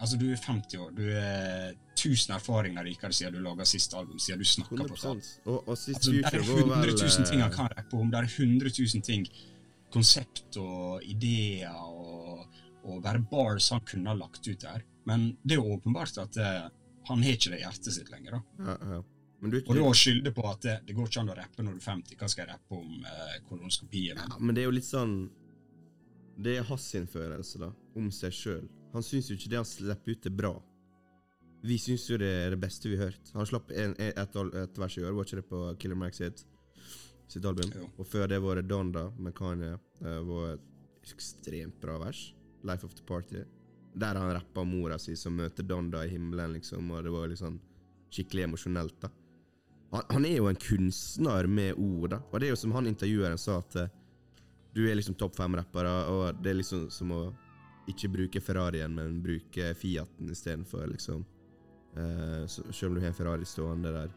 Altså, 0.00 0.16
du 0.16 0.28
er 0.30 0.36
50 0.36 0.78
år, 0.78 0.90
du 0.94 1.02
er 1.10 1.72
1000 1.98 2.34
erfaringer 2.34 2.84
rikere 2.86 3.12
siden 3.12 3.34
du 3.34 3.40
laga 3.42 3.64
siste 3.66 3.96
album, 3.98 4.18
siden 4.18 4.38
du 4.38 4.44
snakka 4.46 4.76
på 4.76 4.94
100 4.94 5.00
tall. 5.02 5.22
Og, 5.44 5.68
og 5.68 5.78
sist 5.78 5.96
Altså, 5.96 6.12
det 6.12 6.24
er 6.24 6.38
100 6.38 6.92
000 6.92 7.26
ting 7.26 7.42
han 7.42 7.50
eh, 7.50 7.56
kan 7.56 7.66
rappe 7.66 7.96
om. 7.96 8.10
Det 8.12 8.18
er 8.18 8.28
100 8.38 8.70
000 8.94 9.02
ting. 9.02 9.26
Konsept 9.92 10.58
og 10.60 11.04
ideer 11.06 11.72
og, 11.72 12.44
og 12.84 13.02
bare 13.04 13.22
bars 13.30 13.70
han 13.72 13.84
kunne 13.88 14.12
ha 14.12 14.18
lagt 14.18 14.44
ut 14.44 14.60
der. 14.64 14.84
Men 15.08 15.30
det 15.42 15.56
er 15.56 15.62
jo 15.62 15.78
åpenbart 15.78 16.20
at 16.20 16.36
eh, 16.42 16.66
han 17.08 17.22
har 17.24 17.38
ikke 17.38 17.54
det 17.54 17.62
i 17.62 17.64
hjertet 17.64 17.94
sitt 17.96 18.10
lenger. 18.12 18.38
da. 18.38 18.66
ja, 18.66 18.96
ja. 18.96 19.04
Men 19.40 19.52
du, 19.52 19.58
Og 19.68 19.76
da 19.76 19.90
skylde 19.94 20.32
på 20.34 20.42
at 20.50 20.64
det, 20.66 20.72
det 20.88 20.94
går 20.96 21.10
ikke 21.10 21.20
an 21.22 21.30
å 21.30 21.36
rappe 21.38 21.62
når 21.62 21.76
du 21.76 21.78
er 21.78 21.84
50, 21.84 22.16
hva 22.18 22.28
skal 22.30 22.42
jeg 22.42 22.50
rappe 22.56 22.78
om 22.78 23.04
eh, 23.06 23.36
kolonoskopi? 23.46 24.08
Ja, 24.10 24.24
men 24.40 24.56
det 24.56 24.64
er 24.64 24.66
jo 24.66 24.74
litt 24.74 24.88
sånn 24.88 25.12
Det 26.42 26.56
er 26.58 26.66
hans 26.66 26.86
innførelse 26.98 27.60
da 27.62 27.68
om 27.98 28.10
seg 28.14 28.34
sjøl. 28.34 28.66
Han 28.94 29.04
syns 29.06 29.30
jo 29.30 29.36
ikke 29.38 29.52
det 29.52 29.60
han 29.60 29.68
slipper 29.68 30.14
ut, 30.14 30.26
er 30.26 30.34
bra. 30.40 30.52
Vi 31.66 31.78
syns 31.82 32.04
jo 32.10 32.18
det 32.20 32.28
er 32.44 32.54
det 32.54 32.60
beste 32.62 32.90
vi 32.90 32.98
har 32.98 33.10
hørt. 33.10 33.32
Han 33.34 33.46
slapp 33.46 33.72
en, 33.74 33.94
et, 33.98 34.18
et, 34.18 34.36
et 34.62 34.78
vers 34.78 34.98
i 34.98 35.02
år, 35.04 35.16
var 35.16 35.26
ikke 35.26 35.40
det 35.40 35.48
på 35.50 35.62
Killer 35.82 35.98
Max 35.98 36.20
sitt, 36.22 36.44
sitt 37.32 37.44
album? 37.48 37.70
Jo. 37.74 37.88
Og 37.96 38.08
før 38.08 38.28
det 38.30 38.40
var 38.44 38.58
det 38.58 38.68
Donda 38.70 39.08
med 39.18 39.34
Kanye. 39.36 39.76
Det 40.00 40.18
var 40.28 40.56
et 40.56 41.12
ekstremt 41.12 41.80
bra 41.80 41.98
vers. 42.02 42.34
Life 42.62 42.86
of 42.86 42.94
the 42.94 43.04
Party. 43.06 43.44
Der 43.94 44.14
han 44.14 44.34
rappa 44.34 44.64
mora 44.64 44.98
si 44.98 45.16
som 45.16 45.36
møter 45.36 45.66
Donda 45.66 46.04
i 46.04 46.12
himmelen, 46.12 46.52
liksom, 46.58 46.90
og 46.90 47.04
det 47.04 47.12
var 47.12 47.30
liksom 47.30 47.58
skikkelig 48.12 48.46
emosjonelt, 48.48 49.00
da. 49.02 49.10
Han, 49.90 50.02
han 50.08 50.26
er 50.28 50.36
jo 50.36 50.48
en 50.50 50.60
kunstner 50.60 51.48
med 51.48 51.78
ord, 51.80 52.10
da. 52.12 52.20
Og 52.30 52.40
det 52.40 52.48
er 52.48 52.54
jo 52.54 52.60
som 52.60 52.74
han 52.76 52.90
intervjueren 52.90 53.40
sa, 53.40 53.58
at 53.62 53.76
eh, 53.80 53.92
du 54.76 54.84
er 54.86 54.98
liksom 54.98 55.16
topp 55.18 55.38
fem-rappere, 55.38 55.92
og 56.12 56.42
det 56.42 56.52
er 56.52 56.60
liksom 56.60 56.88
som 56.92 57.12
å 57.16 57.22
ikke 57.88 58.10
bruke 58.12 58.42
Ferrarien, 58.44 58.92
men 58.94 59.22
bruke 59.24 59.72
Fiaten 59.74 60.30
istedenfor, 60.30 60.84
liksom. 60.92 61.24
Uh, 61.96 62.44
selv 62.46 62.90
om 62.90 62.98
du 62.98 63.00
har 63.00 63.08
en 63.08 63.16
Ferrari 63.16 63.46
stående 63.48 63.90
der. 63.90 64.10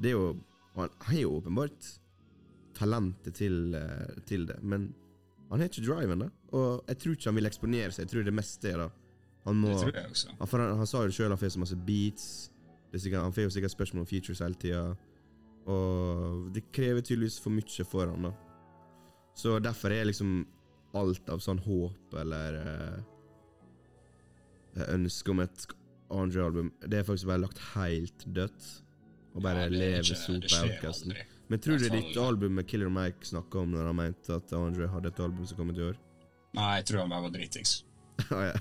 Det 0.00 0.08
er 0.10 0.16
jo 0.16 0.30
Han 0.74 0.88
har 1.04 1.18
jo 1.18 1.32
åpenbart 1.36 1.86
talentet 2.74 3.34
til, 3.34 3.74
eh, 3.74 4.20
til 4.26 4.46
det, 4.46 4.62
men 4.62 4.94
han 5.50 5.60
har 5.60 5.68
ikke 5.68 5.82
driven, 5.86 6.18
da. 6.24 6.28
Og 6.52 6.84
jeg 6.88 6.98
tror 6.98 7.12
ikke 7.16 7.28
han 7.30 7.34
vil 7.40 7.46
eksponere 7.50 7.90
seg. 7.92 8.04
Jeg 8.06 8.10
tror 8.12 8.24
det 8.24 8.34
meste 8.34 8.70
er 8.70 8.76
da 8.84 8.90
Han 9.46 9.56
må 9.56 9.68
Det 9.72 9.78
tror 9.94 10.10
også. 10.10 10.28
han, 10.38 10.48
han, 10.60 10.76
han 10.78 10.86
sa 10.86 10.98
jo 11.06 11.10
sjøl 11.16 11.28
han 11.32 11.38
får 11.40 11.48
så 11.54 11.58
masse 11.62 11.76
beats. 11.86 12.50
Det 12.92 12.98
er 12.98 13.02
sikkert, 13.06 13.22
han 13.24 13.32
får 13.32 13.42
jo 13.48 13.50
sikkert 13.54 13.70
spørsmål 13.72 14.00
om 14.04 14.06
features 14.06 14.38
hele 14.44 14.54
tida. 14.54 14.82
Og 15.66 16.50
det 16.52 16.64
krever 16.72 17.00
tydeligvis 17.00 17.40
for 17.40 17.50
mye 17.50 17.84
for 17.88 18.06
han 18.12 18.22
da. 18.28 18.32
Så 19.34 19.58
derfor 19.62 19.90
er 19.96 20.04
liksom 20.04 20.46
alt 20.94 21.28
av 21.30 21.38
sånn 21.40 21.58
håp 21.64 22.14
eller 22.20 22.60
eh, 24.76 24.84
ønske 24.94 25.30
om 25.30 25.40
et 25.44 25.66
Andre-album 26.10 26.72
Det 26.82 26.98
er 26.98 27.04
faktisk 27.06 27.28
bare 27.30 27.38
lagt 27.44 27.58
helt 27.76 28.24
dødt. 28.34 28.64
Og 29.34 29.42
bare 29.44 29.60
Ja, 29.62 29.68
leve 29.68 30.00
ikke- 30.02 30.16
sop 30.18 30.40
det 30.40 30.42
på 30.42 30.48
skjer 30.56 30.70
outcasten. 30.74 31.12
Men 31.50 31.58
tror 31.58 31.78
du 31.80 31.84
Hvertfall- 31.88 32.06
ditt 32.08 32.20
album 32.22 32.54
med 32.60 32.68
Killer 32.70 32.90
Mike 32.94 33.26
snakka 33.26 33.64
om 33.64 33.72
når 33.74 33.88
han 33.90 33.96
mente 33.98 34.36
at 34.38 34.52
Andre 34.54 34.86
hadde 34.92 35.10
et 35.10 35.20
album 35.24 35.46
som 35.50 35.58
kom 35.58 35.72
ut 35.74 35.80
i 35.80 35.86
år? 35.90 35.98
Nei, 36.54 36.70
jeg 36.78 36.86
tror 36.90 37.02
han 37.02 37.12
bare 37.14 37.26
var 37.28 37.36
dritings. 37.36 37.80
Ah, 38.30 38.44
ja. 38.50 38.56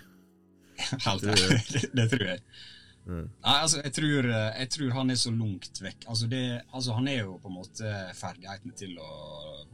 Helt 1.05 1.25
ærlig. 1.27 1.57
Det, 1.69 1.81
det 1.99 2.05
tror 2.13 2.23
jeg. 2.31 2.39
Mm. 3.09 3.25
Nei, 3.27 3.53
altså, 3.55 3.81
jeg 3.83 3.93
tror, 3.97 4.27
eh, 4.29 4.59
jeg 4.61 4.69
tror 4.75 4.93
han 4.95 5.09
er 5.13 5.17
så 5.19 5.31
langt 5.33 5.81
vekk. 5.83 6.05
Altså, 6.07 6.27
det, 6.31 6.41
altså, 6.73 6.93
han 6.97 7.07
er 7.11 7.19
jo 7.23 7.37
på 7.43 7.49
en 7.51 7.57
måte 7.57 7.93
ferdighetene 8.15 8.75
til 8.79 8.95
å 9.01 9.09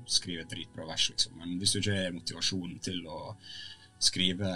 skrive 0.09 0.45
et 0.45 0.51
dritbra 0.51 0.87
vers, 0.89 1.07
liksom. 1.11 1.35
Men 1.41 1.55
hvis 1.61 1.75
du 1.75 1.79
ikke 1.81 1.97
har 1.99 2.15
motivasjonen 2.15 2.79
til 2.83 2.99
å 3.07 3.19
skrive 4.05 4.49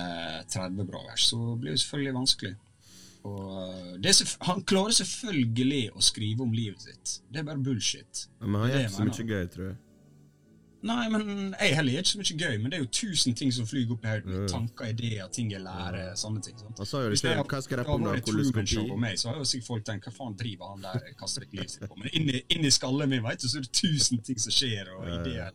30 0.51 0.87
bra 0.89 1.03
vers, 1.07 1.29
så 1.31 1.39
blir 1.59 1.75
det 1.75 1.81
selvfølgelig 1.83 2.17
vanskelig. 2.19 2.55
Og 3.27 3.51
eh, 3.65 3.91
det 3.99 4.15
han 4.47 4.63
klarer 4.63 4.95
selvfølgelig 4.95 5.83
å 5.91 6.01
skrive 6.03 6.45
om 6.45 6.53
livet 6.55 6.81
sitt. 6.87 7.19
Det 7.29 7.41
er 7.41 7.47
bare 7.51 7.59
bullshit. 7.63 8.27
Men 8.39 8.61
han 8.61 8.69
gjør 8.71 8.83
ikke 8.85 8.97
så 8.97 9.07
mye 9.09 9.29
gøy, 9.33 9.47
tror 9.53 9.65
jeg. 9.69 9.77
Nei, 10.79 11.09
men 11.11 11.23
jeg 11.59 11.73
heller 11.75 11.91
gjør 11.91 12.05
ikke 12.05 12.09
så 12.13 12.19
mye 12.21 12.35
gøy, 12.39 12.53
men 12.61 12.71
det 12.71 12.77
er 12.77 12.83
jo 12.85 12.89
tusen 12.95 13.33
ting 13.35 13.49
som 13.51 13.65
flyr 13.67 13.89
opp 13.91 14.05
i 14.05 14.11
hodet 14.13 14.35
Ja. 14.37 14.43
Tanker, 14.47 14.91
ideer, 14.93 15.27
ting 15.35 15.49
jeg 15.51 15.59
lærer, 15.59 16.13
sånne 16.15 16.43
ting. 16.45 16.55
sant? 16.57 16.79
Altså, 16.79 17.01
Hvis 17.11 17.23
jeg 17.25 17.35
Hva 17.35 17.61
skal 17.65 17.81
rappe 17.81 17.95
om, 17.97 18.05
da? 18.07 18.13
Koloskopi? 18.23 18.85
Meg, 18.95 19.17
så 19.19 19.33
har 19.33 19.41
jo 19.41 19.47
sikkert 19.49 19.67
folk 19.67 19.83
tenkt 19.89 20.07
hva 20.07 20.13
faen 20.15 20.37
driver 20.39 20.71
han 20.71 20.85
der 20.87 21.11
kaster 21.19 21.43
vekk 21.43 21.57
livet 21.57 21.73
sitt 21.75 21.83
på? 21.83 21.97
Men 21.99 22.13
inni, 22.15 22.43
inni 22.55 22.71
skallen 22.71 23.11
min 23.11 23.25
vet 23.25 23.43
du, 23.43 23.49
så 23.51 23.59
er 23.59 23.67
det 23.67 23.73
tusen 23.75 24.23
ting 24.23 24.39
som 24.39 24.55
skjer, 24.55 24.93
og 24.95 25.03
ideer. 25.19 25.51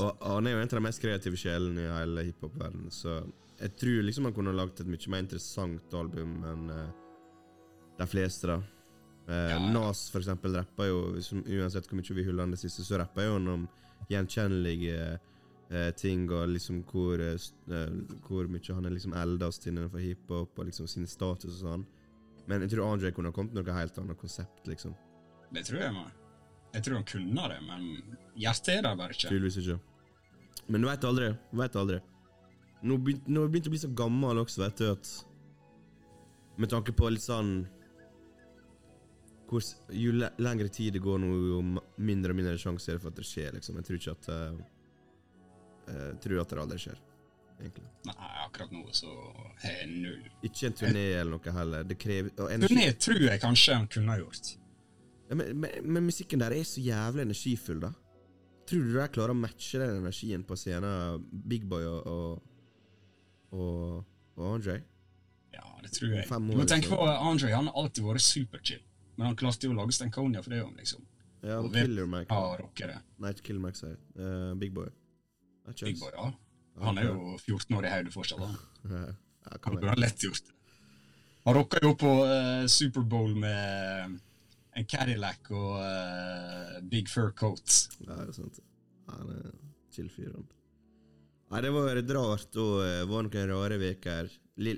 Og 0.00 0.16
og 0.18 0.26
han 0.34 0.46
er 0.46 0.56
jo 0.56 0.58
en 0.64 0.68
av 0.68 0.74
de 0.74 0.82
mest 0.88 1.02
kreative 1.02 1.38
sjelene 1.38 1.86
i 1.86 1.92
hele 1.94 2.26
hiphop-verdenen, 2.26 2.90
så 2.94 3.20
jeg 3.60 3.76
tror 3.76 4.02
liksom 4.06 4.24
han 4.28 4.34
kunne 4.36 4.54
lagd 4.56 4.80
et 4.80 4.88
mye 4.88 5.12
mer 5.12 5.24
interessant 5.24 5.94
album 5.94 6.38
enn 6.48 6.70
eh, 6.74 6.92
de 8.00 8.06
fleste, 8.08 8.48
da. 8.48 8.60
Eh, 9.28 9.50
Ja, 9.50 9.58
ja. 9.58 9.58
Nas, 9.74 10.06
for 10.10 10.22
eksempel, 10.22 10.56
rapper 10.56 10.88
jo 10.88 11.00
som, 11.22 11.42
Uansett 11.44 11.86
hvor 11.88 11.98
mye 12.00 12.16
vi 12.16 12.24
hyller 12.26 12.46
han 12.46 12.54
det 12.54 12.60
siste, 12.62 12.82
så 12.86 12.98
rapper 12.98 13.28
jo 13.28 13.34
han 13.36 13.48
om 13.52 13.66
gjenkjennelige 14.10 15.18
eh, 15.70 15.90
ting, 16.00 16.24
og 16.32 16.48
liksom 16.50 16.82
hvor, 16.90 17.20
eh, 17.20 17.36
eh, 17.70 17.92
hvor 18.26 18.48
mye 18.50 18.74
han 18.74 18.88
er 18.88 18.96
liksom 18.96 19.14
eldast 19.14 19.68
innenfor 19.70 20.02
hiphop, 20.02 20.58
og 20.58 20.66
liksom 20.70 20.88
sin 20.90 21.06
status 21.06 21.60
og 21.60 21.66
sånn. 21.66 21.86
Men 22.48 22.64
jeg 22.64 22.72
tror 22.72 22.88
Andre 22.88 23.12
kunne 23.14 23.30
ha 23.30 23.36
kommet 23.36 23.54
med 23.54 23.62
noe 23.68 23.76
helt 23.76 23.98
annet 24.00 24.18
konsept, 24.18 24.64
liksom. 24.66 24.96
Det 25.54 25.62
tror 25.68 25.84
jeg, 25.84 25.92
man. 25.94 26.10
Jeg 26.72 26.84
tror 26.86 26.94
han 27.00 27.06
kunne 27.06 27.48
det, 27.52 27.60
men 27.66 27.86
hjertet 28.38 28.76
er 28.78 28.82
der 28.86 28.98
bare 28.98 29.14
ikke. 29.14 29.28
Tydeligvis 29.30 29.60
ikke. 29.62 29.78
Men 30.70 30.82
du 30.82 30.86
veit 30.88 31.04
aldri. 31.06 31.30
Du 31.50 31.58
vet 31.58 31.76
aldri. 31.76 32.00
Nå 32.82 32.96
begynte, 32.96 33.28
nå 33.28 33.42
har 33.42 33.48
jeg 33.48 33.54
begynt 33.54 33.68
å 33.68 33.74
bli 33.74 33.82
så 33.82 33.90
gammel 33.92 34.40
også, 34.40 34.62
vet 34.62 34.80
du, 34.80 34.86
at 34.94 35.12
Med 36.60 36.72
tanke 36.72 36.94
på 36.96 37.10
litt 37.12 37.24
sånn 37.24 37.52
hvor, 39.50 39.66
Jo 39.92 40.14
le 40.16 40.30
lengre 40.40 40.70
tid 40.72 40.94
det 40.96 41.02
går 41.04 41.20
nå, 41.20 41.30
jo 41.50 41.60
mindre 42.00 42.32
og 42.32 42.40
mindre 42.40 42.56
sjanse 42.60 42.90
er 42.90 42.98
det 42.98 43.04
for 43.04 43.12
at 43.12 43.20
det 43.20 43.26
skjer, 43.26 43.54
liksom. 43.56 43.80
Jeg 43.80 43.88
tror 43.88 44.00
ikke 44.00 44.16
at 44.16 44.28
eh, 44.34 44.60
Jeg 45.90 46.18
tror 46.24 46.42
at 46.44 46.52
det 46.52 46.60
aldri 46.64 46.78
skjer, 46.84 47.00
egentlig. 47.58 47.88
Nei, 48.06 48.30
akkurat 48.46 48.74
nå 48.76 48.84
så 48.94 49.10
er 49.66 49.80
jeg 49.80 49.88
null. 49.90 50.28
Ikke 50.46 50.70
en 50.70 50.76
turné 50.78 51.06
eller 51.18 51.32
noe 51.34 51.56
heller. 51.56 51.88
Det 51.88 51.98
krever 51.98 52.30
Turné 52.38 52.86
tror 52.94 53.24
jeg 53.26 53.42
kanskje 53.42 53.80
han 53.80 53.88
kunne 53.90 54.14
ha 54.14 54.22
gjort. 54.22 54.52
Ja, 55.30 55.38
men, 55.38 55.50
men, 55.62 55.74
men 55.86 56.06
musikken 56.06 56.42
der 56.42 56.54
er 56.54 56.62
så 56.66 56.82
jævlig 56.82 57.26
energifull, 57.26 57.82
da. 57.82 57.90
Tror 58.70 58.86
du 58.86 58.94
de 58.94 59.08
klarer 59.10 59.34
å 59.34 59.38
matche 59.38 59.78
den 59.82 59.98
energien 59.98 60.46
på 60.46 60.54
scenen, 60.58 61.26
Big 61.30 61.66
Boy 61.70 61.86
og, 61.90 62.06
og, 62.06 62.49
og, 63.50 64.04
og 64.36 64.54
Andre? 64.54 64.80
Ja, 65.54 65.64
det 65.82 65.92
tror 65.96 66.14
jeg. 66.14 66.26
Fem 66.28 66.50
Du 66.50 66.56
må 66.58 66.66
tenke 66.68 66.92
på 66.92 67.00
Andre, 67.06 67.52
han 67.54 67.70
har 67.70 67.82
alltid 67.82 68.06
vært 68.06 68.24
superchill. 68.26 68.82
Men 69.16 69.30
han 69.30 69.36
klarte 69.36 69.66
jo 69.68 69.74
å 69.74 69.76
lage 69.76 69.92
Stankonia 69.92 70.42
for 70.44 70.54
det 70.54 70.62
òg, 70.64 70.76
liksom. 70.80 71.02
Ja, 71.42 71.58
Og 71.60 71.72
Killer 71.72 72.06
Mac. 72.08 72.28
Ja, 72.28 72.54
rockere? 72.60 73.00
Nei, 73.20 73.32
ikke 73.34 73.50
Killer 73.50 73.64
Mac, 73.64 73.76
sier. 73.80 73.98
Eh, 74.16 74.52
Big 74.60 74.72
Boy. 74.76 74.88
Big. 75.80 75.98
Boy, 76.00 76.12
ja. 76.14 76.30
Han 76.80 76.98
er 77.00 77.10
jo 77.10 77.36
14 77.42 77.76
år 77.76 77.86
i 77.86 77.92
hodet 77.92 78.14
fortsatt. 78.14 78.40
Han, 78.44 78.56
Ja, 78.90 79.04
ja, 79.56 79.58
han 79.64 79.76
burde 79.76 79.92
ha 79.92 79.98
lett 80.00 80.24
gjort 80.24 80.46
det. 80.46 80.56
Han 81.46 81.56
rocka 81.56 81.80
jo 81.82 81.94
på 81.96 82.10
uh, 82.28 82.66
Superbowl 82.68 83.32
med 83.40 84.18
en 84.76 84.88
Cadillac 84.88 85.48
og 85.56 85.78
uh, 85.80 86.80
big 86.92 87.08
fur 87.08 87.30
coat. 87.36 87.76
Ja, 88.04 88.18
det 88.20 88.28
er 88.28 88.36
sant. 88.36 88.60
Han 89.08 89.32
er 89.32 89.48
chill 89.94 90.10
fyr, 90.12 90.34
han. 90.36 90.48
Nei, 91.50 91.60
det 91.64 91.70
var 91.74 91.96
litt 91.98 92.10
rart, 92.14 92.56
og 92.62 92.76
det 92.78 93.06
var 93.10 93.24
noen 93.26 93.48
rare 93.50 93.78
uker. 93.82 94.28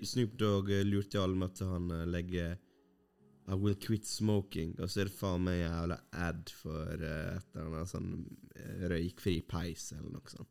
Snoop 0.09 0.39
Dogg 0.41 0.71
eh, 0.73 0.87
lurte 0.89 1.21
alle 1.21 1.37
med 1.37 1.53
at 1.53 1.61
han 1.69 1.91
eh, 1.93 2.07
legger 2.09 2.55
I 3.51 3.59
will 3.59 3.77
quit 3.77 4.07
smoking, 4.09 4.73
og 4.79 4.89
så 4.89 5.03
er 5.03 5.11
det 5.11 5.19
faen 5.19 5.45
meg 5.45 5.59
en 5.59 5.67
jævla 5.67 5.99
ad 6.29 6.53
for 6.63 6.95
eh, 6.97 7.37
et 7.37 7.59
eller 7.59 7.77
annet 7.77 7.93
sånn 7.93 8.11
eh, 8.57 8.87
røykfri 8.93 9.37
peis 9.51 9.91
eller 9.99 10.15
noe 10.15 10.33
sånt. 10.33 10.49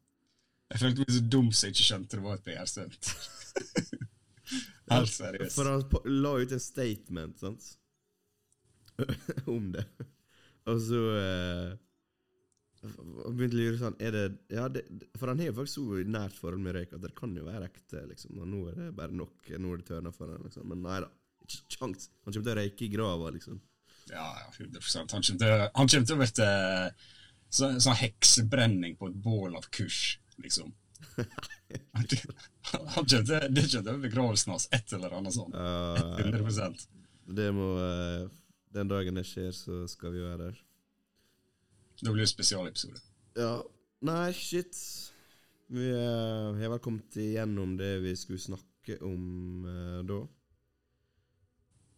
Jeg 0.72 0.84
følte 0.84 1.04
meg 1.04 1.16
så 1.16 1.24
dum 1.34 1.50
så 1.52 1.68
jeg 1.68 1.76
ikke 1.76 1.88
skjønte 1.88 2.20
det 2.20 2.26
var 2.28 2.38
et 2.38 2.46
PR-stunt. 2.46 3.12
Helt 4.92 5.14
seriøst. 5.16 5.56
For 5.56 5.72
han 5.72 6.14
la 6.22 6.36
ut 6.38 6.54
en 6.54 6.64
statement, 6.64 7.42
sant? 7.42 7.72
Om 9.56 9.72
det. 9.74 9.88
Og 10.70 10.84
så 10.86 11.02
eh, 11.18 11.72
og 12.82 13.36
begynte 13.38 13.58
å 13.58 13.62
lure 13.62 13.78
sånn 13.78 13.98
er 14.02 14.16
det, 14.16 14.24
ja, 14.50 14.64
det, 14.74 14.82
For 15.20 15.30
han 15.30 15.42
har 15.42 15.52
jo 15.52 15.58
faktisk 15.60 15.78
så 15.78 16.04
nært 16.10 16.38
forhold 16.38 16.64
med 16.66 16.74
røyk 16.78 16.96
at 16.98 17.04
det 17.04 17.12
kan 17.18 17.36
jo 17.38 17.46
være 17.46 17.68
ekte. 17.70 18.04
liksom 18.10 18.40
Og 18.42 18.48
nå 18.50 18.62
er 18.72 18.80
det 18.80 18.88
bare 18.98 19.14
nok. 19.14 19.52
Nå 19.54 19.74
er 19.74 19.82
det 19.82 19.88
tørna 19.92 20.14
for 20.16 20.32
han 20.34 20.42
liksom 20.48 20.68
Men 20.72 20.82
nei 20.88 21.00
da. 21.04 21.10
Ikke 21.46 21.78
kjangs. 21.78 22.10
Han 22.26 22.34
kommer 22.34 22.48
til 22.48 22.54
å 22.54 22.58
røyke 22.62 22.86
i 22.88 22.92
grava, 22.96 23.32
liksom. 23.38 23.62
Ja, 24.10 24.28
ja, 24.42 24.48
100 24.58 24.82
Han 24.98 25.08
kommer 25.14 26.02
til, 26.02 26.16
å- 26.16 26.22
bli 26.22 26.30
sånn 27.52 27.82
sånn 27.84 28.00
heksebrenning 28.00 28.96
på 28.98 29.10
et 29.12 29.18
bål 29.24 29.58
av 29.60 29.68
kurs, 29.70 30.18
liksom. 30.42 30.74
Han, 31.96 32.06
kommer 32.06 32.08
til, 32.08 32.34
det 32.72 32.96
kommer 32.96 33.68
til 33.68 33.90
å 33.90 33.98
begravelsen 34.04 34.52
hans, 34.54 34.68
et 34.76 34.94
eller 34.96 35.14
annet 35.18 35.36
sånt. 35.36 35.56
Uh, 35.56 36.18
100% 36.20 36.88
det 37.32 37.48
må 37.56 37.68
eh, 37.80 38.28
Den 38.76 38.90
dagen 38.92 39.18
det 39.20 39.26
skjer, 39.28 39.52
så 39.56 39.84
skal 39.92 40.14
vi 40.16 40.24
være 40.24 40.50
der. 40.50 40.60
Da 42.02 42.12
blir 42.12 42.26
det 42.26 42.32
spesialepisode. 42.32 43.00
Ja. 43.38 43.56
Nei, 44.02 44.34
shit. 44.34 44.78
Vi 45.72 45.88
eh, 45.94 46.58
har 46.58 46.72
vel 46.74 46.82
kommet 46.84 47.16
igjennom 47.22 47.78
det 47.78 48.00
vi 48.04 48.16
skulle 48.18 48.42
snakke 48.42 48.98
om 49.06 49.66
uh, 49.66 50.02
da. 50.04 50.24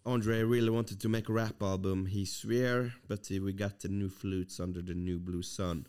Andre 0.06 0.44
really 0.44 0.70
wanted 0.70 1.00
to 1.00 1.10
make 1.10 1.30
a 1.30 1.34
rap 1.34 1.64
album, 1.64 2.06
he 2.06 2.26
swear, 2.26 2.94
but 3.08 3.30
we 3.30 3.54
got 3.54 3.80
the 3.80 3.88
new 3.88 4.10
flutes 4.10 4.60
under 4.60 4.82
the 4.82 4.94
new 4.94 5.18
blue 5.18 5.44
sun. 5.44 5.88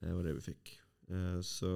Det 0.00 0.12
var 0.12 0.22
det 0.22 0.34
vi 0.34 0.40
fikk. 0.40 0.80
Eh, 1.10 1.40
så 1.40 1.70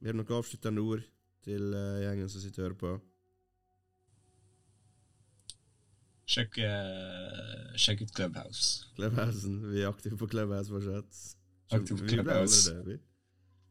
vi 0.00 0.08
har 0.08 0.16
noen 0.16 0.32
avsluttende 0.38 0.80
ord 0.80 1.02
til 1.44 1.74
eh, 1.76 2.00
gjengen 2.06 2.30
som 2.32 2.40
sitter 2.40 2.62
og 2.62 2.66
hører 2.66 2.78
på. 2.80 2.92
Sjekk, 6.26 6.58
eh, 6.58 7.74
sjekk 7.78 8.02
ut 8.02 8.14
Clubhouse. 8.14 8.86
Clubhousen. 8.96 9.60
Vi 9.70 9.82
er 9.82 9.90
aktive 9.90 10.18
på 10.18 10.28
Clubhouse 10.30 10.72
fortsatt. 10.72 11.20
Aktiv 11.76 12.00
på 12.00 12.08
Clubhouse. 12.10 12.74
det. 12.86 12.98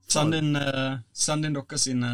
Send 0.07 0.37
inn, 0.37 0.55
uh, 0.55 0.99
send 1.17 1.47
inn 1.47 1.55
dere 1.57 1.79
sine 1.81 2.09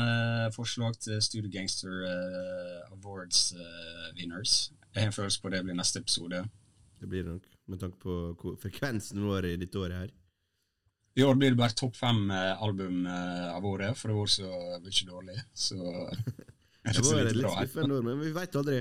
forslag 0.55 0.95
til 1.03 1.19
Studio 1.21 1.51
Gangster 1.51 2.05
uh, 2.07 2.93
Awards 2.95 3.51
uh, 3.53 4.07
winners. 4.15 4.71
Jeg 4.93 5.03
har 5.03 5.11
en 5.11 5.17
følelse 5.17 5.41
på 5.43 5.51
det 5.51 5.61
blir 5.67 5.77
neste 5.77 5.99
episode. 5.99 6.45
Det 7.01 7.09
blir 7.09 7.25
det 7.25 7.35
nok, 7.35 7.45
med 7.67 7.83
tanke 7.83 7.99
på 8.01 8.55
frekvensen 8.61 9.21
vår 9.27 9.51
i 9.51 9.55
dette 9.59 9.79
året 9.79 9.97
her. 10.05 10.15
I 11.15 11.23
år 11.23 11.35
blir 11.35 11.51
det 11.51 11.59
bare 11.59 11.75
topp 11.75 11.95
fem 11.99 12.29
eh, 12.31 12.61
album 12.63 13.05
eh, 13.05 13.47
av 13.51 13.65
året, 13.67 13.97
for 13.99 14.11
det 14.11 14.15
var 14.15 14.29
så 14.31 14.49
mye 14.79 15.07
dårlig. 15.07 15.37
Så 15.53 15.75
Det 16.81 17.03
var 17.05 17.27
litt 17.27 17.45
skuffende 17.45 18.01
men 18.05 18.21
vi 18.21 18.31
veit 18.35 18.55
aldri. 18.57 18.79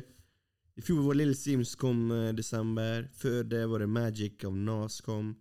I 0.81 0.83
fjor 0.83 1.03
var 1.05 1.15
Little 1.15 1.35
Sims 1.37 1.75
kom 1.77 2.07
i 2.13 2.33
desember. 2.33 3.05
Før 3.13 3.43
det 3.45 3.67
var 3.69 3.83
det 3.83 3.89
Magic 3.93 4.45
av 4.49 4.55
Nas 4.57 5.01
kom. 5.05 5.35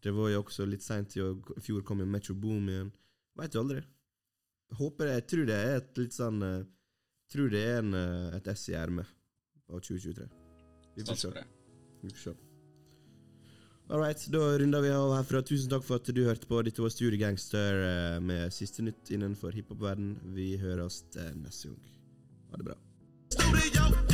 Det 0.00 0.12
var 0.16 0.30
jo 0.32 0.38
også 0.40 0.64
litt 0.64 0.80
seint 0.80 1.12
i 1.18 1.20
år. 1.20 1.34
I 1.58 1.64
fjor 1.66 1.82
kom 1.84 2.00
jo 2.00 2.06
Metro 2.08 2.32
Boom 2.32 2.70
igjen. 2.72 2.88
Veit 3.36 3.58
aldri. 3.60 3.82
Håper 4.78 5.10
Jeg 5.12 5.26
tror 5.28 5.50
det 5.50 5.58
er 5.58 5.76
et 5.82 6.00
litt 6.00 6.16
sånn 6.16 6.40
eh, 6.42 6.62
Tror 7.30 7.52
det 7.52 7.60
er 7.60 7.76
en, 7.82 7.92
eh, 7.98 8.38
et 8.38 8.48
ess 8.48 8.64
i 8.72 8.76
ermet 8.78 9.10
av 9.68 9.84
2023. 9.84 10.30
Vi 10.96 11.04
får 11.10 11.20
se. 11.20 11.34
det. 11.36 11.44
Vi 12.00 12.14
får 12.14 12.22
se. 12.22 12.34
All 13.90 14.00
right, 14.00 14.26
da 14.32 14.46
runder 14.58 14.80
vi 14.80 14.94
av 14.96 15.12
herfra. 15.18 15.44
Tusen 15.44 15.68
takk 15.72 15.84
for 15.84 16.00
at 16.00 16.08
du 16.08 16.22
hørte 16.24 16.48
på. 16.48 16.62
Dette 16.64 16.80
var 16.80 16.94
Studio 16.94 17.20
Gangster 17.20 17.84
eh, 17.90 18.16
med 18.24 18.48
siste 18.56 18.86
nytt 18.86 19.12
innenfor 19.12 19.52
hiphop-verden. 19.52 20.16
Vi 20.32 20.54
høres 20.62 21.02
eh, 21.20 21.34
neste 21.36 21.74
gang. 21.74 21.94
Ha 22.48 22.64
det 22.64 22.72
bra. 22.72 22.80
Studio 23.36 24.13